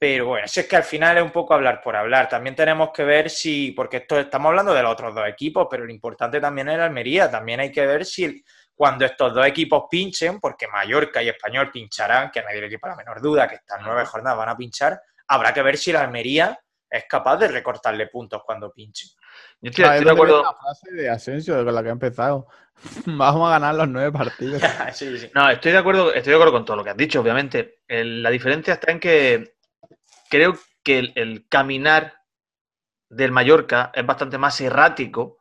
Pero 0.03 0.27
bueno, 0.27 0.49
si 0.49 0.59
es 0.59 0.67
que 0.67 0.75
al 0.75 0.83
final 0.83 1.17
es 1.19 1.23
un 1.23 1.31
poco 1.31 1.55
hablar 1.55 1.81
por 1.81 1.95
hablar. 1.95 2.29
También 2.29 2.57
tenemos 2.57 2.91
que 2.91 3.05
ver 3.05 3.31
si, 3.31 3.71
porque 3.71 3.99
esto 3.99 4.19
estamos 4.19 4.49
hablando 4.49 4.75
de 4.75 4.83
los 4.83 4.91
otros 4.91 5.15
dos 5.15 5.29
equipos, 5.29 5.69
pero 5.71 5.85
lo 5.85 5.93
importante 5.93 6.41
también 6.41 6.69
es 6.71 6.75
el 6.75 6.81
Almería. 6.81 7.31
También 7.31 7.61
hay 7.61 7.71
que 7.71 7.87
ver 7.87 8.05
si 8.05 8.45
cuando 8.75 9.05
estos 9.05 9.33
dos 9.33 9.47
equipos 9.47 9.85
pinchen, 9.89 10.41
porque 10.41 10.67
Mallorca 10.67 11.23
y 11.23 11.29
Español 11.29 11.71
pincharán, 11.71 12.33
que 12.33 12.41
a 12.41 12.43
nadie 12.43 12.63
le 12.63 12.69
quepa 12.69 12.89
la 12.89 12.97
menor 12.97 13.23
duda 13.23 13.47
que 13.47 13.55
estas 13.55 13.79
nueve 13.81 14.05
jornadas 14.05 14.39
van 14.39 14.49
a 14.49 14.57
pinchar, 14.57 15.01
habrá 15.29 15.55
que 15.55 15.63
ver 15.63 15.79
si 15.79 15.91
el 15.91 15.97
Almería 15.99 16.59
es 16.91 17.05
capaz 17.09 17.37
de 17.37 17.47
recortarle 17.47 18.09
puntos 18.09 18.43
cuando 18.45 18.73
pinche. 18.73 19.07
Yo 19.61 19.71
estoy, 19.71 19.85
estoy 19.85 20.05
de 20.05 20.11
acuerdo. 20.11 20.43
La 20.43 20.55
frase 20.55 20.93
de 20.95 21.11
Asensio 21.11 21.65
con 21.65 21.73
la 21.73 21.81
que 21.81 21.91
ha 21.91 21.93
empezado. 21.93 22.49
Vamos 23.07 23.49
a 23.49 23.53
ganar 23.53 23.77
los 23.77 23.87
nueve 23.87 24.11
partidos. 24.11 24.61
sí, 24.95 25.17
sí. 25.17 25.31
No, 25.33 25.49
estoy 25.49 25.71
de 25.71 25.79
acuerdo, 25.79 26.13
estoy 26.13 26.33
de 26.33 26.35
acuerdo 26.35 26.55
con 26.55 26.65
todo 26.65 26.79
lo 26.79 26.83
que 26.83 26.91
has 26.91 26.97
dicho, 26.97 27.21
obviamente. 27.21 27.83
El, 27.87 28.21
la 28.21 28.31
diferencia 28.31 28.75
está 28.75 28.91
en 28.91 28.99
que 28.99 29.62
creo 30.33 30.59
que 30.83 31.13
el, 31.15 31.47
caminar 31.51 32.15
del 33.11 33.33
Mallorca 33.33 33.93
es 33.95 34.07
bastante 34.07 34.39
más 34.39 34.59
errático 34.63 35.37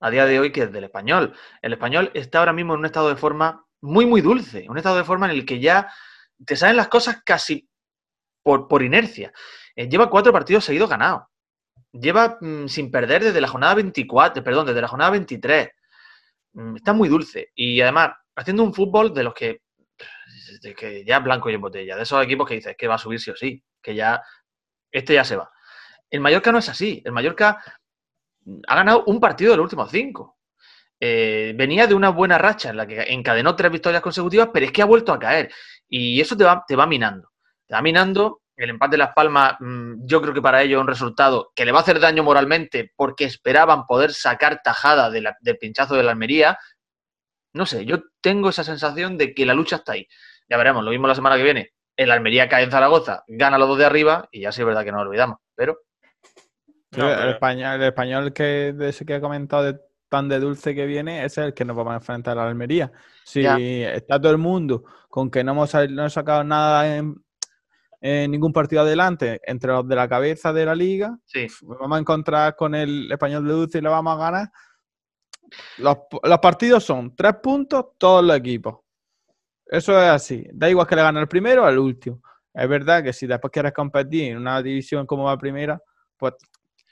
a 0.00 0.08
día 0.08 0.24
de 0.24 0.40
hoy 0.40 0.50
que 0.50 0.62
el 0.62 0.72
del 0.72 0.84
español. 0.84 1.36
El 1.60 1.74
español 1.74 2.10
está 2.14 2.38
ahora 2.38 2.54
mismo 2.54 2.72
en 2.72 2.80
un 2.80 2.86
estado 2.86 3.10
de 3.10 3.16
forma 3.16 3.66
muy, 3.82 4.06
muy 4.06 4.22
dulce, 4.22 4.64
un 4.70 4.78
estado 4.78 4.96
de 4.96 5.04
forma 5.04 5.26
en 5.26 5.32
el 5.32 5.44
que 5.44 5.60
ya 5.60 5.92
te 6.46 6.56
salen 6.56 6.78
las 6.78 6.88
cosas 6.88 7.22
casi 7.22 7.68
por, 8.42 8.68
por 8.68 8.82
inercia. 8.82 9.34
Eh, 9.76 9.86
lleva 9.86 10.08
cuatro 10.08 10.32
partidos 10.32 10.64
seguidos 10.64 10.88
ganados. 10.88 11.24
Lleva 11.92 12.38
mmm, 12.40 12.68
sin 12.68 12.90
perder 12.90 13.24
desde 13.24 13.40
la 13.40 13.48
jornada 13.48 13.74
24, 13.74 14.42
perdón, 14.42 14.66
desde 14.66 14.80
la 14.80 14.88
jornada 14.88 15.10
23. 15.10 15.68
Mm, 16.54 16.76
está 16.76 16.94
muy 16.94 17.10
dulce. 17.10 17.50
Y 17.54 17.82
además, 17.82 18.12
haciendo 18.34 18.62
un 18.62 18.72
fútbol 18.72 19.12
de 19.12 19.24
los 19.24 19.34
que, 19.34 19.60
de 20.62 20.74
que 20.74 21.04
ya 21.04 21.18
blanco 21.18 21.50
y 21.50 21.54
en 21.54 21.60
botella, 21.60 21.96
de 21.96 22.04
esos 22.04 22.24
equipos 22.24 22.48
que 22.48 22.54
dices 22.54 22.76
que 22.78 22.88
va 22.88 22.94
a 22.94 22.98
subir 22.98 23.20
sí 23.20 23.30
o 23.30 23.36
sí 23.36 23.62
que 23.82 23.94
ya 23.94 24.22
este 24.90 25.14
ya 25.14 25.24
se 25.24 25.36
va. 25.36 25.50
El 26.10 26.20
Mallorca 26.20 26.52
no 26.52 26.58
es 26.58 26.68
así. 26.68 27.02
El 27.04 27.12
Mallorca 27.12 27.62
ha 28.66 28.74
ganado 28.76 29.04
un 29.06 29.18
partido 29.18 29.52
de 29.52 29.56
los 29.56 29.64
últimos 29.64 29.90
cinco. 29.90 30.38
Eh, 31.00 31.54
venía 31.56 31.86
de 31.86 31.94
una 31.94 32.10
buena 32.10 32.38
racha 32.38 32.70
en 32.70 32.76
la 32.76 32.86
que 32.86 33.00
encadenó 33.00 33.56
tres 33.56 33.72
victorias 33.72 34.02
consecutivas, 34.02 34.50
pero 34.52 34.66
es 34.66 34.72
que 34.72 34.82
ha 34.82 34.86
vuelto 34.86 35.12
a 35.12 35.18
caer. 35.18 35.50
Y 35.88 36.20
eso 36.20 36.36
te 36.36 36.44
va, 36.44 36.64
te 36.66 36.76
va 36.76 36.86
minando. 36.86 37.30
Te 37.66 37.74
va 37.74 37.82
minando. 37.82 38.42
El 38.54 38.70
empate 38.70 38.92
de 38.92 38.98
Las 38.98 39.14
Palmas, 39.14 39.56
mmm, 39.58 40.04
yo 40.04 40.20
creo 40.20 40.34
que 40.34 40.42
para 40.42 40.62
ellos 40.62 40.78
es 40.78 40.82
un 40.82 40.88
resultado 40.88 41.52
que 41.56 41.64
le 41.64 41.72
va 41.72 41.78
a 41.78 41.82
hacer 41.82 41.98
daño 41.98 42.22
moralmente 42.22 42.92
porque 42.94 43.24
esperaban 43.24 43.86
poder 43.86 44.12
sacar 44.12 44.60
tajada 44.62 45.10
del 45.10 45.58
pinchazo 45.58 45.96
de 45.96 46.02
la 46.02 46.12
Almería. 46.12 46.58
No 47.54 47.64
sé, 47.66 47.84
yo 47.86 47.98
tengo 48.20 48.50
esa 48.50 48.62
sensación 48.62 49.16
de 49.16 49.34
que 49.34 49.46
la 49.46 49.54
lucha 49.54 49.76
está 49.76 49.92
ahí. 49.92 50.06
Ya 50.48 50.58
veremos, 50.58 50.84
lo 50.84 50.90
mismo 50.90 51.08
la 51.08 51.14
semana 51.14 51.36
que 51.36 51.42
viene 51.42 51.72
el 51.96 52.10
Almería 52.10 52.48
cae 52.48 52.64
en 52.64 52.70
Zaragoza, 52.70 53.24
gana 53.28 53.58
los 53.58 53.68
dos 53.68 53.78
de 53.78 53.84
arriba 53.84 54.28
y 54.30 54.40
ya 54.40 54.52
sí 54.52 54.60
es 54.62 54.66
verdad 54.66 54.84
que 54.84 54.92
no 54.92 55.02
lo 55.02 55.10
olvidamos, 55.10 55.38
pero... 55.54 55.78
No, 56.92 57.06
pero... 57.06 57.22
El, 57.22 57.30
español, 57.30 57.80
el 57.80 57.88
español 57.88 58.32
que 58.32 58.72
de 58.72 58.88
ese 58.88 59.04
que 59.04 59.14
ha 59.14 59.20
comentado 59.20 59.64
de 59.64 59.78
tan 60.12 60.28
de 60.28 60.38
dulce 60.38 60.74
que 60.74 60.84
viene, 60.84 61.24
es 61.24 61.38
el 61.38 61.54
que 61.54 61.64
nos 61.64 61.74
vamos 61.74 61.94
a 61.94 61.96
enfrentar 61.96 62.36
a 62.38 62.42
la 62.42 62.50
Almería. 62.50 62.92
Si 63.24 63.40
ya. 63.40 63.56
está 63.58 64.20
todo 64.20 64.30
el 64.30 64.36
mundo 64.36 64.84
con 65.08 65.30
que 65.30 65.42
no 65.42 65.52
hemos, 65.52 65.72
no 65.72 65.80
hemos 65.80 66.12
sacado 66.12 66.44
nada 66.44 66.98
en, 66.98 67.14
en, 67.98 68.30
ningún 68.30 68.52
partido 68.52 68.82
adelante 68.82 69.40
entre 69.44 69.72
los 69.72 69.88
de 69.88 69.96
la 69.96 70.06
cabeza 70.06 70.52
de 70.52 70.66
la 70.66 70.74
liga, 70.74 71.16
sí. 71.24 71.46
vamos 71.62 71.96
a 71.96 72.00
encontrar 72.00 72.54
con 72.56 72.74
el 72.74 73.10
español 73.10 73.46
de 73.46 73.52
dulce 73.54 73.78
y 73.78 73.80
lo 73.80 73.90
vamos 73.90 74.14
a 74.14 74.22
ganar. 74.22 74.52
Los, 75.78 75.96
los 76.22 76.38
partidos 76.40 76.84
son 76.84 77.16
tres 77.16 77.36
puntos 77.42 77.86
todos 77.96 78.22
los 78.22 78.36
equipos. 78.36 78.80
Eso 79.72 79.98
es 79.98 80.10
así. 80.10 80.46
Da 80.52 80.68
igual 80.68 80.86
que 80.86 80.94
le 80.94 81.00
gane 81.00 81.18
el 81.18 81.26
primero 81.26 81.62
o 81.62 81.64
al 81.64 81.78
último. 81.78 82.20
Es 82.52 82.68
verdad 82.68 83.02
que 83.02 83.14
si 83.14 83.26
después 83.26 83.50
quieres 83.50 83.72
competir 83.72 84.32
en 84.32 84.36
una 84.36 84.60
división 84.60 85.06
como 85.06 85.26
la 85.26 85.38
primera, 85.38 85.80
pues 86.18 86.34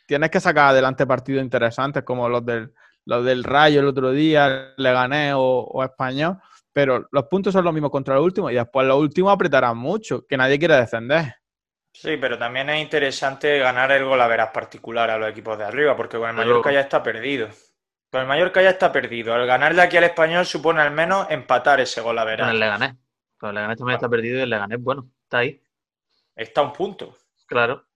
tienes 0.06 0.30
que 0.30 0.40
sacar 0.40 0.70
adelante 0.70 1.06
partidos 1.06 1.42
interesantes 1.42 2.02
como 2.04 2.26
los 2.26 2.42
del, 2.46 2.72
los 3.04 3.22
del 3.22 3.44
Rayo 3.44 3.80
el 3.80 3.86
otro 3.86 4.12
día, 4.12 4.72
le 4.78 4.92
gané 4.92 5.34
o, 5.34 5.42
o, 5.42 5.84
Español. 5.84 6.38
Pero 6.72 7.06
los 7.12 7.24
puntos 7.24 7.52
son 7.52 7.66
los 7.66 7.74
mismos 7.74 7.90
contra 7.90 8.14
el 8.14 8.22
último 8.22 8.50
y 8.50 8.54
después 8.54 8.86
los 8.86 8.96
últimos 8.96 9.30
apretarán 9.30 9.76
mucho, 9.76 10.26
que 10.26 10.38
nadie 10.38 10.58
quiere 10.58 10.76
defender. 10.76 11.34
Sí, 11.92 12.16
pero 12.16 12.38
también 12.38 12.70
es 12.70 12.80
interesante 12.80 13.58
ganar 13.58 13.92
el 13.92 14.06
gol 14.06 14.22
a 14.22 14.26
veras 14.26 14.52
particular 14.54 15.10
a 15.10 15.18
los 15.18 15.28
equipos 15.28 15.58
de 15.58 15.64
arriba, 15.64 15.94
porque 15.94 16.16
con 16.16 16.30
el 16.30 16.36
Mallorca 16.36 16.72
ya 16.72 16.80
está 16.80 17.02
perdido. 17.02 17.48
Con 18.10 18.22
el 18.22 18.26
Mallorca 18.26 18.60
ya 18.60 18.70
está 18.70 18.90
perdido. 18.90 19.36
El 19.36 19.46
ganarle 19.46 19.82
aquí 19.82 19.96
al 19.96 20.04
español 20.04 20.44
supone 20.44 20.80
al 20.80 20.90
menos 20.90 21.30
empatar 21.30 21.80
ese 21.80 22.00
gol 22.00 22.18
a 22.18 22.24
ver. 22.24 22.40
Con 22.40 22.48
el 22.48 22.58
Leganés. 22.58 22.94
Con 23.38 23.50
el 23.50 23.54
Leganés 23.54 23.78
también 23.78 23.94
está 23.96 24.08
perdido 24.08 24.38
y 24.38 24.42
el 24.42 24.50
Leganés, 24.50 24.82
bueno, 24.82 25.08
está 25.22 25.38
ahí. 25.38 25.62
Está 26.34 26.60
a 26.60 26.64
un 26.64 26.72
punto. 26.72 27.16
Claro. 27.46 27.86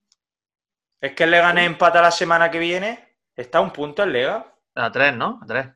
Es 1.00 1.12
que 1.12 1.24
el 1.24 1.32
Leganés 1.32 1.66
empata 1.66 2.00
la 2.00 2.10
semana 2.10 2.50
que 2.50 2.58
viene. 2.58 3.16
Está 3.34 3.58
a 3.58 3.60
un 3.62 3.72
punto 3.72 4.04
el 4.04 4.12
Lega. 4.12 4.54
A 4.76 4.92
tres, 4.92 5.16
¿no? 5.16 5.40
A 5.42 5.46
tres. 5.46 5.66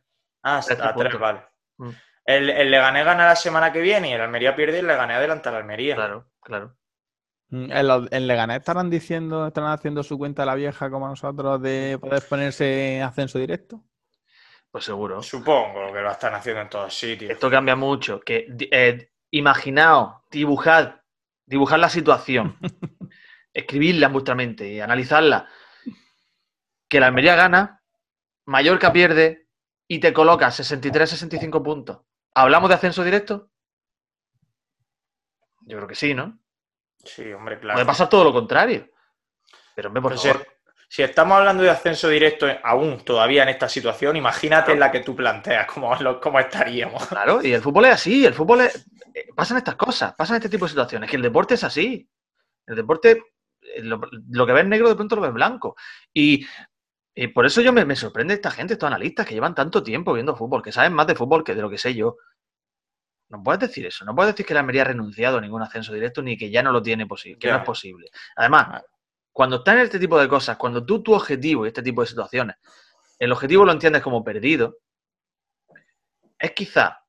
Ah, 0.42 0.60
está 0.60 0.88
a 0.88 0.94
tres, 0.94 1.18
vale. 1.18 1.42
Mm. 1.78 1.90
El, 2.24 2.50
el 2.50 2.70
Leganés 2.70 3.04
gana 3.04 3.26
la 3.26 3.36
semana 3.36 3.72
que 3.72 3.80
viene 3.80 4.10
y 4.10 4.12
el 4.12 4.20
Almería 4.20 4.54
pierde 4.54 4.76
y 4.76 4.80
el 4.80 4.86
Leganés 4.86 5.16
adelanta 5.16 5.50
al 5.50 5.56
Almería. 5.56 5.96
Claro, 5.96 6.30
claro. 6.40 6.76
En, 7.50 7.72
en 7.72 8.26
Leganés 8.26 8.58
estarán 8.58 8.90
diciendo, 8.90 9.46
estarán 9.46 9.72
haciendo 9.72 10.02
su 10.02 10.16
cuenta 10.18 10.44
la 10.44 10.54
vieja 10.54 10.90
como 10.90 11.08
nosotros 11.08 11.60
de 11.62 11.98
poder 12.00 12.22
ponerse 12.28 12.98
en 12.98 13.02
ascenso 13.02 13.38
directo. 13.38 13.82
Pues 14.78 14.84
seguro. 14.84 15.20
Supongo 15.24 15.92
que 15.92 16.00
lo 16.00 16.08
están 16.08 16.34
haciendo 16.34 16.62
en 16.62 16.68
todos 16.68 16.96
sitios. 16.96 17.32
Esto 17.32 17.50
cambia 17.50 17.74
mucho. 17.74 18.20
Que 18.20 18.46
eh, 18.70 19.10
imaginaos, 19.32 20.22
dibujad, 20.30 21.00
dibujad 21.44 21.78
la 21.78 21.88
situación, 21.88 22.56
escribirla 23.52 24.06
en 24.06 24.12
vuestra 24.12 24.36
mente 24.36 24.68
y 24.68 24.78
analizarla. 24.78 25.48
Que 26.88 27.00
la 27.00 27.08
Almería 27.08 27.34
gana, 27.34 27.82
Mallorca 28.44 28.92
pierde 28.92 29.48
y 29.88 29.98
te 29.98 30.12
coloca 30.12 30.46
63-65 30.46 31.60
puntos. 31.60 31.98
¿Hablamos 32.32 32.68
de 32.68 32.76
ascenso 32.76 33.02
directo? 33.02 33.50
Yo 35.62 35.78
creo 35.78 35.88
que 35.88 35.96
sí, 35.96 36.14
¿no? 36.14 36.38
Sí, 37.02 37.32
hombre, 37.32 37.58
claro. 37.58 37.78
Puede 37.78 37.86
pasar 37.86 38.08
todo 38.08 38.22
lo 38.22 38.32
contrario. 38.32 38.92
Pero, 39.74 39.88
hombre, 39.88 40.02
por 40.02 40.12
Pues 40.12 40.22
favor. 40.22 40.46
Si 40.90 41.02
estamos 41.02 41.36
hablando 41.38 41.62
de 41.62 41.70
ascenso 41.70 42.08
directo 42.08 42.46
aún 42.62 43.04
todavía 43.04 43.42
en 43.42 43.50
esta 43.50 43.68
situación, 43.68 44.16
imagínate 44.16 44.66
Claro. 44.66 44.72
en 44.74 44.80
la 44.80 44.90
que 44.90 45.00
tú 45.00 45.14
planteas 45.14 45.66
cómo, 45.66 45.94
lo- 46.00 46.20
cómo 46.20 46.38
estaríamos. 46.40 47.06
Claro, 47.06 47.42
y 47.42 47.52
el 47.52 47.60
fútbol 47.62 47.84
es 47.86 47.92
así, 47.94 48.24
el 48.24 48.34
fútbol 48.34 48.62
es... 48.62 48.86
eh, 49.14 49.26
Pasan 49.36 49.58
estas 49.58 49.76
cosas, 49.76 50.14
pasan 50.14 50.36
este 50.36 50.48
tipo 50.48 50.64
de 50.64 50.70
situaciones, 50.70 51.10
que 51.10 51.16
el 51.16 51.22
deporte 51.22 51.54
es 51.54 51.64
así. 51.64 52.08
El 52.66 52.76
deporte, 52.76 53.22
eh, 53.60 53.82
lo, 53.82 54.00
lo 54.30 54.46
que 54.46 54.52
ves 54.52 54.66
negro 54.66 54.88
de 54.88 54.94
pronto 54.94 55.16
lo 55.16 55.22
ves 55.22 55.32
blanco. 55.32 55.76
Y, 56.14 56.46
y 57.14 57.26
por 57.28 57.44
eso 57.44 57.60
yo 57.60 57.72
me, 57.72 57.84
me 57.84 57.94
sorprende 57.96 58.32
esta 58.34 58.50
gente, 58.50 58.72
estos 58.74 58.86
analistas 58.86 59.26
que 59.26 59.34
llevan 59.34 59.54
tanto 59.54 59.82
tiempo 59.82 60.14
viendo 60.14 60.36
fútbol, 60.36 60.62
que 60.62 60.72
saben 60.72 60.94
más 60.94 61.06
de 61.06 61.14
fútbol 61.16 61.44
que 61.44 61.54
de 61.54 61.60
lo 61.62 61.68
que 61.68 61.78
sé 61.78 61.94
yo. 61.94 62.16
No 63.30 63.42
puedes 63.42 63.60
decir 63.60 63.84
eso, 63.84 64.06
no 64.06 64.14
puedes 64.14 64.32
decir 64.32 64.46
que 64.46 64.54
la 64.54 64.60
Almería 64.60 64.82
ha 64.82 64.86
renunciado 64.86 65.36
a 65.36 65.40
ningún 65.42 65.60
ascenso 65.60 65.92
directo 65.92 66.22
ni 66.22 66.38
que 66.38 66.48
ya 66.50 66.62
no 66.62 66.72
lo 66.72 66.80
tiene 66.80 67.06
posible, 67.06 67.38
que 67.38 67.50
no 67.50 67.58
es 67.58 67.64
posible. 67.64 68.08
Además, 68.36 68.82
cuando 69.38 69.58
estás 69.58 69.76
en 69.76 69.82
este 69.82 70.00
tipo 70.00 70.18
de 70.18 70.26
cosas, 70.26 70.56
cuando 70.56 70.84
tú 70.84 71.00
tu 71.00 71.14
objetivo 71.14 71.64
y 71.64 71.68
este 71.68 71.80
tipo 71.80 72.00
de 72.00 72.08
situaciones, 72.08 72.56
el 73.20 73.30
objetivo 73.30 73.64
lo 73.64 73.70
entiendes 73.70 74.02
como 74.02 74.24
perdido, 74.24 74.78
es 76.40 76.50
quizá 76.50 77.04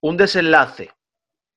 un 0.00 0.16
desenlace 0.16 0.92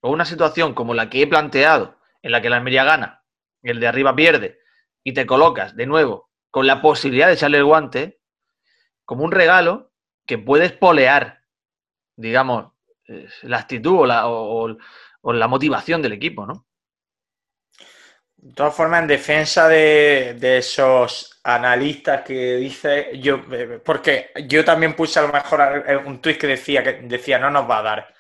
o 0.01 0.09
una 0.09 0.25
situación 0.25 0.73
como 0.73 0.95
la 0.95 1.07
que 1.07 1.21
he 1.21 1.27
planteado, 1.27 1.99
en 2.23 2.31
la 2.31 2.41
que 2.41 2.49
la 2.49 2.55
Almería 2.55 2.83
gana, 2.83 3.23
el 3.61 3.79
de 3.79 3.87
arriba 3.87 4.15
pierde, 4.15 4.57
y 5.03 5.13
te 5.13 5.27
colocas 5.27 5.75
de 5.75 5.85
nuevo 5.85 6.31
con 6.49 6.65
la 6.65 6.81
posibilidad 6.81 7.27
de 7.27 7.33
echarle 7.33 7.59
el 7.59 7.65
guante, 7.65 8.19
como 9.05 9.23
un 9.23 9.31
regalo 9.31 9.91
que 10.25 10.39
puedes 10.39 10.71
polear, 10.71 11.43
digamos, 12.15 12.71
eh, 13.07 13.29
la 13.43 13.59
actitud 13.59 13.99
o 13.99 14.05
la, 14.07 14.27
o, 14.27 14.77
la 15.31 15.47
motivación 15.47 16.01
del 16.01 16.13
equipo, 16.13 16.47
¿no? 16.47 16.65
De 18.47 18.53
todas 18.53 18.73
formas, 18.73 19.01
en 19.01 19.07
defensa 19.07 19.67
de, 19.67 20.57
esos 20.57 21.41
analistas 21.43 22.21
que 22.21 22.55
dice 22.55 23.09
yo, 23.19 23.41
eh, 23.51 23.81
porque 23.83 24.31
yo 24.47 24.63
también 24.63 24.93
puse 24.93 25.19
a 25.19 25.23
lo 25.23 25.33
mejor 25.33 25.83
un 26.05 26.21
tuit 26.21 26.37
que 26.37 26.47
decía 26.47 26.81
que 26.81 26.93
decía 26.93 27.39
no 27.39 27.51
nos 27.51 27.69
va 27.69 27.79
a 27.79 27.83
dar. 27.83 28.13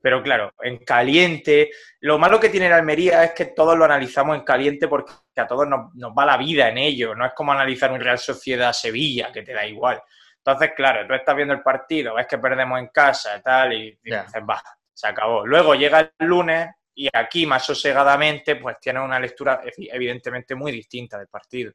Pero 0.00 0.22
claro, 0.22 0.54
en 0.62 0.78
caliente. 0.78 1.70
Lo 2.00 2.18
malo 2.18 2.40
que 2.40 2.48
tiene 2.48 2.70
la 2.70 2.76
Almería 2.76 3.24
es 3.24 3.32
que 3.32 3.46
todos 3.46 3.76
lo 3.76 3.84
analizamos 3.84 4.36
en 4.38 4.42
caliente 4.42 4.88
porque 4.88 5.12
a 5.36 5.46
todos 5.46 5.68
nos, 5.68 6.12
va 6.16 6.24
la 6.24 6.38
vida 6.38 6.70
en 6.70 6.78
ello. 6.78 7.14
No 7.14 7.26
es 7.26 7.34
como 7.34 7.52
analizar 7.52 7.92
un 7.92 8.00
Real 8.00 8.18
Sociedad 8.18 8.72
Sevilla, 8.72 9.30
que 9.32 9.42
te 9.42 9.52
da 9.52 9.66
igual. 9.66 10.00
Entonces, 10.38 10.72
claro, 10.74 11.06
tú 11.06 11.12
estás 11.12 11.36
viendo 11.36 11.52
el 11.52 11.62
partido, 11.62 12.14
ves 12.14 12.26
que 12.26 12.38
perdemos 12.38 12.78
en 12.78 12.88
casa 12.88 13.36
y 13.36 13.42
tal, 13.42 13.72
y, 13.74 13.98
dices, 14.02 14.42
va, 14.48 14.62
se 14.94 15.08
acabó. 15.08 15.46
Luego 15.46 15.74
llega 15.74 16.00
el 16.00 16.26
lunes 16.26 16.70
y 16.94 17.08
aquí 17.12 17.46
más 17.46 17.64
sosegadamente, 17.64 18.56
pues 18.56 18.78
tienes 18.80 19.02
una 19.02 19.18
lectura 19.18 19.62
evidentemente 19.76 20.54
muy 20.54 20.72
distinta 20.72 21.18
del 21.18 21.28
partido. 21.28 21.72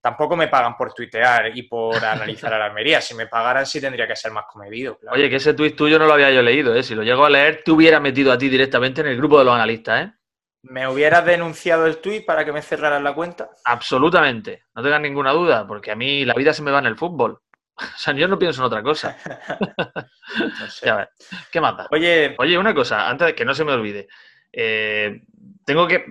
Tampoco 0.00 0.36
me 0.36 0.48
pagan 0.48 0.76
por 0.76 0.94
tuitear 0.94 1.56
y 1.56 1.64
por 1.64 2.02
analizar 2.04 2.54
a 2.54 2.58
la 2.58 2.66
Almería. 2.66 3.00
Si 3.00 3.14
me 3.14 3.26
pagaran, 3.26 3.66
sí 3.66 3.80
tendría 3.80 4.06
que 4.06 4.14
ser 4.14 4.30
más 4.30 4.44
comedido. 4.50 4.98
Oye, 5.10 5.28
que 5.28 5.36
ese 5.36 5.54
tuit 5.54 5.76
tuyo 5.76 5.98
no 5.98 6.06
lo 6.06 6.14
había 6.14 6.30
yo 6.30 6.40
leído, 6.40 6.74
¿eh? 6.74 6.82
Si 6.82 6.94
lo 6.94 7.02
llego 7.02 7.24
a 7.24 7.30
leer, 7.30 7.62
te 7.64 7.72
hubiera 7.72 7.98
metido 7.98 8.32
a 8.32 8.38
ti 8.38 8.48
directamente 8.48 9.00
en 9.00 9.08
el 9.08 9.16
grupo 9.16 9.38
de 9.38 9.44
los 9.44 9.54
analistas, 9.54 10.06
¿eh? 10.06 10.12
¿Me 10.62 10.88
hubieras 10.88 11.24
denunciado 11.24 11.86
el 11.86 11.98
tuit 11.98 12.26
para 12.26 12.44
que 12.44 12.52
me 12.52 12.62
cerraran 12.62 13.04
la 13.04 13.14
cuenta? 13.14 13.48
Absolutamente, 13.64 14.64
no 14.74 14.82
tengas 14.82 15.00
ninguna 15.00 15.32
duda, 15.32 15.66
porque 15.66 15.92
a 15.92 15.96
mí 15.96 16.24
la 16.24 16.34
vida 16.34 16.52
se 16.52 16.62
me 16.62 16.70
va 16.70 16.80
en 16.80 16.86
el 16.86 16.96
fútbol. 16.96 17.40
O 17.80 17.98
sea, 17.98 18.12
yo 18.12 18.26
no 18.26 18.36
pienso 18.36 18.60
en 18.60 18.66
otra 18.66 18.82
cosa. 18.82 19.16
no 20.60 20.68
sé. 20.68 20.92
¿Qué 21.52 21.60
más 21.60 21.86
Oye, 21.92 22.34
Oye, 22.38 22.58
una 22.58 22.74
cosa, 22.74 23.08
antes 23.08 23.28
de 23.28 23.34
que 23.36 23.44
no 23.44 23.54
se 23.54 23.64
me 23.64 23.72
olvide. 23.72 24.08
Eh, 24.52 25.22
tengo, 25.64 25.86
que, 25.86 26.04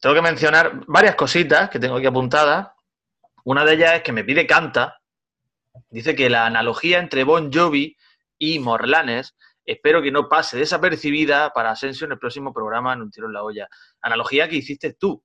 tengo 0.00 0.14
que 0.14 0.22
mencionar 0.22 0.84
varias 0.86 1.14
cositas 1.14 1.70
que 1.70 1.78
tengo 1.78 1.96
aquí 1.96 2.06
apuntadas. 2.06 2.68
Una 3.44 3.64
de 3.64 3.74
ellas 3.74 3.94
es 3.96 4.02
que 4.02 4.12
me 4.12 4.24
pide 4.24 4.46
Canta. 4.46 5.00
Dice 5.90 6.14
que 6.14 6.30
la 6.30 6.46
analogía 6.46 6.98
entre 6.98 7.24
Bon 7.24 7.52
Jovi 7.52 7.96
y 8.38 8.58
Morlanes 8.58 9.34
espero 9.66 10.00
que 10.00 10.12
no 10.12 10.28
pase 10.28 10.56
desapercibida 10.56 11.52
para 11.52 11.72
Asensio 11.72 12.06
en 12.06 12.12
el 12.12 12.18
próximo 12.18 12.52
programa 12.52 12.92
en 12.92 13.02
Un 13.02 13.10
tiro 13.10 13.26
en 13.26 13.32
la 13.32 13.42
olla. 13.42 13.68
Analogía 14.00 14.48
que 14.48 14.56
hiciste 14.56 14.94
tú. 14.94 15.22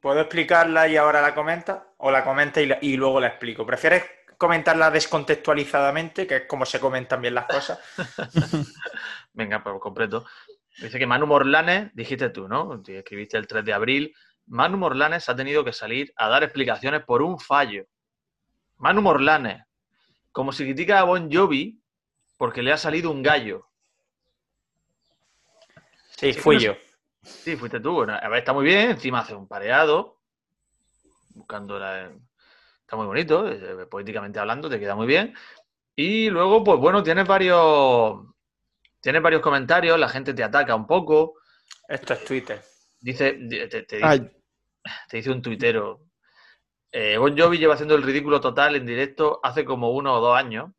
¿Puedo 0.00 0.20
explicarla 0.20 0.86
y 0.86 0.96
ahora 0.96 1.20
la 1.20 1.34
comenta? 1.34 1.88
¿O 1.98 2.10
la 2.10 2.24
comenta 2.24 2.60
y, 2.60 2.96
luego 2.96 3.20
la 3.20 3.26
explico? 3.26 3.66
¿Prefieres 3.66 4.04
comentarla 4.38 4.92
descontextualizadamente, 4.92 6.24
que 6.28 6.36
es 6.36 6.42
como 6.46 6.64
se 6.64 6.78
comentan 6.78 7.20
bien 7.20 7.34
las 7.34 7.46
cosas? 7.46 7.80
Venga, 9.32 9.62
pues 9.62 9.76
completo. 9.80 10.26
Dice 10.80 10.98
que 10.98 11.06
Manu 11.06 11.26
Morlanes, 11.26 11.90
dijiste 11.94 12.30
tú, 12.30 12.48
¿no? 12.48 12.82
Escribiste 12.86 13.36
el 13.36 13.46
3 13.46 13.64
de 13.64 13.72
abril. 13.72 14.14
Manu 14.46 14.78
Morlanes 14.78 15.28
ha 15.28 15.36
tenido 15.36 15.64
que 15.64 15.72
salir 15.72 16.12
a 16.16 16.28
dar 16.28 16.42
explicaciones 16.42 17.04
por 17.04 17.22
un 17.22 17.38
fallo. 17.38 17.84
Manu 18.76 19.02
Morlanes, 19.02 19.64
como 20.32 20.52
si 20.52 20.64
critica 20.64 21.00
a 21.00 21.04
Bon 21.04 21.30
Jovi 21.32 21.80
porque 22.36 22.62
le 22.62 22.72
ha 22.72 22.78
salido 22.78 23.10
un 23.10 23.22
gallo. 23.22 23.66
Sí, 26.10 26.32
fui 26.32 26.58
yo. 26.58 26.76
Sí, 27.22 27.56
fuiste 27.56 27.80
tú. 27.80 28.02
a 28.02 28.28
ver, 28.28 28.38
está 28.38 28.52
muy 28.52 28.64
bien. 28.64 28.92
Encima 28.92 29.20
hace 29.20 29.34
un 29.34 29.46
pareado. 29.46 30.20
Buscando 31.30 31.78
la. 31.78 32.10
Está 32.80 32.96
muy 32.96 33.06
bonito. 33.06 33.48
Eh, 33.48 33.86
políticamente 33.86 34.38
hablando, 34.38 34.70
te 34.70 34.80
queda 34.80 34.94
muy 34.94 35.06
bien. 35.06 35.34
Y 35.94 36.30
luego, 36.30 36.64
pues 36.64 36.78
bueno, 36.78 37.02
tienes 37.02 37.26
varios. 37.26 38.20
Tienes 39.00 39.22
varios 39.22 39.42
comentarios. 39.42 39.98
La 39.98 40.08
gente 40.08 40.34
te 40.34 40.42
ataca 40.42 40.74
un 40.74 40.86
poco. 40.86 41.34
Esto 41.86 42.14
es 42.14 42.24
Twitter. 42.24 42.62
Dice. 43.00 43.32
Te, 43.88 43.98
dice, 45.12 45.30
un 45.30 45.42
tuitero. 45.42 46.06
Eh, 46.90 47.16
bon 47.18 47.38
Jovi 47.38 47.58
lleva 47.58 47.74
haciendo 47.74 47.94
el 47.94 48.02
ridículo 48.02 48.40
total 48.40 48.76
en 48.76 48.86
directo 48.86 49.40
hace 49.42 49.64
como 49.64 49.90
uno 49.90 50.14
o 50.14 50.20
dos 50.20 50.36
años. 50.36 50.70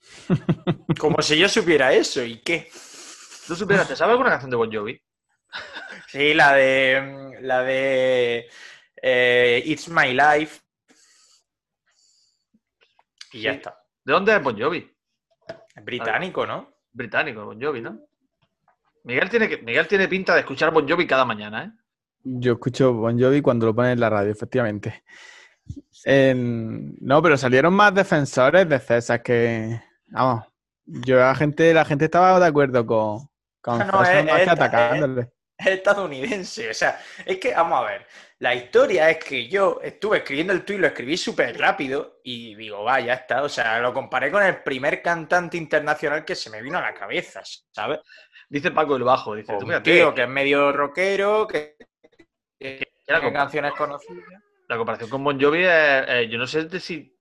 Como 0.98 1.20
si 1.22 1.36
yo 1.36 1.48
supiera 1.48 1.92
eso, 1.92 2.22
¿y 2.22 2.40
qué? 2.40 2.70
¿Tú 3.48 3.56
supieras? 3.56 3.88
¿Te 3.88 3.96
sabes 3.96 4.12
alguna 4.12 4.30
canción 4.30 4.50
de 4.50 4.56
Bon 4.56 4.72
Jovi? 4.72 5.00
Sí, 6.06 6.32
la 6.32 6.54
de. 6.54 7.38
La 7.42 7.62
de. 7.62 8.48
Eh, 9.02 9.62
It's 9.66 9.88
My 9.88 10.14
Life. 10.14 10.60
Y 13.32 13.42
ya 13.42 13.52
está. 13.52 13.78
¿De 14.04 14.12
dónde 14.14 14.34
es 14.34 14.42
Bon 14.42 14.58
Jovi? 14.58 14.90
británico, 15.82 16.46
¿no? 16.46 16.77
Británico, 16.98 17.46
Bon 17.46 17.58
Jovi, 17.58 17.80
¿no? 17.80 17.98
Miguel 19.04 19.30
tiene, 19.30 19.48
que, 19.48 19.58
Miguel 19.58 19.88
tiene 19.88 20.06
pinta 20.08 20.34
de 20.34 20.40
escuchar 20.40 20.70
Bon 20.70 20.86
Jovi 20.86 21.06
cada 21.06 21.24
mañana, 21.24 21.64
¿eh? 21.64 21.72
Yo 22.24 22.52
escucho 22.54 22.92
Bon 22.92 23.18
Jovi 23.18 23.40
cuando 23.40 23.66
lo 23.66 23.74
ponen 23.74 23.92
en 23.92 24.00
la 24.00 24.10
radio, 24.10 24.30
efectivamente. 24.30 25.02
no, 26.04 27.22
pero 27.22 27.38
salieron 27.38 27.72
más 27.72 27.94
defensores 27.94 28.68
de 28.68 28.78
César 28.78 29.22
que. 29.22 29.80
Vamos, 30.08 30.44
yo 30.84 31.16
la 31.18 31.34
gente, 31.34 31.72
la 31.72 31.84
gente 31.84 32.06
estaba 32.06 32.38
de 32.40 32.46
acuerdo 32.46 32.84
con, 32.84 33.28
con 33.62 33.78
no, 33.78 34.02
es, 34.02 34.48
atacándole. 34.48 35.30
Es, 35.64 35.66
estadounidense. 35.66 36.70
O 36.70 36.74
sea, 36.74 37.00
es 37.26 37.38
que, 37.38 37.52
vamos 37.52 37.80
a 37.80 37.90
ver, 37.90 38.06
la 38.38 38.54
historia 38.54 39.10
es 39.10 39.24
que 39.24 39.48
yo 39.48 39.80
estuve 39.82 40.18
escribiendo 40.18 40.52
el 40.52 40.64
tuit, 40.64 40.78
lo 40.78 40.86
escribí 40.86 41.16
súper 41.16 41.58
rápido 41.58 42.20
y 42.22 42.54
digo, 42.54 42.84
vaya, 42.84 43.14
está. 43.14 43.42
O 43.42 43.48
sea, 43.48 43.80
lo 43.80 43.92
comparé 43.92 44.30
con 44.30 44.42
el 44.42 44.62
primer 44.62 45.02
cantante 45.02 45.56
internacional 45.56 46.24
que 46.24 46.36
se 46.36 46.50
me 46.50 46.62
vino 46.62 46.78
a 46.78 46.82
la 46.82 46.94
cabeza, 46.94 47.42
¿sabes? 47.72 48.00
Dice 48.48 48.70
Paco 48.70 48.96
el 48.96 49.02
Bajo, 49.02 49.34
dice, 49.34 49.54
tú 49.58 49.66
mira, 49.66 49.82
tío, 49.82 50.14
que 50.14 50.22
es 50.22 50.28
medio 50.28 50.72
rockero, 50.72 51.46
que, 51.46 51.76
que, 52.58 52.88
canciones 53.06 53.72
conocidas. 53.72 54.24
La 54.68 54.76
comparación 54.76 55.10
con 55.10 55.24
Bon 55.24 55.40
Jovi 55.40 55.64
es, 55.64 56.30
yo 56.30 56.38
no 56.38 56.46
sé 56.46 56.80
si 56.80 57.18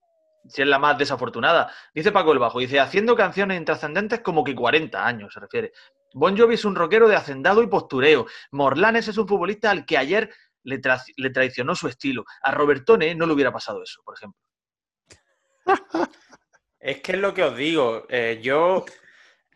si 0.50 0.62
es 0.62 0.68
la 0.68 0.80
más 0.80 0.98
desafortunada. 0.98 1.72
Dice 1.94 2.12
Paco 2.12 2.32
el 2.32 2.40
Bajo, 2.40 2.60
dice, 2.60 2.80
haciendo 2.80 3.16
canciones 3.16 3.58
intrascendentes 3.58 4.22
como 4.22 4.44
que 4.44 4.56
40 4.56 5.06
años, 5.06 5.34
se 5.34 5.40
refiere. 5.40 5.74
Bon 6.14 6.38
Jovi 6.38 6.56
es 6.56 6.66
un 6.66 6.76
rockero 6.76 7.08
de 7.08 7.16
hacendado 7.16 7.62
y 7.62 7.68
postureo. 7.68 8.26
Morlanes 8.52 9.08
es 9.08 9.18
un 9.18 9.28
futbolista 9.28 9.72
al 9.72 9.86
que 9.86 9.98
ayer 9.98 10.30
le, 10.64 10.80
traicionó 11.30 11.76
su 11.76 11.88
estilo. 11.88 12.26
A 12.42 12.52
Robertone 12.52 13.16
no 13.16 13.26
le 13.26 13.34
hubiera 13.34 13.52
pasado 13.52 13.84
eso, 13.84 14.02
por 14.04 14.16
ejemplo. 14.16 14.40
Es 16.80 17.02
que 17.02 17.14
es 17.14 17.18
lo 17.18 17.34
que 17.34 17.44
os 17.44 17.58
digo. 17.58 18.06
Eh, 18.08 18.40
yo 18.42 18.86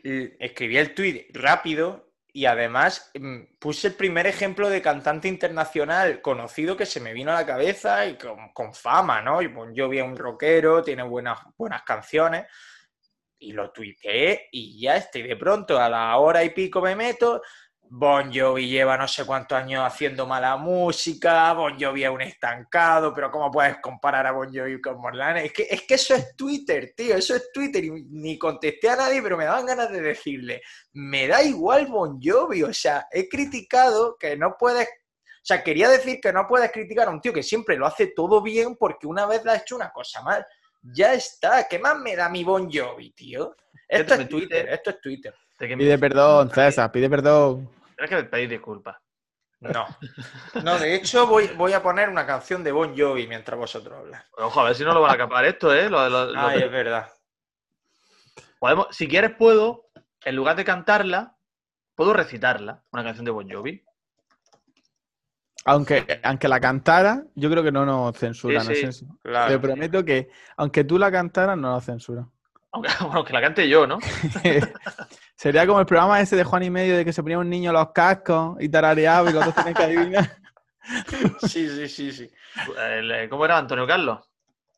escribí 0.03 0.75
el 0.77 0.93
tuit 0.95 1.27
rápido 1.33 2.11
y 2.33 2.45
además 2.45 3.11
mm, 3.13 3.57
puse 3.59 3.89
el 3.89 3.93
primer 3.93 4.25
ejemplo 4.25 4.69
de 4.69 4.81
cantante 4.81 5.27
internacional 5.27 6.19
conocido 6.21 6.75
que 6.75 6.87
se 6.87 6.99
me 6.99 7.13
vino 7.13 7.31
a 7.31 7.35
la 7.35 7.45
cabeza 7.45 8.05
y 8.07 8.17
con, 8.17 8.73
fama, 8.73 9.21
¿no? 9.21 9.41
Y 9.41 9.49
pues 9.49 9.69
yo 9.73 9.87
vi 9.87 10.01
un 10.01 10.17
rockero, 10.17 10.83
tiene 10.83 11.03
buenas, 11.03 11.39
buenas 11.55 11.83
canciones 11.83 12.47
y 13.41 13.51
lo 13.53 13.71
tuiteé 13.71 14.47
y 14.51 14.79
ya 14.79 14.97
estoy 14.97 15.23
de 15.23 15.35
pronto 15.35 15.79
a 15.79 15.89
la 15.89 16.15
hora 16.17 16.43
y 16.43 16.51
pico 16.51 16.79
me 16.81 16.95
meto 16.95 17.41
Bon 17.93 18.31
Jovi 18.33 18.69
lleva 18.69 18.95
no 18.95 19.05
sé 19.05 19.25
cuántos 19.25 19.57
años 19.57 19.83
haciendo 19.85 20.25
mala 20.25 20.55
música, 20.55 21.51
Bon 21.51 21.77
Jovi 21.77 22.05
es 22.05 22.09
un 22.09 22.21
estancado, 22.21 23.13
pero 23.13 23.29
¿cómo 23.29 23.51
puedes 23.51 23.79
comparar 23.81 24.25
a 24.25 24.31
Bon 24.31 24.47
Jovi 24.47 24.79
con 24.79 24.97
Morlane? 25.01 25.47
Es 25.47 25.51
que, 25.51 25.67
es 25.69 25.81
que 25.81 25.95
eso 25.95 26.15
es 26.15 26.33
Twitter, 26.37 26.93
tío, 26.95 27.17
eso 27.17 27.35
es 27.35 27.51
Twitter 27.51 27.83
y 27.83 27.91
ni 27.91 28.37
contesté 28.37 28.89
a 28.89 28.95
nadie, 28.95 29.21
pero 29.21 29.35
me 29.35 29.43
daban 29.43 29.65
ganas 29.65 29.91
de 29.91 29.99
decirle, 29.99 30.61
me 30.93 31.27
da 31.27 31.43
igual 31.43 31.87
Bon 31.87 32.17
Jovi, 32.23 32.63
o 32.63 32.73
sea, 32.73 33.07
he 33.11 33.27
criticado 33.27 34.15
que 34.17 34.37
no 34.37 34.55
puedes, 34.57 34.87
o 34.87 35.43
sea, 35.43 35.61
quería 35.61 35.89
decir 35.89 36.21
que 36.21 36.31
no 36.31 36.47
puedes 36.47 36.71
criticar 36.71 37.09
a 37.09 37.11
un 37.11 37.19
tío 37.19 37.33
que 37.33 37.43
siempre 37.43 37.75
lo 37.75 37.85
hace 37.85 38.07
todo 38.15 38.41
bien 38.41 38.77
porque 38.77 39.05
una 39.05 39.25
vez 39.25 39.43
le 39.43 39.51
ha 39.51 39.57
hecho 39.57 39.75
una 39.75 39.91
cosa 39.91 40.21
mal. 40.21 40.45
Ya 40.81 41.13
está, 41.13 41.67
¿qué 41.67 41.79
más 41.79 41.97
me 41.99 42.15
da 42.15 42.29
mi 42.29 42.43
Bon 42.43 42.69
Jovi, 42.71 43.11
tío? 43.11 43.55
Esto 43.87 44.15
es 44.15 44.29
Twitter, 44.29 44.69
esto 44.69 44.89
es 44.91 45.01
Twitter. 45.01 45.35
Pide 45.57 45.97
perdón, 45.99 46.49
César, 46.49 46.91
pide 46.91 47.09
perdón. 47.09 47.69
Tienes 47.95 48.09
que 48.09 48.23
pedir 48.29 48.49
disculpas. 48.49 48.97
No. 49.59 49.85
No, 50.63 50.79
de 50.79 50.95
hecho 50.95 51.27
voy, 51.27 51.47
voy 51.49 51.73
a 51.73 51.83
poner 51.83 52.09
una 52.09 52.25
canción 52.25 52.63
de 52.63 52.71
Bon 52.71 52.97
Jovi 52.97 53.27
mientras 53.27 53.59
vosotros 53.59 53.99
habláis. 53.99 54.23
Ojo, 54.37 54.59
a 54.59 54.63
ver 54.63 54.75
si 54.75 54.83
no 54.83 54.93
lo 54.93 55.01
van 55.01 55.13
a 55.13 55.17
capar 55.17 55.45
esto, 55.45 55.71
¿eh? 55.73 55.87
Ay, 56.35 56.63
es 56.63 56.71
verdad. 56.71 57.11
Podemos, 58.57 58.87
si 58.89 59.07
quieres 59.07 59.35
puedo, 59.35 59.89
en 60.23 60.35
lugar 60.35 60.55
de 60.55 60.65
cantarla, 60.65 61.35
puedo 61.93 62.13
recitarla, 62.13 62.83
una 62.91 63.03
canción 63.03 63.25
de 63.25 63.31
Bon 63.31 63.47
Jovi. 63.47 63.83
Aunque, 65.65 66.19
aunque 66.23 66.47
la 66.47 66.59
cantara, 66.59 67.23
yo 67.35 67.49
creo 67.49 67.63
que 67.63 67.71
no 67.71 67.85
nos 67.85 68.17
censuran. 68.17 68.65
Sí, 68.65 68.91
sí, 68.91 69.05
claro. 69.21 69.51
Te 69.51 69.59
prometo 69.59 70.03
que, 70.03 70.29
aunque 70.57 70.83
tú 70.83 70.97
la 70.97 71.11
cantaras, 71.11 71.57
no 71.57 71.71
nos 71.73 71.85
censuran. 71.85 72.29
Aunque, 72.71 72.89
aunque 72.99 73.33
la 73.33 73.41
cante 73.41 73.67
yo, 73.69 73.85
¿no? 73.85 73.99
Sería 75.35 75.65
como 75.65 75.79
el 75.79 75.85
programa 75.85 76.21
ese 76.21 76.35
de 76.35 76.43
Juan 76.43 76.63
y 76.63 76.69
Medio 76.69 76.95
de 76.97 77.03
que 77.05 77.13
se 77.13 77.21
ponía 77.23 77.37
un 77.39 77.49
niño 77.49 77.71
los 77.73 77.91
cascos 77.91 78.57
y 78.59 78.69
tarareaba 78.69 79.29
y 79.29 79.33
los 79.33 79.45
dos 79.45 79.55
tenían 79.55 79.73
que 79.73 79.83
adivinar. 79.83 80.31
Sí, 81.47 81.69
sí, 81.69 81.87
sí, 81.87 82.11
sí. 82.11 82.31
El, 82.75 83.11
eh, 83.11 83.29
¿Cómo 83.29 83.45
era 83.45 83.55
Antonio 83.57 83.85
Carlos? 83.85 84.19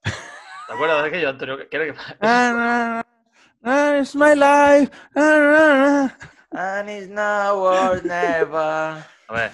¿Te 0.04 0.74
acuerdas 0.74 1.02
de 1.02 1.08
aquello, 1.08 1.30
Antonio? 1.30 1.58
¿Qué 1.70 1.78
era 1.78 1.86
que- 1.86 2.00
Ah, 2.20 3.04
na, 3.62 3.72
na, 3.94 4.00
It's 4.00 4.14
my 4.14 4.36
life. 4.36 4.92
Ah. 5.16 6.14
And 6.52 6.90
it's 6.90 7.08
now 7.08 7.58
or 7.58 8.04
never. 8.04 8.58
A 8.58 9.34
ver. 9.34 9.52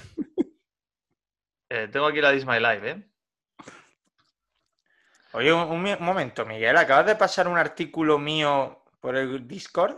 Eh, 1.70 1.88
tengo 1.92 2.08
aquí 2.08 2.20
la 2.22 2.32
This 2.32 2.46
My 2.46 2.60
Life, 2.60 2.90
¿eh? 2.90 3.04
Oye, 5.34 5.54
un, 5.54 5.70
un 5.70 5.82
mi- 5.84 5.94
un 5.94 6.04
momento, 6.06 6.46
Miguel, 6.46 6.76
acabas 6.78 7.06
de 7.06 7.16
pasar 7.16 7.48
un 7.48 7.58
artículo 7.58 8.18
mío 8.18 8.84
por 9.00 9.16
el 9.16 9.48
Discord. 9.48 9.96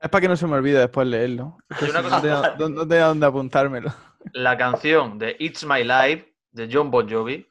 Es 0.00 0.08
para 0.08 0.22
que 0.22 0.28
no 0.28 0.36
se 0.36 0.46
me 0.46 0.56
olvide 0.56 0.80
después 0.80 1.06
leerlo. 1.06 1.58
Una 1.80 2.02
no 2.02 2.10
cosa- 2.10 2.56
no- 2.58 2.68
no 2.68 2.86
tenía 2.88 3.06
dónde 3.06 3.26
apuntármelo. 3.26 3.92
La 4.32 4.56
canción 4.56 5.18
de 5.18 5.36
It's 5.38 5.64
My 5.64 5.84
Life 5.84 6.34
de 6.50 6.68
John 6.70 6.90
Bon 6.90 7.08
Jovi 7.08 7.48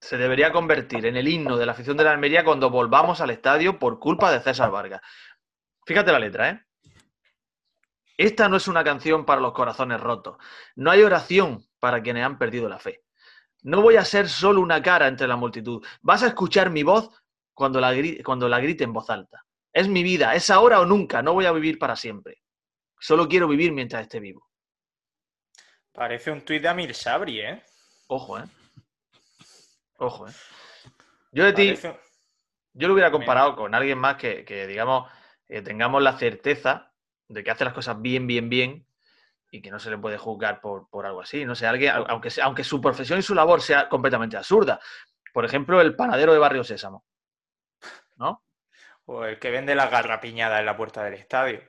se 0.00 0.16
debería 0.16 0.50
convertir 0.52 1.04
en 1.06 1.16
el 1.16 1.28
himno 1.28 1.56
de 1.58 1.66
la 1.66 1.72
afición 1.72 1.96
de 1.96 2.04
la 2.04 2.12
Almería 2.12 2.44
cuando 2.44 2.70
volvamos 2.70 3.20
al 3.20 3.30
estadio 3.30 3.78
por 3.78 3.98
culpa 3.98 4.30
de 4.32 4.40
César 4.40 4.70
Vargas. 4.70 5.02
Fíjate 5.84 6.10
la 6.12 6.18
letra, 6.18 6.48
¿eh? 6.50 6.64
Esta 8.18 8.48
no 8.48 8.56
es 8.56 8.66
una 8.66 8.82
canción 8.82 9.24
para 9.24 9.40
los 9.40 9.52
corazones 9.52 10.00
rotos. 10.00 10.36
No 10.74 10.90
hay 10.90 11.02
oración 11.02 11.64
para 11.78 12.02
quienes 12.02 12.24
han 12.24 12.36
perdido 12.36 12.68
la 12.68 12.80
fe. 12.80 13.04
No 13.62 13.80
voy 13.80 13.94
a 13.96 14.04
ser 14.04 14.28
solo 14.28 14.60
una 14.60 14.82
cara 14.82 15.06
entre 15.06 15.28
la 15.28 15.36
multitud. 15.36 15.84
Vas 16.02 16.24
a 16.24 16.26
escuchar 16.26 16.68
mi 16.70 16.82
voz 16.82 17.10
cuando 17.54 17.80
la, 17.80 17.94
cuando 18.24 18.48
la 18.48 18.58
grite 18.58 18.82
en 18.82 18.92
voz 18.92 19.08
alta. 19.08 19.44
Es 19.72 19.86
mi 19.86 20.02
vida, 20.02 20.34
es 20.34 20.50
ahora 20.50 20.80
o 20.80 20.84
nunca. 20.84 21.22
No 21.22 21.32
voy 21.32 21.46
a 21.46 21.52
vivir 21.52 21.78
para 21.78 21.94
siempre. 21.94 22.42
Solo 22.98 23.28
quiero 23.28 23.46
vivir 23.46 23.70
mientras 23.72 24.02
esté 24.02 24.18
vivo. 24.18 24.48
Parece 25.92 26.32
un 26.32 26.42
tuit 26.44 26.60
de 26.62 26.68
Amir 26.68 26.94
Sabri, 26.94 27.40
¿eh? 27.40 27.62
Ojo, 28.08 28.38
¿eh? 28.38 28.44
Ojo, 29.98 30.26
¿eh? 30.28 30.32
Yo 31.30 31.44
de 31.44 31.52
ti, 31.52 31.68
Parece- 31.68 32.00
yo 32.72 32.88
lo 32.88 32.94
hubiera 32.94 33.12
comparado 33.12 33.54
con 33.54 33.74
alguien 33.74 33.98
más 33.98 34.16
que, 34.16 34.44
que, 34.44 34.66
digamos, 34.66 35.08
eh, 35.48 35.62
tengamos 35.62 36.02
la 36.02 36.18
certeza 36.18 36.92
de 37.28 37.44
que 37.44 37.50
hace 37.50 37.64
las 37.64 37.74
cosas 37.74 38.00
bien, 38.00 38.26
bien, 38.26 38.48
bien 38.48 38.86
y 39.50 39.62
que 39.62 39.70
no 39.70 39.78
se 39.78 39.90
le 39.90 39.98
puede 39.98 40.18
juzgar 40.18 40.60
por, 40.60 40.88
por 40.88 41.06
algo 41.06 41.20
así. 41.22 41.44
No 41.44 41.54
sé, 41.54 41.66
alguien, 41.66 41.94
au- 41.94 42.06
aunque, 42.08 42.30
sea- 42.30 42.44
aunque 42.46 42.64
su 42.64 42.80
profesión 42.80 43.18
y 43.18 43.22
su 43.22 43.34
labor 43.34 43.62
sea 43.62 43.88
completamente 43.88 44.36
absurda. 44.36 44.80
Por 45.32 45.44
ejemplo, 45.44 45.80
el 45.80 45.94
panadero 45.96 46.32
de 46.32 46.38
Barrio 46.38 46.64
Sésamo. 46.64 47.04
¿No? 48.16 48.42
O 49.06 49.24
el 49.24 49.38
que 49.38 49.50
vende 49.50 49.74
las 49.74 49.90
garrapiñadas 49.90 50.60
en 50.60 50.66
la 50.66 50.76
puerta 50.76 51.02
del 51.04 51.14
estadio. 51.14 51.62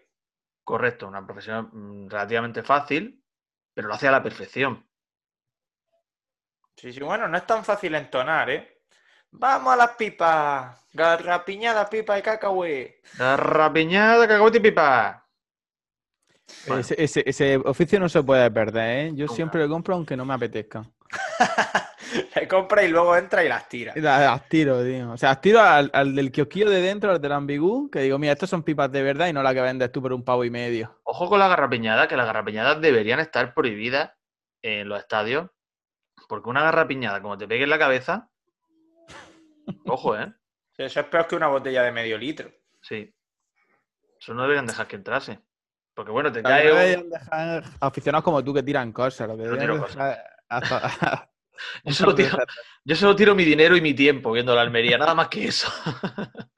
Correcto, 0.64 1.08
una 1.08 1.26
profesión 1.26 1.70
mm, 1.72 2.10
relativamente 2.10 2.64
fácil, 2.64 3.24
pero 3.74 3.88
lo 3.88 3.94
hace 3.94 4.08
a 4.08 4.12
la 4.12 4.24
perfección. 4.24 4.86
Sí, 6.76 6.94
sí, 6.94 7.00
bueno, 7.02 7.28
no 7.28 7.38
es 7.38 7.46
tan 7.46 7.64
fácil 7.66 7.96
entonar, 7.96 8.50
¿eh? 8.50 8.82
Vamos 9.32 9.74
a 9.74 9.76
las 9.76 9.92
pipas. 9.92 10.86
Garrapiñada, 10.94 11.90
pipa 11.90 12.18
y 12.18 12.22
cacahué. 12.22 13.02
Garrapiñada, 13.18 14.28
cacahuete 14.28 14.58
y 14.58 14.62
pipa. 14.62 15.19
Bueno. 16.68 16.82
Ese, 16.82 16.96
ese- 17.02 17.24
ese 17.26 17.58
oficio 17.58 18.00
no 18.00 18.10
se 18.10 18.22
puede 18.24 18.50
perder, 18.52 19.08
¿eh? 19.08 19.12
Yo 19.14 19.26
Nunca. 19.26 19.36
siempre 19.36 19.62
lo 19.62 19.70
compro 19.70 19.96
aunque 19.96 20.16
no 20.18 20.26
me 20.26 20.34
apetezca. 20.34 20.84
Le 22.36 22.48
compra 22.48 22.84
y 22.84 22.88
luego 22.90 23.16
entra 23.16 23.44
y 23.44 23.50
las 23.50 23.70
tira. 23.70 23.94
Y 23.96 24.02
la- 24.02 24.20
Las 24.20 24.50
tiro, 24.50 24.84
tío. 24.84 25.12
O 25.12 25.18
sea, 25.18 25.30
las 25.30 25.42
tiro 25.42 25.60
al, 25.62 25.90
al 25.94 26.16
del 26.16 26.32
kiosquillo 26.32 26.70
de 26.70 26.82
dentro, 26.82 27.12
al 27.12 27.22
del 27.22 27.32
ambigú, 27.34 27.90
que 27.92 28.00
digo, 28.00 28.18
mira, 28.18 28.34
estos 28.34 28.50
son 28.50 28.64
pipas 28.64 28.92
de 28.92 29.04
verdad 29.04 29.28
y 29.28 29.34
no 29.34 29.44
la 29.44 29.54
que 29.54 29.62
vendes 29.62 29.92
tú 29.92 30.02
por 30.02 30.14
un 30.14 30.24
pavo 30.24 30.44
y 30.44 30.50
medio. 30.50 31.00
Ojo 31.04 31.30
con 31.30 31.40
las 31.40 31.50
garrapiñadas, 31.50 32.08
que 32.08 32.18
las 32.18 32.26
garrapiñadas 32.26 32.82
deberían 32.82 33.20
estar 33.20 33.54
prohibidas 33.54 34.12
en 34.64 34.90
los 34.90 35.00
estadios, 35.00 35.50
porque 36.28 36.50
una 36.50 36.64
garrapiñada, 36.64 37.22
como 37.22 37.38
te 37.38 37.48
pegue 37.48 37.64
en 37.64 37.70
la 37.70 37.80
cabeza, 37.80 38.30
ojo, 39.86 40.18
¿eh? 40.18 40.34
Sí, 40.76 40.84
Eso 40.84 41.00
es 41.02 41.06
peor 41.08 41.28
que 41.28 41.36
una 41.36 41.48
botella 41.48 41.84
de 41.84 41.92
medio 41.92 42.18
litro. 42.18 42.50
Sí. 42.82 43.14
Eso 44.20 44.34
no 44.34 44.42
deberían 44.44 44.66
dejar 44.68 44.88
que 44.88 44.96
entrase. 44.96 45.40
Porque 46.00 46.12
bueno, 46.14 46.32
te 46.32 46.42
no 46.42 46.48
cae 46.48 46.72
un- 46.72 46.78
deberían 46.78 47.10
dejar 47.10 47.64
aficionados 47.82 48.24
como 48.24 48.42
tú 48.42 48.54
que 48.54 48.64
tiran 48.64 48.94
cosas. 48.94 49.28
Lo 49.28 49.36
que 49.36 49.44
Yo 49.44 49.50
deberían 49.52 49.72
tiro 49.80 49.86
dejar 49.86 50.24
hasta- 50.48 51.30
Yo 51.84 51.94
solo, 51.94 52.16
tiro, 52.16 52.38
yo 52.86 52.96
solo 52.96 53.14
tiro 53.18 53.36
mi 53.36 53.44
dinero 53.44 53.76
y 53.76 53.82
mi 53.82 53.94
tiempo 53.94 54.32
viendo 54.32 54.56
la 54.56 54.62
Almería, 54.62 54.98
nada 54.98 55.14
más 55.14 55.28
que 55.28 55.50
eso. 55.50 55.68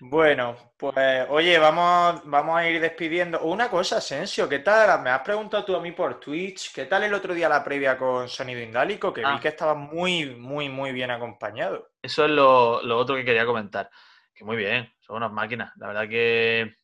Bueno, 0.00 0.56
pues 0.76 1.26
oye, 1.28 1.58
vamos, 1.58 2.20
vamos 2.24 2.56
a 2.56 2.68
ir 2.68 2.80
despidiendo. 2.80 3.40
Una 3.40 3.68
cosa, 3.68 3.96
Asensio, 3.96 4.48
¿qué 4.48 4.60
tal? 4.60 5.02
Me 5.02 5.10
has 5.10 5.22
preguntado 5.22 5.64
tú 5.64 5.74
a 5.74 5.80
mí 5.80 5.90
por 5.90 6.20
Twitch, 6.20 6.72
¿qué 6.72 6.84
tal 6.84 7.02
el 7.02 7.14
otro 7.14 7.34
día 7.34 7.48
la 7.48 7.64
previa 7.64 7.98
con 7.98 8.28
Sonido 8.28 8.60
Indálico? 8.60 9.12
Que 9.12 9.22
vi 9.22 9.26
Ah. 9.28 9.40
que 9.42 9.48
estaba 9.48 9.74
muy, 9.74 10.36
muy, 10.36 10.68
muy 10.68 10.92
bien 10.92 11.10
acompañado. 11.10 11.88
Eso 12.00 12.26
es 12.26 12.30
lo, 12.30 12.80
lo 12.82 12.96
otro 12.96 13.16
que 13.16 13.24
quería 13.24 13.44
comentar. 13.44 13.90
Que 14.38 14.44
muy 14.44 14.56
bien, 14.56 14.88
son 15.00 15.16
unas 15.16 15.32
máquinas. 15.32 15.72
La 15.78 15.88
verdad 15.88 16.08
que 16.08 16.76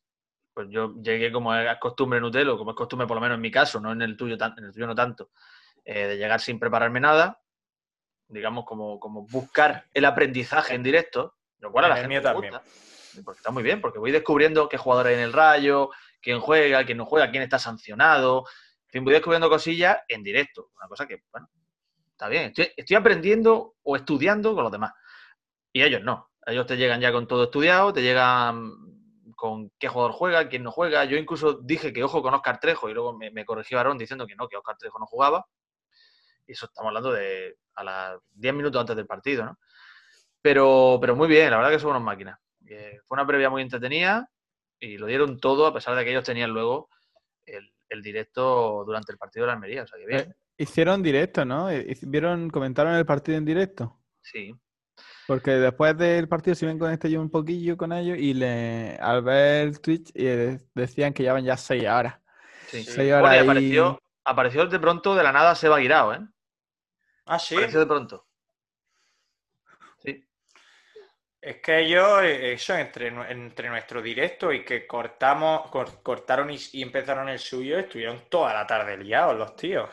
pues 0.52 0.66
yo 0.70 0.96
llegué 1.00 1.30
como 1.30 1.54
es 1.54 1.78
costumbre 1.78 2.18
en 2.18 2.24
Utelo, 2.24 2.58
como 2.58 2.72
es 2.72 2.76
costumbre 2.76 3.06
por 3.06 3.16
lo 3.16 3.20
menos 3.20 3.36
en 3.36 3.42
mi 3.42 3.50
caso, 3.52 3.78
no 3.78 3.92
en 3.92 4.02
el 4.02 4.16
tuyo, 4.16 4.34
en 4.34 4.64
el 4.64 4.72
tuyo 4.72 4.88
no 4.88 4.94
tanto, 4.94 5.30
eh, 5.84 6.08
de 6.08 6.16
llegar 6.16 6.40
sin 6.40 6.58
prepararme 6.58 6.98
nada, 6.98 7.40
digamos 8.26 8.64
como, 8.64 8.98
como 8.98 9.24
buscar 9.28 9.84
el 9.94 10.04
aprendizaje 10.04 10.74
en 10.74 10.82
directo, 10.82 11.36
lo 11.60 11.70
cual 11.70 11.84
a 11.84 11.88
la 11.90 11.94
el 11.94 12.00
gente 12.00 12.08
mío 12.08 12.20
le 12.20 12.24
también. 12.24 12.54
Porque 13.24 13.38
está 13.38 13.52
muy 13.52 13.62
bien, 13.62 13.80
porque 13.80 14.00
voy 14.00 14.10
descubriendo 14.10 14.68
qué 14.68 14.76
jugador 14.76 15.06
hay 15.06 15.14
en 15.14 15.20
el 15.20 15.32
rayo, 15.32 15.90
quién 16.20 16.40
juega, 16.40 16.84
quién 16.84 16.98
no 16.98 17.06
juega, 17.06 17.30
quién 17.30 17.44
está 17.44 17.60
sancionado. 17.60 18.46
En 18.86 18.90
fin, 18.90 19.04
voy 19.04 19.12
descubriendo 19.12 19.48
cosillas 19.48 19.98
en 20.08 20.24
directo. 20.24 20.70
Una 20.76 20.88
cosa 20.88 21.06
que, 21.06 21.22
bueno, 21.30 21.48
está 22.10 22.26
bien. 22.26 22.46
Estoy, 22.46 22.72
estoy 22.76 22.96
aprendiendo 22.96 23.76
o 23.84 23.94
estudiando 23.94 24.56
con 24.56 24.64
los 24.64 24.72
demás. 24.72 24.92
Y 25.72 25.82
ellos 25.82 26.02
no. 26.02 26.33
Ellos 26.46 26.66
te 26.66 26.76
llegan 26.76 27.00
ya 27.00 27.12
con 27.12 27.26
todo 27.26 27.44
estudiado, 27.44 27.92
te 27.92 28.02
llegan 28.02 28.72
con 29.36 29.70
qué 29.78 29.88
jugador 29.88 30.12
juega, 30.12 30.48
quién 30.48 30.62
no 30.62 30.70
juega. 30.70 31.04
Yo 31.04 31.16
incluso 31.16 31.54
dije 31.62 31.92
que 31.92 32.02
ojo 32.02 32.22
con 32.22 32.34
Oscar 32.34 32.60
Trejo 32.60 32.88
y 32.88 32.94
luego 32.94 33.16
me, 33.16 33.30
me 33.30 33.44
corrigió 33.44 33.78
Aarón 33.78 33.98
diciendo 33.98 34.26
que 34.26 34.36
no, 34.36 34.48
que 34.48 34.56
Oscar 34.56 34.76
Trejo 34.76 34.98
no 34.98 35.06
jugaba. 35.06 35.46
Y 36.46 36.52
eso 36.52 36.66
estamos 36.66 36.88
hablando 36.88 37.12
de 37.12 37.56
a 37.74 37.84
las 37.84 38.18
10 38.34 38.54
minutos 38.54 38.80
antes 38.80 38.96
del 38.96 39.06
partido, 39.06 39.44
¿no? 39.44 39.58
Pero, 40.42 40.98
pero 41.00 41.16
muy 41.16 41.28
bien, 41.28 41.50
la 41.50 41.56
verdad 41.56 41.70
que 41.70 41.78
son 41.78 41.90
unas 41.90 42.02
máquinas. 42.02 42.38
Eh, 42.66 42.98
fue 43.04 43.16
una 43.16 43.26
previa 43.26 43.50
muy 43.50 43.62
entretenida 43.62 44.28
y 44.78 44.98
lo 44.98 45.06
dieron 45.06 45.38
todo 45.38 45.66
a 45.66 45.72
pesar 45.74 45.96
de 45.96 46.04
que 46.04 46.10
ellos 46.10 46.24
tenían 46.24 46.50
luego 46.50 46.88
el, 47.46 47.72
el 47.88 48.02
directo 48.02 48.84
durante 48.84 49.12
el 49.12 49.18
partido 49.18 49.44
de 49.44 49.46
la 49.48 49.52
Almería. 49.54 49.84
O 49.84 49.86
sea 49.86 49.98
que 49.98 50.06
bien. 50.06 50.20
Eh, 50.20 50.34
Hicieron 50.56 51.02
directo, 51.02 51.44
¿no? 51.44 51.68
Vieron, 52.02 52.48
comentaron 52.48 52.94
el 52.94 53.04
partido 53.04 53.38
en 53.38 53.44
directo. 53.44 54.00
Sí. 54.22 54.54
Porque 55.26 55.52
después 55.52 55.96
del 55.96 56.28
partido 56.28 56.54
sí 56.54 56.66
me 56.66 56.78
conecté 56.78 57.10
yo 57.10 57.20
un 57.20 57.30
poquillo 57.30 57.76
con 57.76 57.92
ellos 57.92 58.18
y 58.18 58.34
le, 58.34 58.96
al 59.00 59.22
ver 59.22 59.78
Twitch 59.78 60.10
eh, 60.14 60.58
decían 60.74 61.14
que 61.14 61.22
llevan 61.22 61.44
ya 61.44 61.56
seis 61.56 61.84
horas. 61.88 62.20
sí. 62.68 62.82
Seis 62.84 63.12
Bueno, 63.12 63.26
horas 63.26 63.34
y 63.34 63.38
ahí. 63.38 63.42
apareció, 63.42 63.98
apareció 64.24 64.66
de 64.66 64.78
pronto 64.78 65.14
de 65.14 65.22
la 65.22 65.32
nada 65.32 65.54
Seba 65.54 65.78
Guirao, 65.78 66.12
¿eh? 66.14 66.20
Ah, 67.26 67.38
sí. 67.38 67.54
Apareció 67.56 67.80
de 67.80 67.86
pronto. 67.86 68.26
Sí. 70.02 70.24
Es 71.40 71.60
que 71.62 71.78
ellos, 71.80 72.22
eh, 72.22 72.54
eso, 72.54 72.74
entre, 72.76 73.10
nu- 73.12 73.22
entre 73.22 73.68
nuestro 73.68 74.02
directo 74.02 74.52
y 74.52 74.64
que 74.64 74.84
cortamos, 74.86 75.70
cor- 75.70 76.02
cortaron 76.02 76.50
y, 76.50 76.56
y 76.72 76.82
empezaron 76.82 77.28
el 77.28 77.38
suyo, 77.38 77.78
estuvieron 77.78 78.22
toda 78.28 78.52
la 78.52 78.66
tarde 78.66 78.96
liados 78.96 79.36
los 79.38 79.54
tíos. 79.54 79.88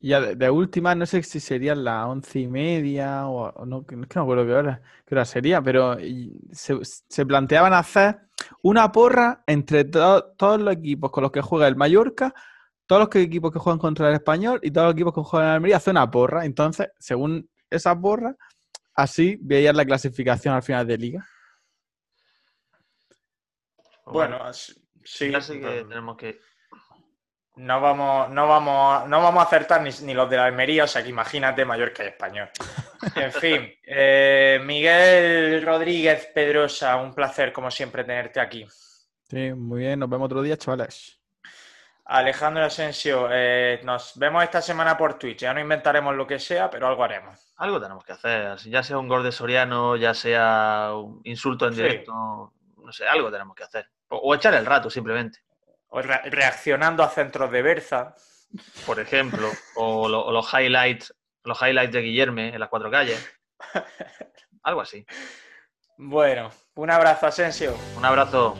Ya 0.00 0.20
de, 0.20 0.36
de 0.36 0.48
última, 0.50 0.94
no 0.94 1.06
sé 1.06 1.22
si 1.24 1.40
serían 1.40 1.82
las 1.82 2.06
once 2.06 2.38
y 2.38 2.46
media 2.46 3.26
o, 3.26 3.48
o 3.50 3.66
no, 3.66 3.84
que- 3.84 3.96
es 3.96 4.06
que 4.06 4.14
no 4.18 4.24
me 4.26 4.32
acuerdo 4.32 4.46
qué 4.46 4.52
hora, 4.54 4.82
qué 5.04 5.14
hora 5.16 5.24
sería, 5.24 5.60
pero 5.60 5.98
y 5.98 6.38
se, 6.52 6.78
se 6.82 7.26
planteaban 7.26 7.72
hacer 7.72 8.20
una 8.62 8.92
porra 8.92 9.42
entre 9.46 9.84
to- 9.84 10.34
todos 10.36 10.60
los 10.60 10.72
equipos 10.74 11.10
con 11.10 11.22
los 11.22 11.32
que 11.32 11.40
juega 11.42 11.66
el 11.66 11.74
Mallorca, 11.74 12.32
todos 12.86 13.00
los 13.00 13.08
que- 13.08 13.22
equipos 13.22 13.52
que 13.52 13.58
juegan 13.58 13.80
contra 13.80 14.08
el 14.08 14.14
Español 14.14 14.60
y 14.62 14.70
todos 14.70 14.86
los 14.86 14.94
equipos 14.94 15.14
que 15.14 15.22
juegan 15.22 15.48
en 15.48 15.54
Almería, 15.56 15.76
hacer 15.78 15.90
una 15.92 16.08
porra. 16.10 16.44
Entonces, 16.44 16.88
según 16.98 17.50
esa 17.68 18.00
porra, 18.00 18.36
así 18.94 19.36
veías 19.40 19.74
la 19.74 19.84
clasificación 19.84 20.54
al 20.54 20.62
final 20.62 20.86
de 20.86 20.96
liga. 20.98 21.26
Bueno, 24.06 24.36
así- 24.42 24.74
sí. 25.04 25.30
ya 25.30 25.40
sé 25.40 25.60
que 25.60 25.84
tenemos 25.88 26.16
que. 26.16 26.38
No 27.58 27.80
vamos, 27.80 28.30
no 28.30 28.46
vamos, 28.46 29.08
no 29.08 29.20
vamos 29.20 29.42
a 29.42 29.46
acertar 29.46 29.82
ni, 29.82 29.90
ni 30.02 30.14
los 30.14 30.30
de 30.30 30.36
la 30.36 30.44
Almería, 30.44 30.84
o 30.84 30.86
sea 30.86 31.02
que 31.02 31.08
imagínate 31.08 31.64
Mallorca 31.64 32.04
y 32.04 32.06
Español. 32.06 32.48
En 33.16 33.32
fin, 33.32 33.68
eh, 33.84 34.60
Miguel 34.64 35.62
Rodríguez 35.66 36.30
Pedrosa, 36.32 36.94
un 36.96 37.12
placer 37.12 37.52
como 37.52 37.68
siempre 37.70 38.04
tenerte 38.04 38.38
aquí. 38.38 38.64
Sí, 39.28 39.52
muy 39.54 39.80
bien, 39.80 39.98
nos 39.98 40.08
vemos 40.08 40.26
otro 40.26 40.40
día, 40.40 40.56
chavales. 40.56 41.18
Alejandro 42.04 42.64
Asensio, 42.64 43.28
eh, 43.30 43.80
nos 43.82 44.12
vemos 44.16 44.42
esta 44.44 44.62
semana 44.62 44.96
por 44.96 45.18
Twitch. 45.18 45.40
Ya 45.40 45.52
no 45.52 45.60
inventaremos 45.60 46.14
lo 46.14 46.26
que 46.26 46.38
sea, 46.38 46.70
pero 46.70 46.86
algo 46.86 47.02
haremos. 47.04 47.52
Algo 47.56 47.80
tenemos 47.80 48.04
que 48.04 48.12
hacer. 48.12 48.56
Ya 48.70 48.82
sea 48.82 48.98
un 48.98 49.08
gol 49.08 49.24
de 49.24 49.32
Soriano, 49.32 49.96
ya 49.96 50.14
sea 50.14 50.92
un 50.94 51.20
insulto 51.24 51.66
en 51.66 51.74
Sí. 51.74 51.82
directo, 51.82 52.12
no 52.12 52.92
sé, 52.92 53.06
algo 53.06 53.30
tenemos 53.30 53.54
que 53.54 53.64
hacer. 53.64 53.90
O, 54.08 54.16
o 54.16 54.34
echar 54.34 54.54
el 54.54 54.64
rato, 54.64 54.88
simplemente. 54.88 55.40
O 55.88 56.02
re- 56.02 56.22
reaccionando 56.30 57.02
a 57.02 57.08
centros 57.08 57.50
de 57.50 57.62
Berza. 57.62 58.14
Por 58.86 59.00
ejemplo, 59.00 59.50
o, 59.76 60.08
lo- 60.08 60.24
o 60.24 60.32
los 60.32 60.52
highlights, 60.52 61.14
los 61.44 61.60
highlights 61.60 61.92
de 61.92 62.00
Guillerme 62.02 62.48
en 62.48 62.60
las 62.60 62.68
cuatro 62.68 62.90
calles. 62.90 63.26
Algo 64.62 64.80
así. 64.82 65.04
Bueno, 65.96 66.50
un 66.74 66.90
abrazo, 66.90 67.26
Asensio. 67.26 67.76
Un 67.96 68.04
abrazo. 68.04 68.56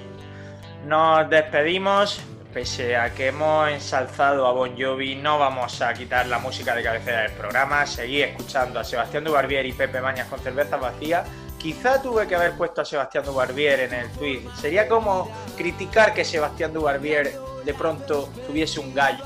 Nos 0.84 1.28
despedimos. 1.30 2.20
Pese 2.52 2.96
a 2.96 3.14
que 3.14 3.26
hemos 3.28 3.68
ensalzado 3.68 4.46
a 4.46 4.52
Bon 4.52 4.74
Jovi, 4.76 5.14
no 5.16 5.38
vamos 5.38 5.82
a 5.82 5.92
quitar 5.92 6.26
la 6.26 6.38
música 6.38 6.74
de 6.74 6.82
cabecera 6.82 7.20
del 7.22 7.32
programa. 7.32 7.86
Seguí 7.86 8.22
escuchando 8.22 8.80
a 8.80 8.84
Sebastián 8.84 9.22
Dubarbier 9.22 9.66
y 9.66 9.72
Pepe 9.74 10.00
Mañas 10.00 10.28
con 10.28 10.40
cervezas 10.40 10.80
vacías. 10.80 11.28
Quizá 11.58 12.00
tuve 12.00 12.26
que 12.26 12.36
haber 12.36 12.52
puesto 12.52 12.80
a 12.80 12.84
Sebastián 12.84 13.24
Dubarbier 13.24 13.80
en 13.80 13.94
el 13.94 14.10
tweet. 14.12 14.42
Sería 14.60 14.88
como 14.88 15.30
criticar 15.56 16.14
que 16.14 16.24
Sebastián 16.24 16.72
Dubarbier 16.72 17.36
de 17.64 17.74
pronto 17.74 18.28
tuviese 18.46 18.80
un 18.80 18.94
gallo. 18.94 19.24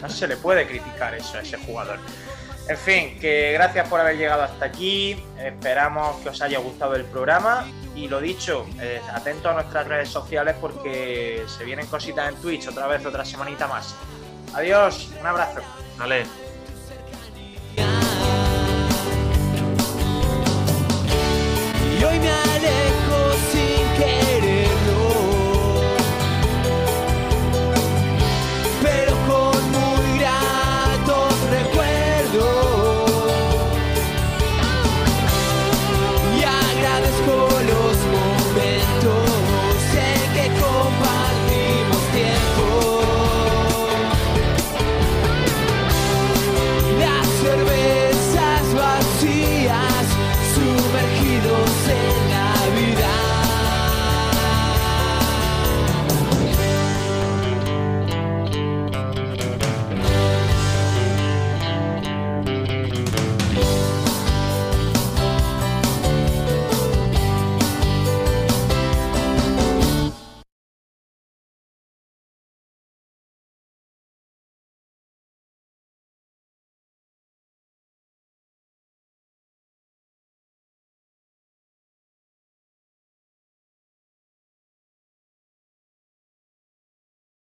No 0.00 0.08
se 0.08 0.28
le 0.28 0.36
puede 0.36 0.66
criticar 0.66 1.14
eso 1.14 1.38
a 1.38 1.40
ese 1.40 1.56
jugador. 1.58 1.98
En 2.68 2.76
fin, 2.76 3.18
que 3.18 3.52
gracias 3.52 3.88
por 3.88 4.00
haber 4.00 4.16
llegado 4.16 4.42
hasta 4.42 4.66
aquí. 4.66 5.20
Esperamos 5.36 6.16
que 6.22 6.28
os 6.28 6.40
haya 6.40 6.60
gustado 6.60 6.94
el 6.94 7.04
programa. 7.04 7.66
Y 7.96 8.06
lo 8.06 8.20
dicho, 8.20 8.64
eh, 8.80 9.00
atento 9.12 9.50
a 9.50 9.54
nuestras 9.54 9.88
redes 9.88 10.08
sociales 10.08 10.54
porque 10.60 11.44
se 11.48 11.64
vienen 11.64 11.86
cositas 11.86 12.28
en 12.28 12.36
Twitch 12.36 12.68
otra 12.68 12.86
vez, 12.86 13.04
otra 13.04 13.24
semanita 13.24 13.66
más. 13.66 13.96
Adiós, 14.54 15.10
un 15.18 15.26
abrazo. 15.26 15.60
Dale. 15.98 16.24